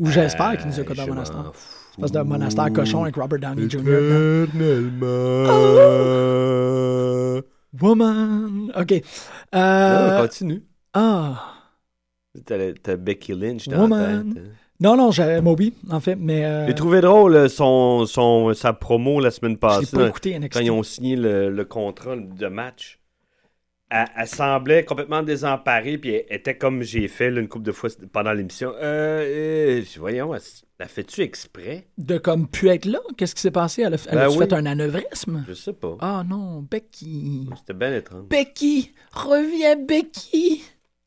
Ou 0.00 0.06
j'espère 0.10 0.56
qu'ils 0.56 0.68
nous 0.68 0.78
écoutent 0.80 0.96
dans 0.96 1.02
un 1.04 1.06
monastère. 1.08 1.52
parce 1.98 2.12
d'un 2.12 2.22
monastère 2.22 2.72
cochon 2.72 3.02
avec 3.02 3.16
Robert 3.16 3.40
Downey 3.40 3.68
Jr. 3.68 3.80
Éternellement. 6.68 7.42
Woman. 7.80 8.72
OK. 8.76 9.02
Ah, 9.52 10.16
Euh, 10.18 10.20
continue. 10.22 10.62
ah. 10.94 11.54
T'as 12.46 12.72
t'as 12.80 12.96
Becky 12.96 13.34
Lynch 13.34 13.66
dans 13.68 13.80
Woman. 13.82 14.28
la 14.28 14.34
tête. 14.34 14.44
hein. 14.46 14.50
Non, 14.80 14.96
non, 14.96 15.10
j'avais 15.10 15.40
Moby, 15.40 15.74
en 15.90 15.98
fait, 16.00 16.14
mais. 16.16 16.44
euh, 16.44 16.66
J'ai 16.68 16.74
trouvé 16.74 17.00
drôle 17.00 17.34
euh, 17.34 17.48
son, 17.48 18.06
son, 18.06 18.54
sa 18.54 18.72
promo 18.72 19.18
la 19.20 19.30
semaine 19.32 19.56
passée. 19.56 19.96
pas 19.96 20.06
écouté 20.06 20.38
NXT. 20.38 20.52
quand 20.52 20.60
ils 20.60 20.70
ont 20.70 20.82
signé 20.84 21.16
le, 21.16 21.50
le 21.50 21.64
contrat 21.64 22.14
de 22.16 22.46
match. 22.46 23.00
Elle, 23.90 24.04
elle 24.18 24.26
semblait 24.28 24.84
complètement 24.84 25.22
désemparée, 25.22 25.96
puis 25.96 26.10
elle 26.10 26.36
était 26.36 26.56
comme 26.58 26.82
j'ai 26.82 27.08
fait 27.08 27.30
là, 27.30 27.40
une 27.40 27.48
couple 27.48 27.64
de 27.64 27.72
fois 27.72 27.88
pendant 28.12 28.32
l'émission. 28.34 28.72
Euh, 28.76 29.80
euh, 29.80 29.82
voyons, 29.96 30.34
elle, 30.34 30.42
elle 30.78 30.88
fait-tu 30.88 31.22
exprès? 31.22 31.88
De 31.96 32.18
comme 32.18 32.46
pu 32.48 32.68
être 32.68 32.84
là, 32.84 32.98
qu'est-ce 33.16 33.34
qui 33.34 33.40
s'est 33.40 33.50
passé? 33.50 33.82
Elle 33.82 33.94
a, 33.94 33.96
elle 34.10 34.14
Ben 34.18 34.24
a 34.24 34.30
oui. 34.30 34.36
fait 34.38 34.52
un 34.52 34.66
anévrisme? 34.66 35.42
Je 35.48 35.54
sais 35.54 35.72
pas. 35.72 35.96
Ah 36.00 36.22
non, 36.28 36.60
Becky. 36.70 37.48
C'était 37.56 37.72
bien 37.72 37.94
étrange. 37.96 38.26
Becky! 38.28 38.92
Reviens, 39.10 39.76
Becky! 39.76 40.62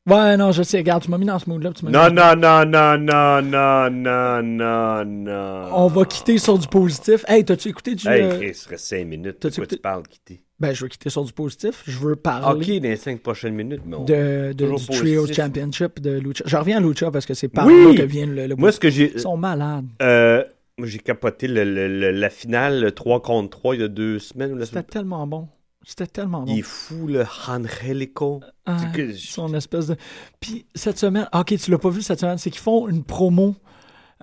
Ouais, 0.09 0.35
non, 0.35 0.51
je 0.51 0.63
sais. 0.63 0.77
Regarde, 0.79 1.03
tu 1.03 1.11
m'as 1.11 1.19
mis 1.19 1.25
dans 1.27 1.37
ce 1.37 1.47
mood-là. 1.47 1.71
Non, 1.83 2.09
non, 2.11 2.35
non, 2.35 2.65
non, 2.65 2.97
non, 2.97 3.41
non, 3.43 3.91
non, 3.91 4.41
non, 4.43 5.05
non. 5.05 5.69
On 5.73 5.87
va 5.87 6.05
quitter 6.05 6.39
sur 6.39 6.57
du 6.57 6.67
positif. 6.67 7.23
Hey, 7.27 7.45
t'as-tu 7.45 7.69
écouté 7.69 7.93
du. 7.93 8.07
Hey, 8.07 8.23
euh, 8.23 8.35
Chris, 8.37 8.63
il 8.65 8.69
reste 8.69 8.85
5 8.85 9.05
minutes. 9.05 9.25
De 9.25 9.31
t'as-tu 9.49 9.59
quoi 9.61 9.67
tu 9.67 9.77
parles, 9.77 10.03
Kitty? 10.07 10.41
Ben, 10.59 10.73
je 10.73 10.81
veux 10.83 10.89
quitter 10.89 11.09
sur 11.11 11.23
du 11.23 11.33
positif. 11.33 11.83
Je 11.85 11.97
veux 11.99 12.15
parler 12.15 12.59
Ok, 12.59 12.81
dans 12.81 12.89
les 12.89 12.95
5 12.95 13.19
prochaines 13.21 13.53
minutes, 13.53 13.81
mais 13.85 13.95
on- 13.95 14.03
de, 14.05 14.53
du 14.53 14.65
Trio. 14.87 15.27
Championship 15.27 15.99
de 15.99 16.17
Lucha. 16.19 16.43
Je 16.47 16.57
reviens 16.57 16.77
à 16.77 16.79
Lucha 16.79 17.11
parce 17.11 17.25
que 17.27 17.33
c'est 17.35 17.47
par 17.47 17.67
Oui! 17.67 17.95
là 17.95 18.01
que 18.01 18.07
vient 18.07 18.25
le. 18.25 18.47
le 18.47 18.55
Moi, 18.55 18.71
ce 18.71 18.79
que 18.79 18.89
j'ai. 18.89 19.11
Ils 19.13 19.19
sont 19.19 19.37
malades. 19.37 19.85
Euh, 20.01 20.43
moi, 20.79 20.87
j'ai 20.87 20.97
capoté 20.99 21.47
le- 21.47 22.11
la 22.11 22.29
finale 22.31 22.81
le 22.81 22.91
3 22.91 23.21
contre 23.21 23.49
3 23.51 23.75
il 23.75 23.81
y 23.81 23.83
a 23.83 23.87
deux 23.87 24.17
semaines. 24.17 24.57
C'était 24.65 24.81
tellement 24.83 25.27
bon. 25.27 25.47
C'était 25.83 26.05
tellement 26.07 26.41
bon. 26.43 26.53
Il 26.53 26.59
est 26.59 26.63
fou, 26.63 27.07
le 27.07 27.25
Angelico. 27.47 28.41
Ah, 28.65 28.77
que- 28.93 29.13
son 29.13 29.53
espèce 29.55 29.87
de. 29.87 29.95
Puis 30.39 30.65
cette 30.75 30.97
semaine, 30.99 31.27
ah, 31.31 31.39
ok, 31.41 31.55
tu 31.57 31.71
l'as 31.71 31.79
pas 31.79 31.89
vu 31.89 32.01
cette 32.01 32.19
semaine, 32.19 32.37
c'est 32.37 32.51
qu'ils 32.51 32.61
font 32.61 32.87
une 32.87 33.03
promo. 33.03 33.55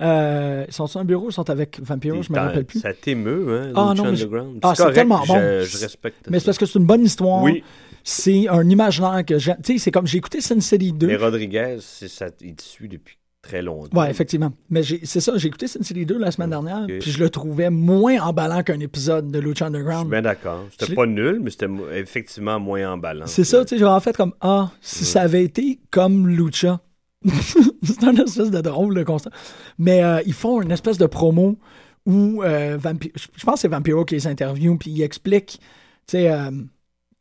Euh, 0.01 0.65
ils 0.69 0.73
sont 0.73 0.87
sur 0.87 1.01
un 1.01 1.05
bureau, 1.05 1.31
ils 1.31 1.33
sont 1.33 1.51
avec 1.51 1.81
Vampiro, 1.83 2.23
je 2.23 2.33
me 2.33 2.39
rappelle 2.39 2.65
plus. 2.65 2.79
Ça 2.79 2.93
t'émeut, 2.93 3.61
hein, 3.61 3.73
Ah, 3.75 3.95
non, 3.97 4.05
je- 4.05 4.09
Underground. 4.11 4.59
Ah, 4.63 4.73
c'est 4.77 4.93
tellement 4.93 5.19
bon. 5.27 5.35
Je, 5.35 5.65
je 5.65 5.79
respecte 5.79 6.31
Mais 6.31 6.39
c'est 6.39 6.45
parce 6.47 6.59
que 6.59 6.67
c'est 6.67 6.79
une 6.79 6.87
bonne 6.87 7.05
histoire. 7.05 7.43
Oui, 7.43 7.65
C'est 8.05 8.47
un 8.49 8.67
imaginaire 8.71 9.25
que 9.27 9.39
j'ai. 9.39 9.55
Tu 9.65 9.73
sais, 9.73 9.79
c'est 9.79 9.91
comme 9.91 10.07
j'ai 10.07 10.19
écouté 10.19 10.41
Sin 10.41 10.61
City 10.61 10.93
2. 10.93 11.09
mais 11.09 11.17
Rodriguez, 11.17 11.79
ça, 11.81 12.27
il 12.41 12.55
te 12.55 12.63
suit 12.63 12.89
depuis 12.89 13.18
très 13.49 13.63
longtemps. 13.63 13.99
Ouais, 13.99 14.11
effectivement. 14.11 14.53
Mais 14.71 14.83
c'est 14.83 15.21
ça, 15.21 15.33
j'ai 15.37 15.49
écouté 15.49 15.67
Sin 15.67 15.83
City 15.83 16.05
2 16.05 16.19
la 16.19 16.31
semaine 16.31 16.51
dernière, 16.51 16.87
puis 16.87 17.11
je 17.11 17.19
le 17.19 17.31
trouvais 17.31 17.71
moins 17.71 18.21
emballant 18.21 18.63
qu'un 18.63 18.81
épisode 18.81 19.31
de 19.31 19.39
Lucha 19.39 19.51
Je 19.51 19.55
suis 19.55 19.65
Underground. 19.65 20.11
bien 20.11 20.23
d'accord. 20.23 20.65
C'était 20.79 20.95
pas 20.95 21.07
nul, 21.07 21.41
mais 21.43 21.51
c'était 21.51 21.69
effectivement 21.95 22.61
moins 22.61 22.93
emballant. 22.93 23.27
C'est 23.27 23.45
ça, 23.45 23.65
tu 23.65 23.79
sais, 23.79 23.85
en 23.85 24.01
fait 24.01 24.17
comme 24.17 24.35
ah, 24.41 24.71
si 24.81 25.05
ça 25.05 25.23
avait 25.23 25.45
été 25.45 25.81
comme 25.91 26.29
Lucha. 26.29 26.81
c'est 27.83 28.05
un 28.05 28.15
espèce 28.15 28.51
de 28.51 28.61
drôle 28.61 28.95
de 28.95 29.03
constat. 29.03 29.31
Mais 29.79 30.05
euh, 30.05 30.21
ils 30.25 30.35
font 30.35 30.63
une 30.63 30.71
espèce 30.71 30.99
de 30.99 31.07
promo 31.07 31.59
où 32.07 32.43
euh, 32.45 32.79
je 32.81 33.45
pense 33.45 33.55
que 33.55 33.61
c'est 33.61 33.69
Vampiro 33.69 34.05
qui 34.05 34.15
les 34.15 34.27
interviewe 34.27 34.77
puis 34.79 34.91
il 34.91 35.03
explique, 35.03 35.59
tu 36.07 36.13
sais, 36.13 36.31
euh, 36.31 36.51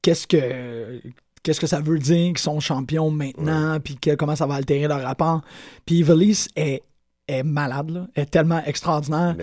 qu'est-ce 0.02 0.28
que 0.28 1.02
qu'est-ce 1.44 1.60
que 1.60 1.68
ça 1.68 1.80
veut 1.80 2.00
dire 2.00 2.28
qu'ils 2.28 2.38
sont 2.38 2.60
champions 2.60 3.12
maintenant, 3.12 3.80
puis 3.80 3.98
comment 4.18 4.36
ça 4.36 4.46
va 4.46 4.56
altérer 4.56 4.88
leur 4.88 5.02
rapport. 5.02 5.42
Puis 5.86 5.98
Ivelisse 5.98 6.50
est 6.56 6.84
est 7.28 7.44
malade, 7.44 7.90
là, 7.90 8.08
est 8.16 8.28
tellement 8.32 8.62
extraordinaire. 8.66 9.36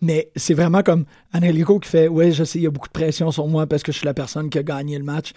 Mais 0.00 0.30
c'est 0.34 0.54
vraiment 0.54 0.82
comme 0.82 1.04
Angelico 1.34 1.78
qui 1.78 1.90
fait 1.90 2.08
Ouais, 2.08 2.32
je 2.32 2.42
sais, 2.44 2.58
il 2.58 2.62
y 2.62 2.66
a 2.66 2.70
beaucoup 2.70 2.88
de 2.88 2.92
pression 2.92 3.30
sur 3.30 3.46
moi 3.46 3.66
parce 3.66 3.82
que 3.82 3.92
je 3.92 3.98
suis 3.98 4.06
la 4.06 4.14
personne 4.14 4.48
qui 4.48 4.58
a 4.58 4.62
gagné 4.62 4.96
le 4.96 5.04
match. 5.04 5.32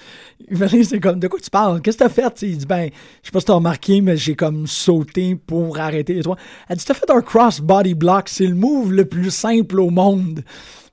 Valérie, 0.50 0.86
c'est 0.86 1.00
comme 1.00 1.20
De 1.20 1.28
quoi 1.28 1.40
tu 1.40 1.50
parles? 1.50 1.82
Qu'est-ce 1.82 1.98
que 1.98 2.04
t'as 2.04 2.10
fait? 2.10 2.42
Il 2.44 2.58
dit 2.58 2.66
Ben, 2.66 2.90
je 3.22 3.28
sais 3.28 3.32
pas 3.32 3.40
si 3.42 3.46
t'as 3.46 3.54
remarqué, 3.54 4.00
mais 4.02 4.16
j'ai 4.16 4.36
comme 4.36 4.68
sauté 4.68 5.36
pour 5.36 5.80
arrêter 5.80 6.14
les 6.14 6.24
trois. 6.24 6.38
Elle 6.70 6.78
dit 6.78 6.86
T'as 6.86 6.94
fait 6.94 7.10
un 7.10 7.22
cross-body 7.22 7.96
block, 7.96 8.30
c'est 8.30 8.48
le 8.48 8.56
move 8.56 8.94
le 8.94 9.06
plus 9.06 9.32
simple 9.32 9.80
au 9.80 9.90
monde. 9.90 10.44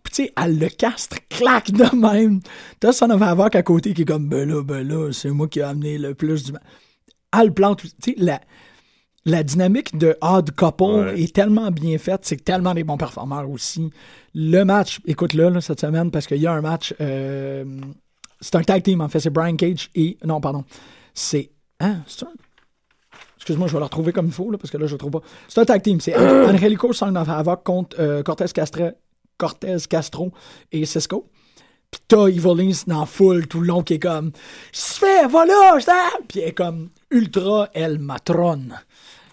Puis 0.09 0.25
tu 0.25 0.25
sais, 0.25 0.33
elle 0.43 0.59
le 0.59 0.69
castre, 0.71 1.19
claque 1.29 1.71
de 1.71 1.95
même. 1.95 2.41
T'as 2.81 2.93
Son 2.93 3.11
Havoc 3.11 3.55
à 3.55 3.63
côté 3.63 3.93
qui 3.93 4.03
est 4.03 4.05
comme 4.07 4.27
Ben 4.27 4.49
là, 4.49 4.63
ben 4.63 4.89
là, 4.89 5.13
c'est 5.13 5.29
moi 5.29 5.49
qui 5.49 5.59
ai 5.59 5.65
amené 5.65 5.99
le 5.99 6.15
plus 6.15 6.45
du. 6.45 6.53
Elle 7.39 7.49
le 7.49 7.53
plante. 7.53 7.83
Tu 7.83 7.91
sais, 8.03 8.15
la 8.17 8.41
la 9.27 9.43
dynamique 9.43 9.99
de 9.99 10.17
Odd 10.23 10.53
Couple 10.53 10.85
Ouais. 10.85 11.21
est 11.25 11.35
tellement 11.35 11.71
bien 11.71 11.99
faite, 11.99 12.21
c'est 12.23 12.43
tellement 12.43 12.73
des 12.73 12.85
bons 12.85 12.97
performeurs 12.97 13.51
aussi. 13.51 13.91
Le 14.35 14.63
match, 14.65 15.01
écoute-le 15.07 15.51
là, 15.51 15.61
cette 15.61 15.81
semaine, 15.81 16.11
parce 16.11 16.27
qu'il 16.27 16.39
y 16.39 16.47
a 16.47 16.53
un 16.53 16.63
match, 16.63 16.95
euh, 17.03 17.67
c'est 18.41 18.55
un 18.55 18.63
tag 18.63 18.83
team 18.83 19.03
en 19.03 19.09
fait, 19.11 19.21
c'est 19.21 19.29
Brian 19.29 19.57
Cage 19.57 19.91
et, 19.95 20.17
non 20.25 20.41
pardon, 20.41 20.65
c'est, 21.13 21.51
hein, 21.81 21.97
c'est 22.07 22.25
un, 22.25 22.31
excuse-moi, 23.37 23.67
je 23.67 23.75
vais 23.75 23.81
le 23.81 23.85
retrouver 23.85 24.13
comme 24.13 24.27
il 24.27 24.33
faut, 24.33 24.51
là, 24.51 24.57
parce 24.57 24.71
que 24.71 24.79
là 24.79 24.87
je 24.87 24.93
le 24.93 24.99
trouve 24.99 25.11
pas. 25.11 25.23
C'est 25.49 25.61
un 25.61 25.67
tag 25.67 25.83
team, 25.83 26.01
c'est 26.01 26.17
Angelico 26.49 26.95
Son 26.95 27.15
of 27.15 27.29
Havoc 27.29 27.65
contre 27.65 27.97
euh, 28.01 28.23
Cortez, 28.23 28.47
Castre, 28.55 28.95
Cortez 29.39 29.77
Castro 29.89 30.33
et 30.73 30.85
Cisco. 30.85 31.29
Pis 31.91 32.01
t'as 32.07 32.27
Evilise 32.27 32.85
dans 32.85 33.01
la 33.01 33.07
foule 33.07 33.47
tout 33.47 33.61
le 33.61 33.69
long 33.69 33.83
qui 33.83 33.95
est 33.95 33.99
comme 33.99 34.33
Se 34.73 34.99
fait, 34.99 35.27
voilà, 35.27 35.79
ça! 35.81 36.11
Puis 36.29 36.41
elle 36.41 36.49
est 36.49 36.53
comme 36.53 36.91
ultra 37.11 37.71
elle 37.73 37.99
matrone. 37.99 38.79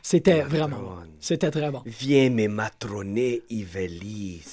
C'était 0.02 0.42
vraiment. 0.44 1.00
C'était 1.20 1.52
très 1.52 1.70
bon. 1.72 1.82
Viens 1.86 2.30
me 2.30 2.48
matroner, 2.48 3.42
Ivelis. 3.50 4.44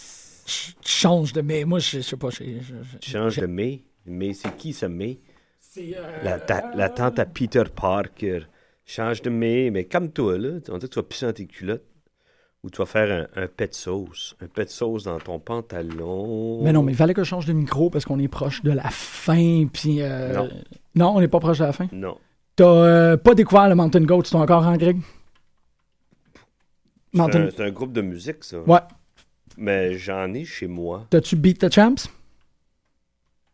Ch- 0.46 0.74
Change 0.84 1.32
de 1.32 1.42
mais 1.42 1.64
moi 1.64 1.78
je, 1.78 2.00
sais 2.00 2.16
pas. 2.16 2.30
je- 2.30 2.42
je- 2.42 2.74
je- 2.92 2.98
Tu 2.98 3.10
changes 3.10 3.36
de 3.36 3.46
May. 3.46 3.82
Mais 4.06 4.32
c'est 4.32 4.56
qui 4.56 4.72
ça, 4.72 4.88
May? 4.88 5.20
C'est, 5.60 5.94
euh, 5.96 6.22
La, 6.24 6.40
ta- 6.40 6.72
la 6.74 6.88
tante 6.88 7.18
à 7.20 7.24
Peter 7.26 7.62
Parker. 7.74 8.40
Change 8.84 9.22
de 9.22 9.30
May, 9.30 9.70
mais 9.70 9.84
comme 9.84 10.10
toi, 10.10 10.36
là. 10.36 10.58
On 10.68 10.78
dirait 10.78 10.80
que 10.80 10.86
tu 10.86 10.98
vas 10.98 11.02
pisser 11.04 11.26
dans 11.26 11.32
tes 11.32 11.46
culottes. 11.46 11.84
Ou 12.64 12.70
tu 12.70 12.78
vas 12.78 12.86
faire 12.86 13.28
un, 13.36 13.42
un 13.42 13.46
pet 13.48 13.74
sauce. 13.74 14.36
Un 14.40 14.46
pet 14.46 14.70
sauce 14.70 15.02
dans 15.04 15.18
ton 15.18 15.40
pantalon. 15.40 16.62
Mais 16.62 16.72
non, 16.72 16.82
mais 16.84 16.92
il 16.92 16.96
fallait 16.96 17.14
que 17.14 17.24
je 17.24 17.28
change 17.28 17.46
de 17.46 17.52
micro 17.52 17.90
parce 17.90 18.04
qu'on 18.04 18.20
est 18.20 18.28
proche 18.28 18.62
de 18.62 18.70
la 18.70 18.88
fin. 18.90 19.66
Puis 19.72 20.00
euh, 20.00 20.32
Non. 20.32 20.48
non, 20.94 21.16
on 21.16 21.20
n'est 21.20 21.26
pas 21.28 21.40
proche 21.40 21.58
de 21.58 21.64
la 21.64 21.72
fin? 21.72 21.88
Non. 21.92 22.18
T'as 22.54 22.64
euh, 22.64 23.16
pas 23.16 23.34
découvert 23.34 23.68
le 23.68 23.74
Mountain 23.74 24.02
Goat, 24.04 24.24
c'est 24.26 24.36
encore 24.36 24.64
en 24.64 24.76
Greg? 24.76 25.00
C'est 27.12 27.18
Mountain. 27.18 27.40
un, 27.46 27.50
c'est 27.50 27.64
un 27.64 27.70
groupe 27.70 27.92
de 27.92 28.00
musique, 28.02 28.44
ça. 28.44 28.60
Ouais. 28.60 28.78
Mais 29.56 29.94
j'en 29.98 30.32
ai 30.32 30.44
chez 30.44 30.66
moi. 30.68 31.06
T'as-tu 31.10 31.34
Beat 31.36 31.58
the 31.58 31.72
Champs? 31.72 31.94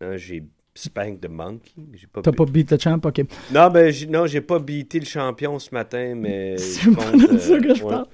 Hein, 0.01 0.17
j'ai 0.17 0.45
Spank 0.81 1.21
the 1.21 1.29
Monkey. 1.29 1.73
pas 2.13 2.23
T'as 2.23 2.31
bi- 2.31 2.37
pas 2.37 2.45
Beat 2.45 2.69
the 2.69 2.81
Champ? 2.81 3.01
Ok. 3.05 3.23
Non, 3.53 3.69
ben, 3.69 3.93
non, 4.09 4.27
j'ai 4.27 4.41
pas 4.41 4.61
beaté 4.61 5.01
le 5.01 5.07
champion 5.07 5.59
ce 5.59 5.71
matin, 5.73 6.15
mais. 6.17 6.57
C'est 6.59 6.95
pas 6.95 7.11
de 7.11 7.37
ça 7.39 7.53
euh, 7.55 7.61
que 7.61 7.75
je 7.75 7.83
ouais. 7.83 7.91
parle. 7.91 8.07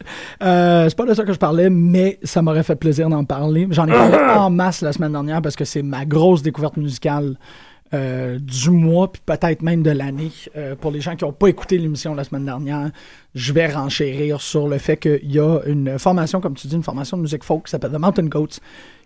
Euh, 0.43 0.89
c'est 0.89 0.97
pas 0.97 1.05
de 1.05 1.13
ça 1.13 1.25
que 1.25 1.33
je 1.35 1.39
parlais, 1.39 1.69
mais 1.69 2.19
ça 2.23 2.41
m'aurait 2.41 2.63
fait 2.63 2.77
plaisir 2.77 3.11
d'en 3.11 3.25
parler. 3.25 3.69
J'en 3.71 3.87
ai 3.87 3.93
parlé 3.93 4.17
en 4.39 4.49
masse 4.49 4.81
la 4.81 4.93
semaine 4.95 5.13
dernière 5.13 5.43
parce 5.43 5.57
que 5.57 5.67
c'est 5.67 5.83
ma 5.83 6.07
grosse 6.07 6.43
découverte 6.43 6.79
musicale 6.79 7.37
euh, 7.93 8.39
du 8.41 8.71
mois, 8.71 9.13
puis 9.13 9.23
peut-être 9.25 9.63
même 9.63 9.83
de 9.83 9.91
l'année. 9.91 10.31
Euh, 10.57 10.75
pour 10.75 10.91
les 10.91 11.01
gens 11.01 11.15
qui 11.17 11.25
n'ont 11.25 11.33
pas 11.33 11.49
écouté 11.49 11.79
l'émission 11.79 12.15
la 12.15 12.25
semaine 12.25 12.45
dernière, 12.45 12.91
je 13.35 13.53
vais 13.53 13.67
renchérir 13.73 14.41
sur 14.41 14.67
le 14.69 14.79
fait 14.79 14.97
qu'il 14.97 15.31
y 15.33 15.39
a 15.39 15.61
une 15.67 15.99
formation, 15.99 16.41
comme 16.41 16.55
tu 16.55 16.67
dis, 16.67 16.75
une 16.75 16.83
formation 16.83 17.17
de 17.17 17.23
musique 17.23 17.45
folk 17.45 17.65
qui 17.67 17.71
s'appelle 17.71 17.93
The 17.93 17.99
Mountain 17.99 18.25
Goats, 18.27 18.59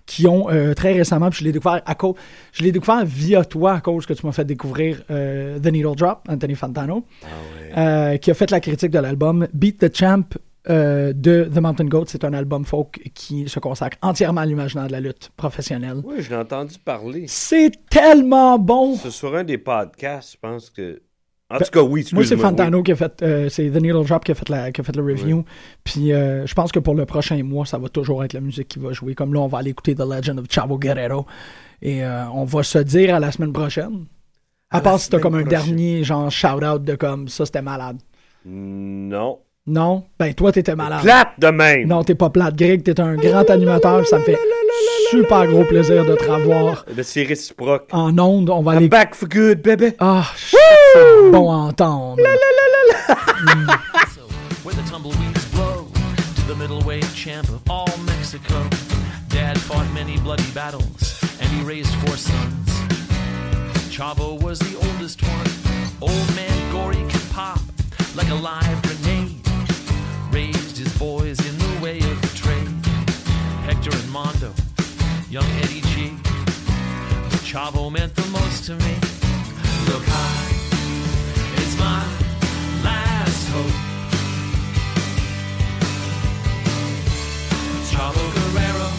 qui 0.07 0.27
ont 0.27 0.49
euh, 0.49 0.73
très 0.73 0.95
récemment, 0.95 1.29
puis 1.29 1.41
je 1.41 1.45
l'ai 1.45 1.53
découvert 1.53 1.83
à 1.85 1.95
cause, 1.95 2.15
je 2.53 2.63
l'ai 2.63 2.73
découvert 2.73 3.05
via 3.05 3.45
toi 3.45 3.75
à 3.75 3.81
cause 3.81 4.07
que 4.07 4.15
tu 4.15 4.25
m'as 4.25 4.33
fait 4.33 4.47
découvrir 4.47 5.03
euh, 5.11 5.59
The 5.59 5.67
Needle 5.67 5.97
Drop, 5.97 6.21
Anthony 6.31 6.55
Fantano, 6.55 7.05
Ah 7.23 7.27
ouais. 7.27 7.79
euh, 7.79 8.17
qui 8.17 8.31
a 8.31 8.35
fait 8.35 8.51
la 8.51 8.61
critique 8.61 8.91
de 8.91 8.99
l'album 9.01 9.47
Beat 9.53 9.79
the 9.79 9.95
Champ 9.95 10.23
euh, 10.69 11.13
de 11.15 11.49
The 11.53 11.59
Mountain 11.59 11.87
Goat. 11.87 12.05
C'est 12.09 12.25
un 12.25 12.33
album 12.35 12.65
folk 12.65 13.11
qui 13.15 13.49
se 13.49 13.59
consacre 13.59 13.97
entièrement 14.03 14.43
à 14.43 14.47
l'imaginaire 14.47 14.87
de 14.89 14.93
la 14.93 15.01
lutte 15.01 15.31
professionnelle. 15.37 16.03
Oui, 16.05 16.17
je 16.21 16.31
l'ai 16.31 16.37
entendu 16.37 16.77
parler. 16.85 17.25
C'est 17.29 17.73
tellement 17.89 18.59
bon! 18.59 18.97
C'est 18.97 19.11
sur 19.11 19.35
un 19.35 19.45
des 19.45 19.59
podcasts, 19.59 20.33
je 20.33 20.37
pense 20.41 20.71
que. 20.71 21.01
En 21.51 21.57
tout 21.57 21.65
cas, 21.73 21.81
oui, 21.81 22.03
Ben, 22.03 22.17
Moi, 22.17 22.25
c'est 22.27 22.37
Fantano 22.37 22.83
qui 22.83 22.93
a 22.93 22.97
fait, 22.97 23.23
euh, 23.23 23.49
c'est 23.49 23.71
The 23.71 23.81
Needle 23.81 24.05
Drop 24.05 24.23
qui 24.23 24.33
a 24.33 24.35
fait, 24.35 24.49
la, 24.51 24.71
qui 24.71 24.83
a 24.83 24.85
fait 24.85 24.95
le 24.95 25.03
review. 25.03 25.45
Puis 25.83 26.13
euh, 26.13 26.47
je 26.47 26.53
pense 26.53 26.71
que 26.73 26.79
pour 26.79 26.95
le 26.95 27.07
prochain 27.07 27.43
mois, 27.43 27.65
ça 27.65 27.79
va 27.79 27.89
toujours 27.89 28.23
être 28.23 28.35
la 28.35 28.41
musique 28.43 28.69
qui 28.69 28.79
va 28.79 28.93
jouer. 28.93 29.15
Comme 29.15 29.33
là, 29.33 29.41
on 29.41 29.47
va 29.49 29.59
aller 29.59 29.71
écouter 29.71 29.95
The 29.95 30.01
Legend 30.05 30.41
of 30.41 30.47
Chavo 30.51 30.79
Guerrero. 30.79 31.25
Et 31.81 32.03
on 32.05 32.45
va 32.45 32.63
se 32.63 32.79
dire 32.79 33.15
à 33.15 33.21
la 33.21 33.33
semaine 33.33 33.55
prochaine. 33.55 34.05
À, 34.71 34.77
À 34.77 34.81
part 34.83 34.99
si 35.01 35.09
t'as 35.09 35.21
comme 35.21 35.37
un 35.37 35.43
dernier 35.45 36.05
genre 36.05 36.31
shout-out 36.31 36.85
de 36.85 36.97
comme 36.97 37.29
ça, 37.29 37.47
c'était 37.47 37.63
malade. 37.63 37.97
Non. 38.45 39.39
Non? 39.69 40.05
Ben 40.19 40.33
toi, 40.35 40.51
t'étais 40.51 40.75
malade. 40.75 41.03
Plate 41.03 41.29
de 41.39 41.49
même! 41.49 41.87
Non, 41.87 42.03
t'es 42.03 42.15
pas 42.15 42.31
plate. 42.31 42.57
Greg, 42.57 42.83
t'es 42.83 42.99
un 43.01 43.17
grand 43.17 43.49
animateur. 43.51 44.07
Ça 44.07 44.19
me 44.19 44.25
fait 44.25 44.39
super 45.11 45.47
gros 45.47 45.65
plaisir 45.65 46.05
de 46.07 46.15
te 46.17 46.25
revoir 46.25 46.85
Ben, 46.95 47.03
c'est 47.03 47.23
réciproque. 47.25 47.89
en 47.93 48.19
ondes. 48.19 48.49
On 48.51 48.63
va 48.63 48.73
aller. 48.73 48.87
I'm 48.87 48.89
back 48.89 49.15
for 49.15 49.29
good, 49.29 49.61
baby! 49.63 49.93
Ah, 49.99 50.25
shit, 50.37 50.59
c'est 50.95 51.31
bon 51.31 51.51
à 51.51 51.57
entendre. 51.57 52.17
where 54.65 54.75
the 54.75 54.83
tumbleweeds 54.91 55.45
blow 55.53 55.87
to 56.37 56.43
the 56.53 56.57
middleweight 56.57 57.05
champ 57.15 57.49
of 57.49 57.61
all 57.71 57.89
Mexico. 58.07 58.55
Dad 59.29 59.59
fought 59.59 59.87
many 59.95 60.19
bloody 60.19 60.51
battles 60.55 61.21
and 61.41 61.49
he 61.51 61.63
raised 61.63 61.95
four 62.07 62.17
sons. 62.17 62.69
Chavo 63.91 64.41
was 64.43 64.59
the 64.59 64.77
oldest 64.77 65.23
one. 65.23 65.47
Old 66.01 66.35
man 66.37 66.73
Gory 66.73 67.03
could 67.11 67.31
pop 67.31 67.61
like 68.17 68.29
a 68.31 68.35
live 68.35 68.83
boys 70.99 71.39
in 71.47 71.57
the 71.59 71.81
way 71.81 71.99
of 71.99 72.21
the 72.21 72.29
trade. 72.37 72.69
Hector 73.65 73.91
and 73.95 74.11
Mondo, 74.11 74.53
young 75.31 75.45
Eddie 75.63 75.81
G. 75.83 76.11
Chavo 77.47 77.91
meant 77.91 78.15
the 78.17 78.27
most 78.29 78.65
to 78.65 78.75
me. 78.75 78.95
Look 79.87 80.03
high, 80.07 80.51
it's 81.63 81.79
my 81.79 82.03
last 82.83 83.49
hope. 83.55 83.77
Chavo 87.91 88.25
Guerrero 88.35 88.91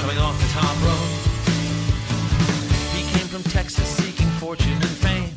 coming 0.00 0.18
off 0.18 0.36
the 0.38 0.48
top 0.52 0.76
rope. 0.84 1.12
He 2.94 3.02
came 3.16 3.26
from 3.26 3.42
Texas 3.50 3.88
seeking 3.88 4.28
fortune 4.38 4.72
and 4.72 4.96
fame. 5.04 5.32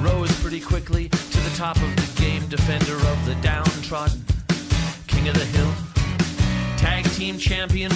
Rose 0.00 0.32
pretty 0.40 0.60
quickly 0.60 1.08
to 1.08 1.40
the 1.40 1.56
top 1.56 1.76
of 1.76 1.96
the 1.96 2.05
defender 2.48 2.94
of 2.94 3.26
the 3.26 3.34
downtrodden, 3.42 4.24
king 5.08 5.28
of 5.28 5.34
the 5.34 5.44
hill, 5.46 5.72
tag 6.76 7.04
team 7.12 7.38
champion. 7.38 7.90